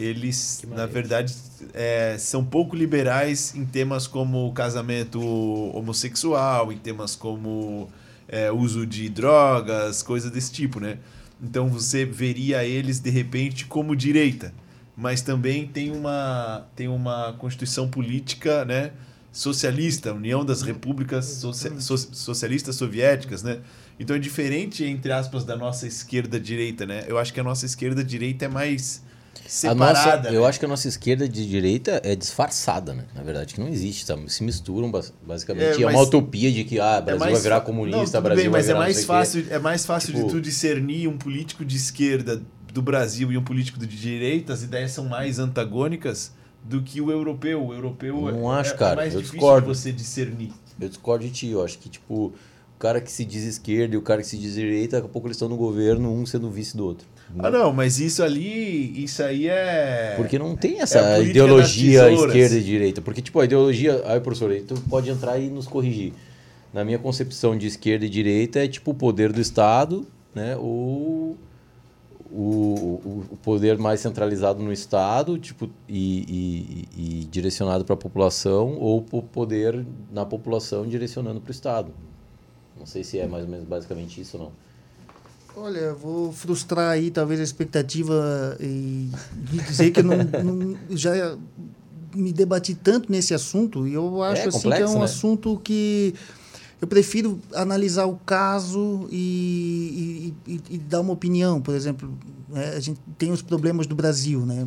[0.00, 1.34] eles, na verdade,
[1.74, 5.20] é, são pouco liberais em temas como casamento
[5.74, 7.88] homossexual, em temas como
[8.26, 10.98] é, uso de drogas, coisas desse tipo, né?
[11.42, 14.54] Então você veria eles de repente como direita,
[14.96, 18.92] mas também tem uma tem uma constituição política, né?
[19.32, 23.60] Socialista, União das Repúblicas Socia so Socialistas Soviéticas, né?
[23.98, 27.04] Então é diferente entre aspas da nossa esquerda direita, né?
[27.06, 29.02] Eu acho que a nossa esquerda direita é mais
[29.46, 30.16] separada.
[30.16, 30.36] Nossa, né?
[30.36, 33.04] Eu acho que a nossa esquerda de direita é disfarçada, né?
[33.14, 34.16] Na verdade, que não existe, tá?
[34.28, 34.90] se misturam
[35.22, 35.82] basicamente.
[35.82, 38.50] É, é uma utopia de que ah, Brasil é vai virar comunista, não, Brasil bem,
[38.50, 41.64] vai mas virar é mais fácil, é mais fácil Tipo- de tu discernir um político
[41.64, 42.40] de esquerda
[42.72, 47.10] do Brasil e um político de direita, as ideias são mais antagônicas do que o
[47.10, 47.66] europeu.
[47.66, 49.72] O europeu Não é, acho, é cara, mais eu difícil discordo.
[49.72, 50.52] de você discernir.
[50.80, 53.98] Eu discordo de ti, eu acho que, tipo, o cara que se diz esquerda e
[53.98, 56.48] o cara que se diz direita, daqui a pouco eles estão no governo, um sendo
[56.50, 57.06] vice do outro.
[57.38, 60.14] Ah, não, mas isso ali, isso aí é.
[60.16, 63.00] Porque não tem É essa política ideologia esquerda e direita.
[63.00, 64.02] Porque, tipo, a ideologia.
[64.06, 66.12] Aí, professor, aí tu pode entrar e nos corrigir.
[66.72, 70.56] Na minha concepção de esquerda e direita é tipo o poder do Estado, né?
[70.56, 71.36] Ou
[72.30, 77.96] o, o, o poder mais centralizado no Estado, tipo, e, e- e direcionado para a
[77.96, 81.92] população, ou o poder na população direcionando para o Estado.
[82.78, 84.52] Não sei se é mais ou menos basicamente isso ou não.
[85.56, 89.10] Olha, vou frustrar aí talvez a expectativa e
[89.68, 91.36] dizer que eu não, não- já
[92.14, 95.04] me debati tanto nesse assunto e eu acho assim que é complexo, um né?
[95.04, 96.14] assunto que
[96.80, 101.60] eu prefiro analisar o caso e, e- e- e dar uma opinião.
[101.60, 102.10] Por exemplo,
[102.48, 104.66] né, a gente tem os problemas do Brasil, né?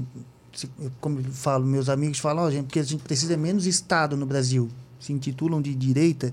[1.01, 4.25] Como eu falo, meus amigos falam, ó, gente, porque a gente precisa menos Estado no
[4.25, 4.69] Brasil.
[4.99, 6.31] Se intitulam de direita,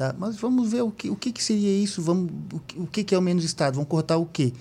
[0.00, 0.14] tá?
[0.18, 2.00] Mas vamos ver o que, o que, que seria isso.
[2.00, 3.74] Vamos, o, que- o que, é o menos Estado?
[3.74, 4.52] Vamos cortar o quê?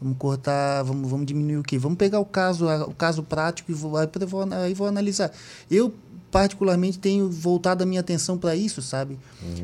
[0.00, 1.76] Vamos cortar, vamos, vamos diminuir o quê?
[1.78, 5.32] Vamos pegar o caso, o caso prático e vou, aí vou, ana- aí vou analisar.
[5.68, 5.92] Eu,
[6.30, 9.18] particularmente, tenho voltado a minha atenção para isso, sabe?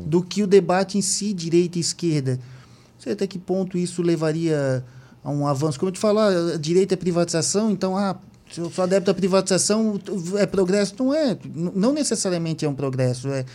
[0.05, 2.33] Do que o debate em si, direita e esquerda.
[2.35, 4.83] Não sei até que ponto isso levaria
[5.23, 5.79] a um avanço.
[5.79, 8.17] Como eu te falar, a direita é privatização, então, ah,
[8.51, 9.99] se eu sou adepto à privatização,
[10.37, 10.93] é progresso?
[10.99, 11.37] Não é.
[11.55, 13.27] Não necessariamente é um progresso.
[13.29, 13.45] É,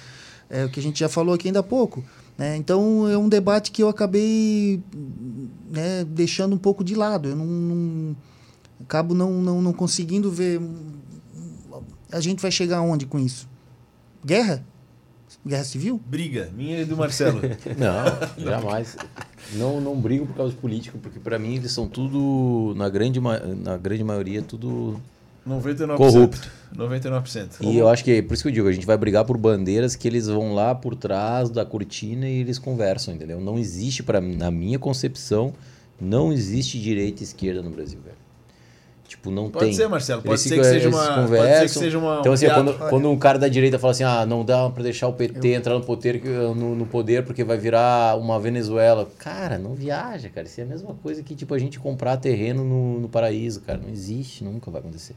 [0.50, 2.04] é o que a gente já falou aqui ainda há pouco.
[2.36, 2.56] Né?
[2.56, 4.82] Então, é um debate que eu acabei
[5.70, 7.28] né, deixando um pouco de lado.
[7.28, 8.16] Eu não, não-
[8.80, 10.60] acabo não, não, não conseguindo ver.
[12.12, 13.48] A gente vai chegar aonde com isso?
[14.24, 14.64] Guerra?
[15.46, 16.00] Guerra civil?
[16.06, 17.40] Briga, minha e do Marcelo.
[17.78, 18.96] Não, jamais.
[19.54, 23.20] Não, não brigo por causa de político, porque para mim eles são tudo, na grande,
[23.20, 25.00] na grande maioria, tudo
[25.46, 25.96] 99%.
[25.96, 26.50] Corrupto.
[26.76, 27.56] 99%.
[27.62, 29.36] E eu acho que é por isso que eu digo, a gente vai brigar por
[29.38, 33.40] bandeiras que eles vão lá por trás da cortina e eles conversam, entendeu?
[33.40, 35.54] Não existe, para na minha concepção,
[36.00, 38.16] não existe direita e esquerda no Brasil, velho.
[39.08, 39.72] Tipo, não Pode tem.
[39.72, 42.32] ser, Marcelo, pode ser ficam- que seja eles uma- pode ser que seja uma- Então,
[42.32, 42.64] um assim, teatro.
[42.74, 45.52] quando, quando um cara da direita fala assim, ah, não dá pra deixar o PT
[45.54, 49.08] entrar no poder, no, no poder porque vai virar uma Venezuela.
[49.16, 50.48] Cara, não viaja, cara.
[50.48, 53.78] Isso é a mesma coisa que, tipo, a gente comprar terreno no, no paraíso, cara.
[53.78, 55.14] Não existe, nunca vai acontecer.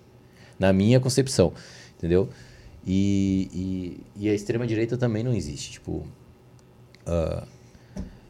[0.59, 1.53] Na minha concepção,
[1.97, 2.29] entendeu?
[2.85, 3.49] E,
[4.17, 5.71] e, e a extrema-direita também não existe.
[5.71, 6.05] Tipo,
[7.05, 7.47] ah,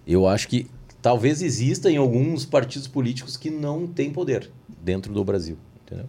[0.08, 0.68] eu acho que
[1.02, 4.50] talvez exista em alguns partidos políticos que não têm poder
[4.82, 6.06] dentro do Brasil, entendeu?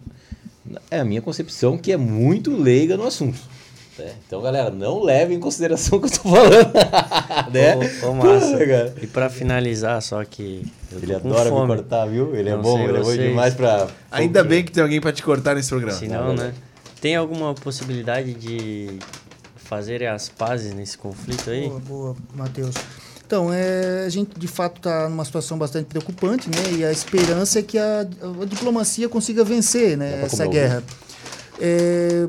[0.89, 3.39] É a minha concepção que é muito leiga no assunto.
[3.97, 4.13] Né?
[4.25, 6.73] Então, galera, não leve em consideração o que eu tô falando.
[7.51, 7.75] né?
[8.03, 8.57] Ô, ô, massa.
[8.57, 8.93] Cara.
[9.01, 10.65] E pra finalizar, só que.
[10.91, 11.69] Ele adora fome.
[11.71, 12.35] me cortar, viu?
[12.35, 13.29] Ele é Não bom, sei ele é bom vocês.
[13.29, 13.87] demais pra.
[14.11, 15.97] Ainda bem que tem alguém pra te cortar nesse programa.
[15.97, 16.53] Se não, né?
[16.99, 18.99] Tem alguma possibilidade de
[19.55, 21.67] fazer as pazes nesse conflito aí?
[21.67, 22.75] Boa, boa, Matheus.
[23.25, 26.77] Então, é, a gente de fato está numa situação bastante preocupante, né?
[26.77, 30.83] E a esperança é que a, a diplomacia consiga vencer né, essa guerra.
[31.59, 32.27] É,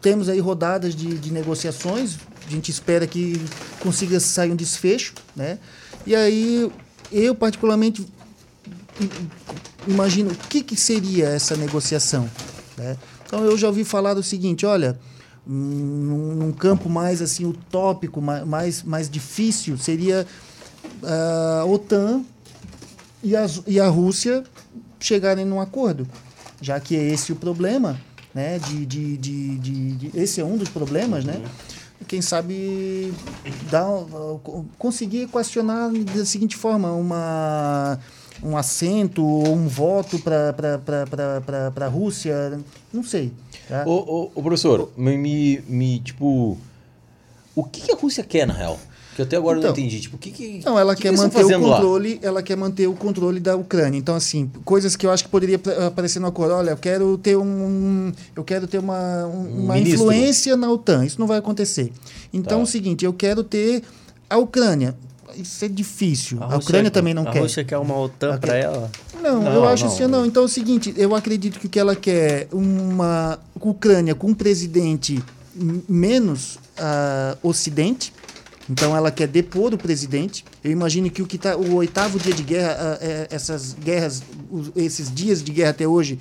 [0.00, 2.16] temos aí rodadas de, de negociações,
[2.46, 3.40] a gente espera que
[3.80, 5.58] consiga sair um desfecho, né?
[6.06, 6.70] E aí,
[7.12, 8.06] eu particularmente
[9.86, 12.28] imagino o que, que seria essa negociação,
[12.76, 12.96] né?
[13.26, 14.98] Então, eu já ouvi falar do seguinte, olha,
[15.46, 20.26] num, num campo mais assim utópico, ma- mais, mais difícil, seria
[21.02, 22.22] a OTAN
[23.22, 24.42] e a, e a Rússia
[24.98, 26.06] chegarem num acordo,
[26.60, 27.98] já que é esse o problema,
[28.34, 28.58] né?
[28.58, 31.40] De, de, de, de- de- esse é um dos problemas, né?
[32.08, 33.12] Quem sabe
[33.70, 33.86] dar,
[34.78, 37.98] conseguir equacionar da seguinte forma, uma
[38.42, 42.58] um assento ou um voto para a Rússia,
[42.92, 43.32] não sei.
[43.68, 43.84] Tá?
[43.86, 46.56] Ô, ô, ô, professor, me, me, me, tipo.
[47.54, 48.78] O que a Rússia quer, na real?
[49.20, 50.00] Que até agora eu Então, não entendi.
[50.00, 50.62] Tipo, o que que.
[50.64, 51.76] Não, ela que quer que manter o fazendo lá?
[51.76, 53.98] controle, ela quer manter o controle da Ucrânia.
[53.98, 56.54] Então, assim, coisas que eu acho que poderia aparecer no acordo.
[56.54, 60.00] Olha, eu quero ter um, eu quero ter uma, um- uma ministro.
[60.02, 61.04] influência na OTAN.
[61.04, 61.92] Isso não vai acontecer.
[62.32, 62.60] Então, Tá.
[62.60, 63.82] é o seguinte, eu quero ter
[64.28, 64.94] a Ucrânia.
[65.36, 66.38] Isso é difícil.
[66.42, 67.40] A, Rússia- Ucrânia também não a quer.
[67.40, 68.90] Rússia quer uma OTAN pra ela?
[69.22, 69.92] Não, Não, eu acho não.
[69.92, 70.26] assim, não.
[70.26, 74.34] Então é o seguinte, eu acredito que o que ela quer uma Ucrânia com um
[74.34, 75.22] presidente
[75.88, 78.12] menos ah, ocidente.
[78.70, 80.44] Então ela quer depor o presidente.
[80.62, 84.22] Eu imagino que o que tá o oitavo dia de guerra, ah, é, essas guerras,
[84.76, 86.20] esses dias de guerra até hoje,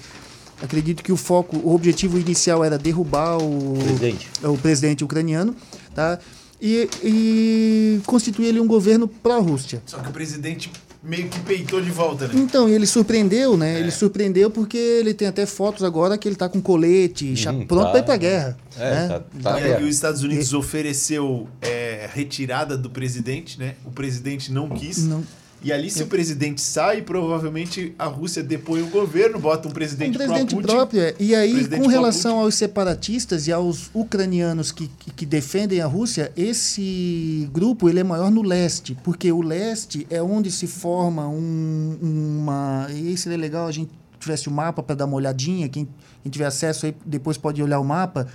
[0.60, 4.30] acredito que o foco, o objetivo inicial era derrubar o Presidente.
[4.44, 5.56] o presidente ucraniano,
[5.94, 6.18] tá?
[6.60, 9.82] E, e constituir ele um governo pró-Rússia.
[9.86, 10.72] Só que o presidente
[11.02, 12.34] meio que peitou de volta, né?
[12.36, 13.76] Então, e ele surpreendeu, né?
[13.76, 13.80] É.
[13.80, 17.84] Ele surpreendeu porque ele tem até fotos agora que ele tá com colete, cha- pronto
[17.86, 17.90] tá.
[17.92, 18.58] para ir pra guerra.
[18.78, 19.08] É, né?
[19.08, 23.76] tá- tá E aí os Estados Unidos ofereceu é, retirada do presidente, né?
[23.86, 25.06] O presidente não quis.
[25.06, 25.24] Não.
[25.62, 29.74] E ali, se o presidente sai, provavelmente a Rússia depõe o governo, bota um Um
[29.74, 30.74] presidente, presidente pró-Putin.
[30.74, 31.02] próprio.
[31.02, 31.16] é.
[31.20, 35.86] E aí, Presidente com relação aos separatistas e aos ucranianos que, que, que defendem a
[35.86, 41.28] Rússia, esse grupo ele é maior no leste, porque o leste é onde se forma
[41.28, 42.88] um, uma.
[42.92, 45.68] E seria legal a gente tivesse o mapa para dar uma olhadinha.
[45.68, 45.88] Quem,
[46.24, 48.28] quem tiver acesso aí depois pode olhar o mapa.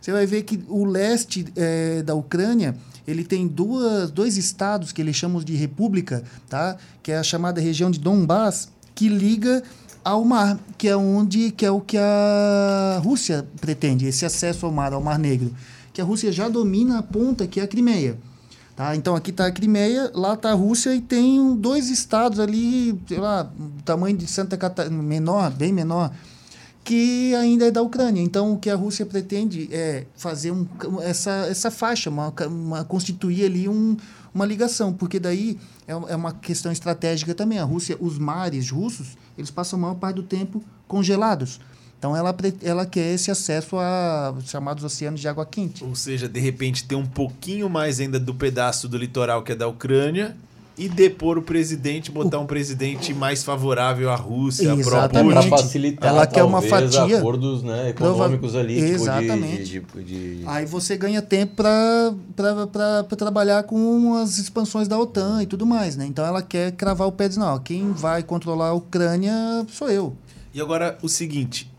[0.00, 2.76] Você vai ver que o leste eh, da Ucrânia
[3.06, 6.76] ele tem duas, dois estados que eles chamam de república, tá?
[7.02, 9.62] que é a chamada região de Donbass, que liga
[10.04, 14.72] ao mar, que é onde que é o que a Rússia pretende, esse acesso ao
[14.72, 15.54] mar, ao Mar Negro,
[15.92, 18.18] que a Rússia já domina a ponta que é a Crimeia.
[18.76, 18.94] Tá?
[18.94, 23.18] Então aqui está a Crimeia, lá está a Rússia e tem dois estados ali, sei
[23.18, 23.50] lá,
[23.84, 26.12] tamanho de Santa Catarina, menor, bem menor,
[26.88, 28.22] que ainda é da Ucrânia.
[28.22, 30.66] Então, o que a Rússia pretende é fazer um,
[31.02, 33.94] essa, essa faixa, uma, uma- constituir ali um,
[34.34, 37.58] uma ligação, porque daí é, é uma questão estratégica também.
[37.58, 41.60] A Rússia, os mares russos, eles passam a maior parte do tempo congelados.
[41.98, 45.84] Então, ela, ela quer esse acesso a chamados oceanos de água quente.
[45.84, 49.54] Ou seja, de repente ter um pouquinho mais ainda do pedaço do litoral que é
[49.54, 50.34] da Ucrânia
[50.78, 55.42] e depor o presidente, botar um presidente mais favorável à Rússia, Exatamente.
[55.42, 59.64] Gente, facilitar, ela quer uma talvez, fatia- acordos né, econômicos ali, tipo, de- Exatamente.
[59.64, 62.14] de, de, de- Aí você ganha tempo para
[63.16, 66.06] trabalhar com as expansões da OTAN e tudo mais, né?
[66.06, 69.32] Então ela quer cravar o pé e dizer, não, quem vai controlar a Ucrânia
[69.68, 70.16] sou eu.
[70.54, 71.70] E agora o seguinte,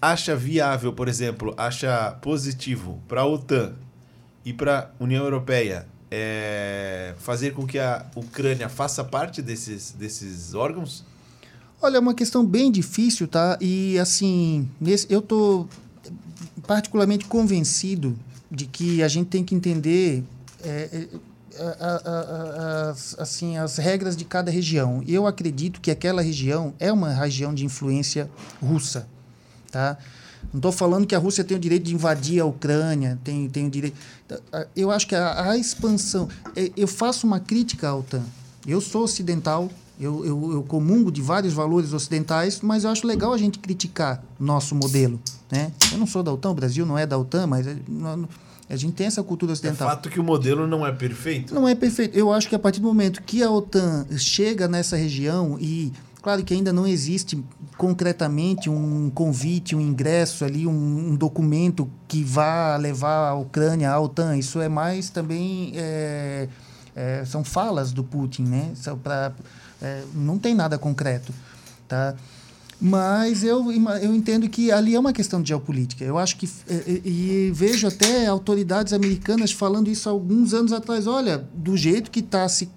[0.00, 3.72] acha viável, por exemplo, acha positivo para a OTAN
[4.44, 10.52] e para a União Europeia é, fazer com que a Ucrânia faça parte desses, desses
[10.52, 11.02] órgãos?
[11.80, 13.56] Olha, é uma questão bem difícil, tá?
[13.62, 15.66] E assim, nesse, eu tô
[16.66, 18.14] particularmente convencido
[18.50, 20.22] de que a gente tem que entender
[20.62, 21.08] é, é,
[21.58, 25.02] a- a- a- as, assim, as regras de cada região.
[25.08, 28.30] Eu acredito que aquela região é uma região de influência
[28.60, 29.08] russa,
[29.70, 29.96] tá?
[30.52, 33.66] Não estou falando que a Rússia tem o direito de invadir a Ucrânia, tem, tem
[33.66, 33.96] o direito.
[34.74, 36.28] Eu acho que a, a expansão.
[36.56, 38.22] é, Eu faço uma crítica à OTAN.
[38.66, 39.70] Eu sou ocidental,
[40.00, 44.22] eu, eu, eu comungo de vários valores ocidentais, mas eu acho legal a gente criticar
[44.38, 45.18] nosso modelo.
[45.50, 45.72] Né?
[45.90, 47.74] Eu não sou da OTAN, o Brasil não é da OTAN, mas a,
[48.70, 49.88] a gente tem essa cultura É ocidental.
[49.88, 51.54] fato que o modelo não é perfeito?
[51.54, 52.16] Não é perfeito.
[52.16, 55.92] Eu acho que a partir do momento que a OTAN chega nessa região e
[56.22, 57.42] claro que ainda não existe
[57.76, 64.00] concretamente um convite, um ingresso ali, um, um documento que vá levar a Ucrânia à
[64.00, 64.36] OTAN.
[64.36, 66.48] Isso é mais também é,
[66.94, 68.70] é, são falas do Putin, né?
[68.74, 69.32] São pra,
[69.80, 71.32] é, não tem nada concreto,
[71.88, 72.14] tá?
[72.84, 76.04] Mas eu, eu entendo que ali é uma questão de geopolítica.
[76.04, 76.50] Eu acho que.
[76.68, 81.06] E, e vejo até autoridades americanas falando isso há alguns anos atrás.
[81.06, 82.68] Olha, do jeito que está se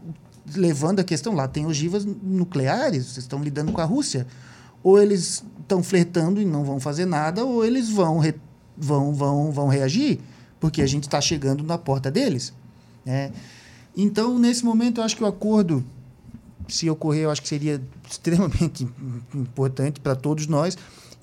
[0.54, 4.28] levando a questão, lá tem ogivas nucleares, vocês estão lidando com a Rússia.
[4.84, 8.36] Ou eles estão flertando e não vão fazer nada, ou eles vão, re-
[8.78, 10.20] vão, vão, vão reagir,
[10.60, 12.54] porque a gente está chegando na porta deles.
[13.04, 13.32] Né?
[13.98, 15.84] Então, nesse momento, eu acho que o acordo
[16.68, 18.88] se ocorrer, eu acho que seria extremamente
[19.34, 20.78] importante para todos nós.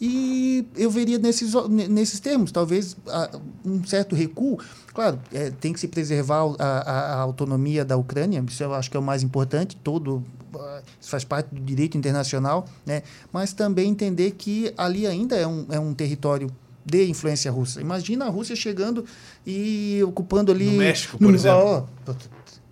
[0.05, 1.55] E eu veria nesses,
[1.89, 4.59] nesses termos, talvez ah, um certo recuo.
[4.93, 8.91] Claro, é, tem que se preservar a, a, a autonomia da Ucrânia, isso eu acho
[8.91, 10.24] que é o mais importante, todo,
[10.57, 13.05] ah, isso faz parte do direito internacional, né?
[13.33, 16.51] mas também entender que ali ainda é um, é um território
[16.85, 17.81] de influência russa.
[17.81, 19.05] Imagina a Rússia chegando
[19.47, 20.66] e ocupando ali.
[20.66, 21.87] No México, por exemplo.
[22.09, 22.15] Ó,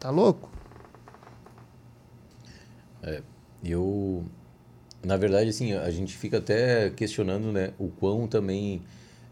[0.00, 0.50] tá louco?
[3.62, 4.24] Eu,
[5.02, 8.82] na verdade, assim, a gente fica até questionando, né, o quão também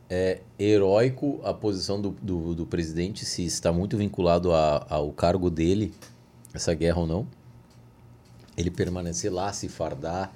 [0.08, 5.50] é heróico a posição do, do, do presidente, se está muito vinculado a- ao cargo
[5.50, 5.92] dele,
[6.54, 7.26] essa guerra ou não.
[8.56, 10.32] Ele permanecer lá, se fardar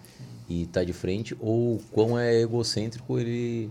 [0.49, 3.71] e estar de frente, ou quão é egocêntrico ele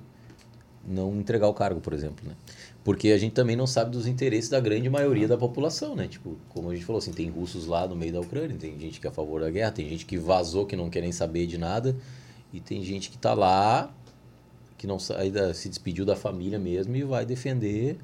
[0.86, 2.36] não entregar o cargo, por exemplo, né?
[2.84, 6.08] Porque a gente também não sabe dos interesses da grande maioria da população, né?
[6.08, 9.00] Tipo, como a gente falou assim, tem russos lá no meio da Ucrânia, tem gente
[9.00, 11.46] que é a favor da guerra, tem gente que vazou, que não quer nem saber
[11.46, 11.96] de nada,
[12.52, 13.94] e tem gente que tá lá,
[14.80, 17.98] que não ainda se despediu da família mesmo e vai defender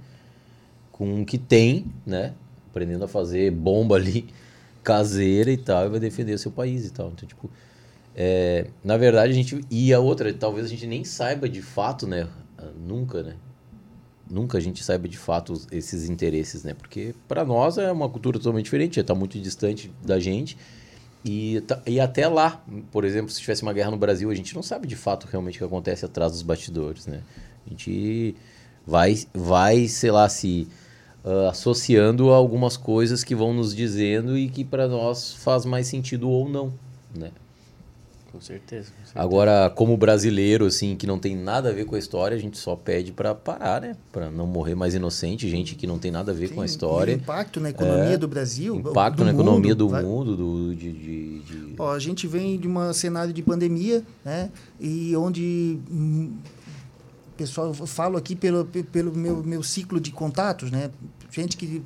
[0.91, 2.35] com o que tem, né?
[2.69, 4.27] Aprendendo a fazer bomba ali
[4.83, 7.07] caseira e tal, e vai defender o seu país e tal.
[7.09, 7.49] Então, tipo,
[8.15, 12.05] é, na verdade a gente e a outra, talvez a gente nem saiba de fato,
[12.05, 12.27] né?
[12.79, 13.35] Nunca, né?
[14.29, 16.73] Nunca a gente saiba de fato esses interesses, né?
[16.73, 20.57] Porque para nós é uma cultura totalmente diferente, está muito distante da gente.
[21.23, 24.55] E, tá- e até lá, por exemplo, se tivesse uma guerra no Brasil, a gente
[24.55, 27.21] não sabe de fato realmente o que acontece atrás dos bastidores, né?
[27.65, 28.35] A gente
[28.85, 30.67] vai, vai sei lá, se
[31.25, 35.87] ah, associando a algumas coisas que vão nos dizendo e que para nós faz mais
[35.87, 36.73] sentido ou não,
[37.13, 37.31] né?
[38.31, 38.93] Com certeza.
[39.17, 42.57] Agora, como brasileiro, assim, que não tem nada a ver com a história, a gente
[42.57, 43.95] só pede para parar, né?
[44.11, 46.73] Para não morrer mais inocente, gente que não tem nada a ver com a Sim,
[46.73, 47.13] história.
[47.13, 48.75] Impacto na economia É, do Brasil.
[48.75, 52.27] Impacto do na economia mundo, do vai- mundo, do, de, de- de- Ó, a gente
[52.27, 54.49] vem de um cenário de pandemia, né?
[54.79, 56.33] E onde hum,
[57.35, 60.89] pessoal, eu falo aqui pelo, pe- pelo meu, meu ciclo de contatos, né?
[61.31, 61.83] Gente que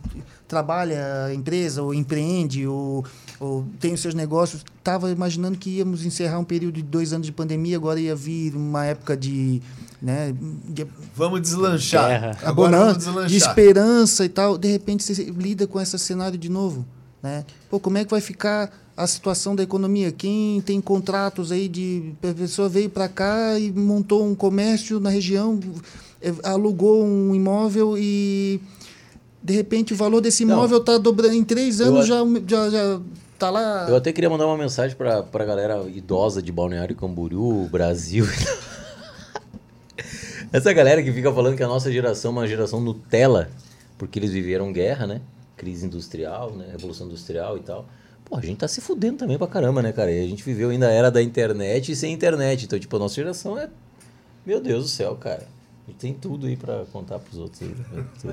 [0.48, 3.04] trabalha empresa ou empreende ou,
[3.40, 7.26] ou tem os seus negócios, estava imaginando que íamos encerrar um período de dois anos
[7.26, 9.62] de pandemia, agora ia vir uma época de,
[10.02, 10.34] né,
[10.66, 10.86] de
[11.16, 12.38] Vamos deslanchar.
[12.54, 13.50] Bonança, vamos de deslanchar.
[13.50, 16.86] esperança e tal, de repente você lida com esse cenário de novo,
[17.22, 17.44] né?
[17.70, 20.12] Pô, como é que vai ficar a situação da economia?
[20.12, 25.10] Quem tem contratos aí de a pessoa veio para cá e montou um comércio na
[25.10, 25.60] região,
[26.22, 28.62] eh, alugou um imóvel e
[29.44, 33.02] de repente o valor desse imóvel está dobrando em três anos a- já já já
[33.40, 33.88] tá lá.
[33.90, 38.26] Eu até queria mandar uma mensagem pra, pra galera idosa de Balneário Camboriú, Brasil.
[40.54, 43.50] Essa galera que fica falando que a nossa geração é uma geração Nutella,
[43.98, 45.22] porque eles viveram guerra, né?
[45.56, 46.68] Crise industrial, né?
[46.72, 47.86] Revolução industrial e tal.
[48.26, 50.12] Pô, a gente tá se fudendo também pra caramba, né, cara?
[50.12, 52.66] E a gente viveu ainda a era da internet e sem internet.
[52.66, 53.70] Então, tipo, a nossa geração é.
[54.46, 55.48] Meu Deus do céu, cara.
[56.00, 57.70] Tem tudo aí pra contar pros outros aí.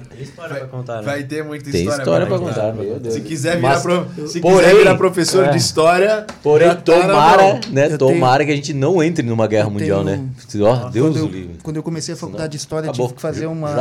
[0.08, 1.02] Tem história Vai, pra contar, né?
[1.02, 2.60] vai ter muita Tem história, história pra pra contar.
[2.72, 3.14] contar, meu Deus.
[3.14, 5.50] Se quiser virar, Mas- pro- se porém- quiser virar professor é.
[5.50, 7.60] de história, Porém, tá tomara, mão.
[7.70, 7.92] né?
[7.92, 10.28] Eu Tomara que a gente não entre numa guerra Eu mundial, tenho- né?
[10.62, 11.56] Ó, Deus quando, eu, livre.
[11.62, 13.06] quando eu comecei a faculdade de História, Acabou.
[13.08, 13.74] tive que fazer uma,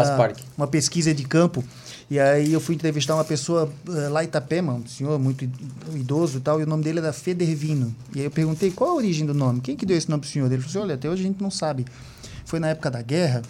[0.57, 1.64] uma pesquisa de campo.
[2.10, 5.53] E aí eu fui entrevistar uma pessoa eh, lá em Itapema, um senhor muito id-
[5.94, 7.94] idoso e tal, e o nome dele era Federvino.
[8.15, 10.30] E aí eu perguntei qual a origem do nome, quem que deu esse nome pro
[10.30, 10.45] senhor?
[10.45, 11.85] Ele falou assim, olha, até hoje a gente não sabe.
[12.48, 13.41] Foi na época da guerra,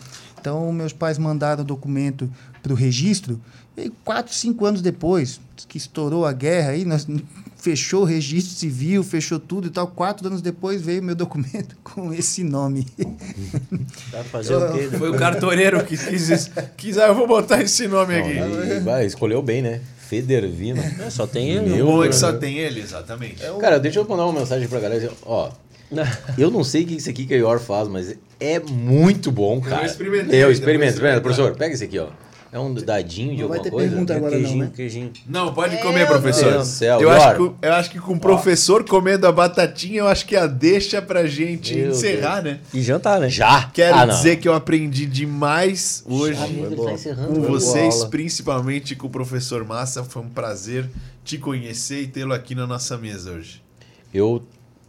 [0.42, 2.28] então meus pais mandaram o documento
[2.64, 3.40] para o registro,
[3.78, 7.06] e aí, quatro, cinco anos depois que estourou a guerra, aí nós,
[7.58, 12.12] fechou o registro civil, fechou tudo e tal, quatro anos depois veio meu documento com
[12.12, 12.88] esse nome.
[14.12, 14.90] Dá pra fazer o quê?
[14.98, 18.32] Foi o cartoreiro que quis, quis, ah, eu vou botar esse nome aqui.
[18.32, 19.80] E, vai, escolheu bem, né?
[20.08, 20.82] Federvino.
[20.82, 21.70] É, só tem ele.
[21.70, 22.10] Meu O bom é né?
[22.12, 23.44] que só tem ele, exatamente.
[23.60, 25.12] Cara, deixa eu mandar uma mensagem pra galera.
[25.24, 25.52] Ó,
[26.38, 29.62] eu não sei o que isso aqui que a Ior faz, mas é muito bom,
[29.62, 29.86] cara.
[29.86, 31.22] experimentei, Eu experimento, experimento.
[31.22, 32.08] Professor, pega esse aqui, ó.
[32.50, 33.90] É um dadinho de Não vai alguma ter coisa?
[33.90, 34.72] pergunta agora não, queijinho, né?
[34.74, 35.12] queijinho.
[35.28, 36.52] Não, pode comer, professor.
[36.54, 37.02] Deus do céu.
[37.02, 40.34] Eu acho, que, eu acho que com o professor comendo a batatinha, eu acho que
[40.36, 42.60] a deixa pra gente Meu encerrar, né?
[42.74, 43.28] E jantar, né?
[43.30, 43.70] Já?
[43.74, 44.16] Quero Ah, não.
[44.16, 49.66] dizer que eu aprendi demais hoje Já tá com Foi vocês, principalmente com o professor
[49.66, 50.02] Massa.
[50.06, 50.90] Foi um prazer
[51.26, 53.62] te conhecer e tê-lo aqui na nossa mesa hoje.
[54.14, 54.42] Eu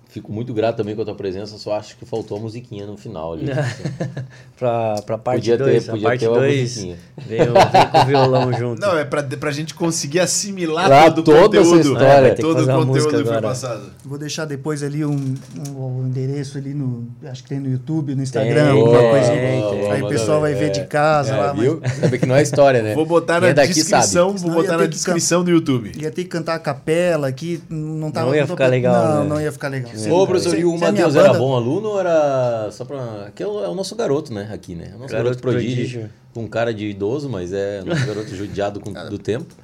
[0.09, 2.97] fico muito grato também com a tua presença, só acho que faltou a musiquinha no
[2.97, 3.47] final ali.
[4.59, 5.89] pra, pra parte Podia ter- 2.
[5.89, 6.97] A podia parte ter uma 2 musiquinha.
[7.26, 8.80] veio, veio com o violão junto.
[8.80, 11.80] Não, é pra, pra gente conseguir assimilar Lá todo o conteúdo.
[11.80, 12.28] história.
[12.28, 13.90] É, todo o conteúdo foi passado.
[14.05, 15.35] Vou deixar depois ali um,
[15.76, 17.06] um, um endereço ali no.
[17.24, 19.36] Acho que tem no YouTube, no Instagram, Tem, alguma tem, coisinha.
[19.70, 19.90] tem.
[19.93, 21.80] Aí o pessoal vai ver de casa lá, mas viu?
[22.01, 22.94] Sabe que não é história, né?
[22.94, 24.51] Vou botar na é daqui descrição, sabe.
[24.51, 25.93] vou botar na descrição do YouTube.
[25.97, 28.26] ia ter que cantar a capela aqui, não tava.
[28.28, 29.28] Não ia ficar legal, Não, né?
[29.28, 29.93] não ia ficar legal.
[30.10, 33.26] Ô, professor, e o Matheus era bom aluno ou era só pra.
[33.28, 34.48] Aqui é o, é o nosso garoto, né?
[34.52, 34.90] Aqui, né?
[34.93, 36.10] É o nosso garoto, Garoto prodígio, prodígio.
[36.35, 39.55] Com cara de idoso, mas é nosso garoto judiado com, do tempo.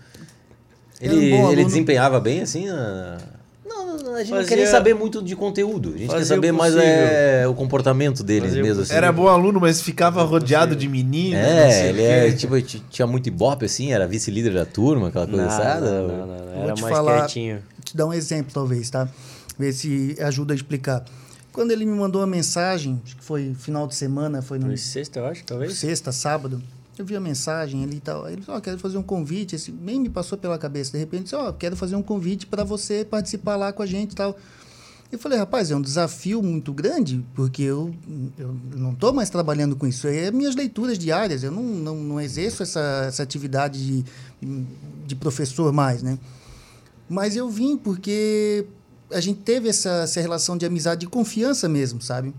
[1.00, 2.68] Era um Ele, ele desempenhava bem, assim?
[2.68, 3.18] a-
[3.66, 5.92] Não, não, a gente não quer Fazia- nem saber muito de conteúdo.
[5.94, 8.82] A gente quer saber o mais é, o comportamento deles Fazia mesmo.
[8.82, 8.94] Assim.
[8.94, 11.40] Era bom aluno, mas ficava rodeado de meninas.
[11.42, 15.26] não sei É, ele é, tipo, tinha muito ibope, assim, era vice-líder da turma, aquela
[15.26, 15.90] coisa Não, assada.
[15.90, 16.44] não, não, não, não.
[16.54, 17.58] Vou Era te mais falar- quietinho.
[17.84, 19.08] te dar um exemplo, talvez, tá?
[19.58, 21.04] Ver se ajuda a explicar.
[21.52, 24.76] Quando ele me mandou uma mensagem, acho que foi final de semana, foi no Foi
[24.76, 25.74] sexta, eu acho, talvez.
[25.74, 26.60] sexta, sábado,
[26.98, 28.28] eu vi a mensagem ali e tal.
[28.28, 30.92] Ele falou, ó, quero fazer um convite, esse, nem me passou pela cabeça.
[30.92, 34.12] De repente, disse, ó, quero fazer um convite para você participar lá com a gente
[34.12, 34.36] e tal.
[35.12, 37.94] Eu falei, rapaz, é um desafio muito grande, porque eu,
[38.36, 40.08] eu não estou mais trabalhando com isso.
[40.08, 44.04] É minhas leituras diárias, eu não, não, não exerço essa, essa atividade de,
[45.06, 46.18] de professor mais, né?
[47.08, 48.66] Mas eu vim porque
[49.14, 52.34] a gente teve essa, essa relação de amizade e confiança mesmo, sabe?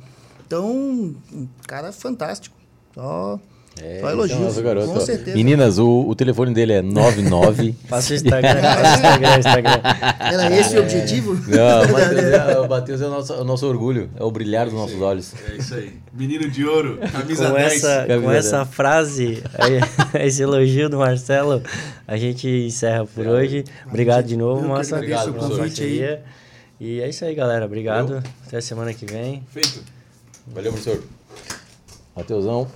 [0.45, 2.55] Então, um cara fantástico.
[2.93, 3.39] Só,
[3.81, 4.39] É, só elogios.
[4.39, 4.87] é o nosso garoto.
[4.87, 5.35] com certeza.
[5.35, 7.73] Meninas, o, o telefone dele é 99.
[7.89, 9.81] Passa o Instagram, passa o Instagram, Instagram.
[10.19, 11.33] Era esse o objetivo?
[11.49, 14.65] Não, o Matheus é, o Matheus é o nosso, o nosso orgulho, é o brilhar
[14.65, 15.33] dos nossos olhos.
[15.51, 15.93] É isso aí.
[16.13, 17.73] Menino de ouro, camisa Com 10.
[17.73, 19.43] essa, com Camisa essa frase,
[20.21, 21.61] esse elogio do Marcelo,
[22.07, 23.65] a gente encerra por hoje.
[23.87, 24.95] Obrigado de novo, Massa.
[24.97, 26.19] agradeço o convite aí.
[26.79, 27.65] E é isso aí, galera.
[27.65, 28.21] Obrigado.
[28.45, 29.43] Até semana que vem.
[29.51, 29.83] Feito.
[30.47, 31.03] Valeu, professor.
[32.15, 32.67] Mateusão.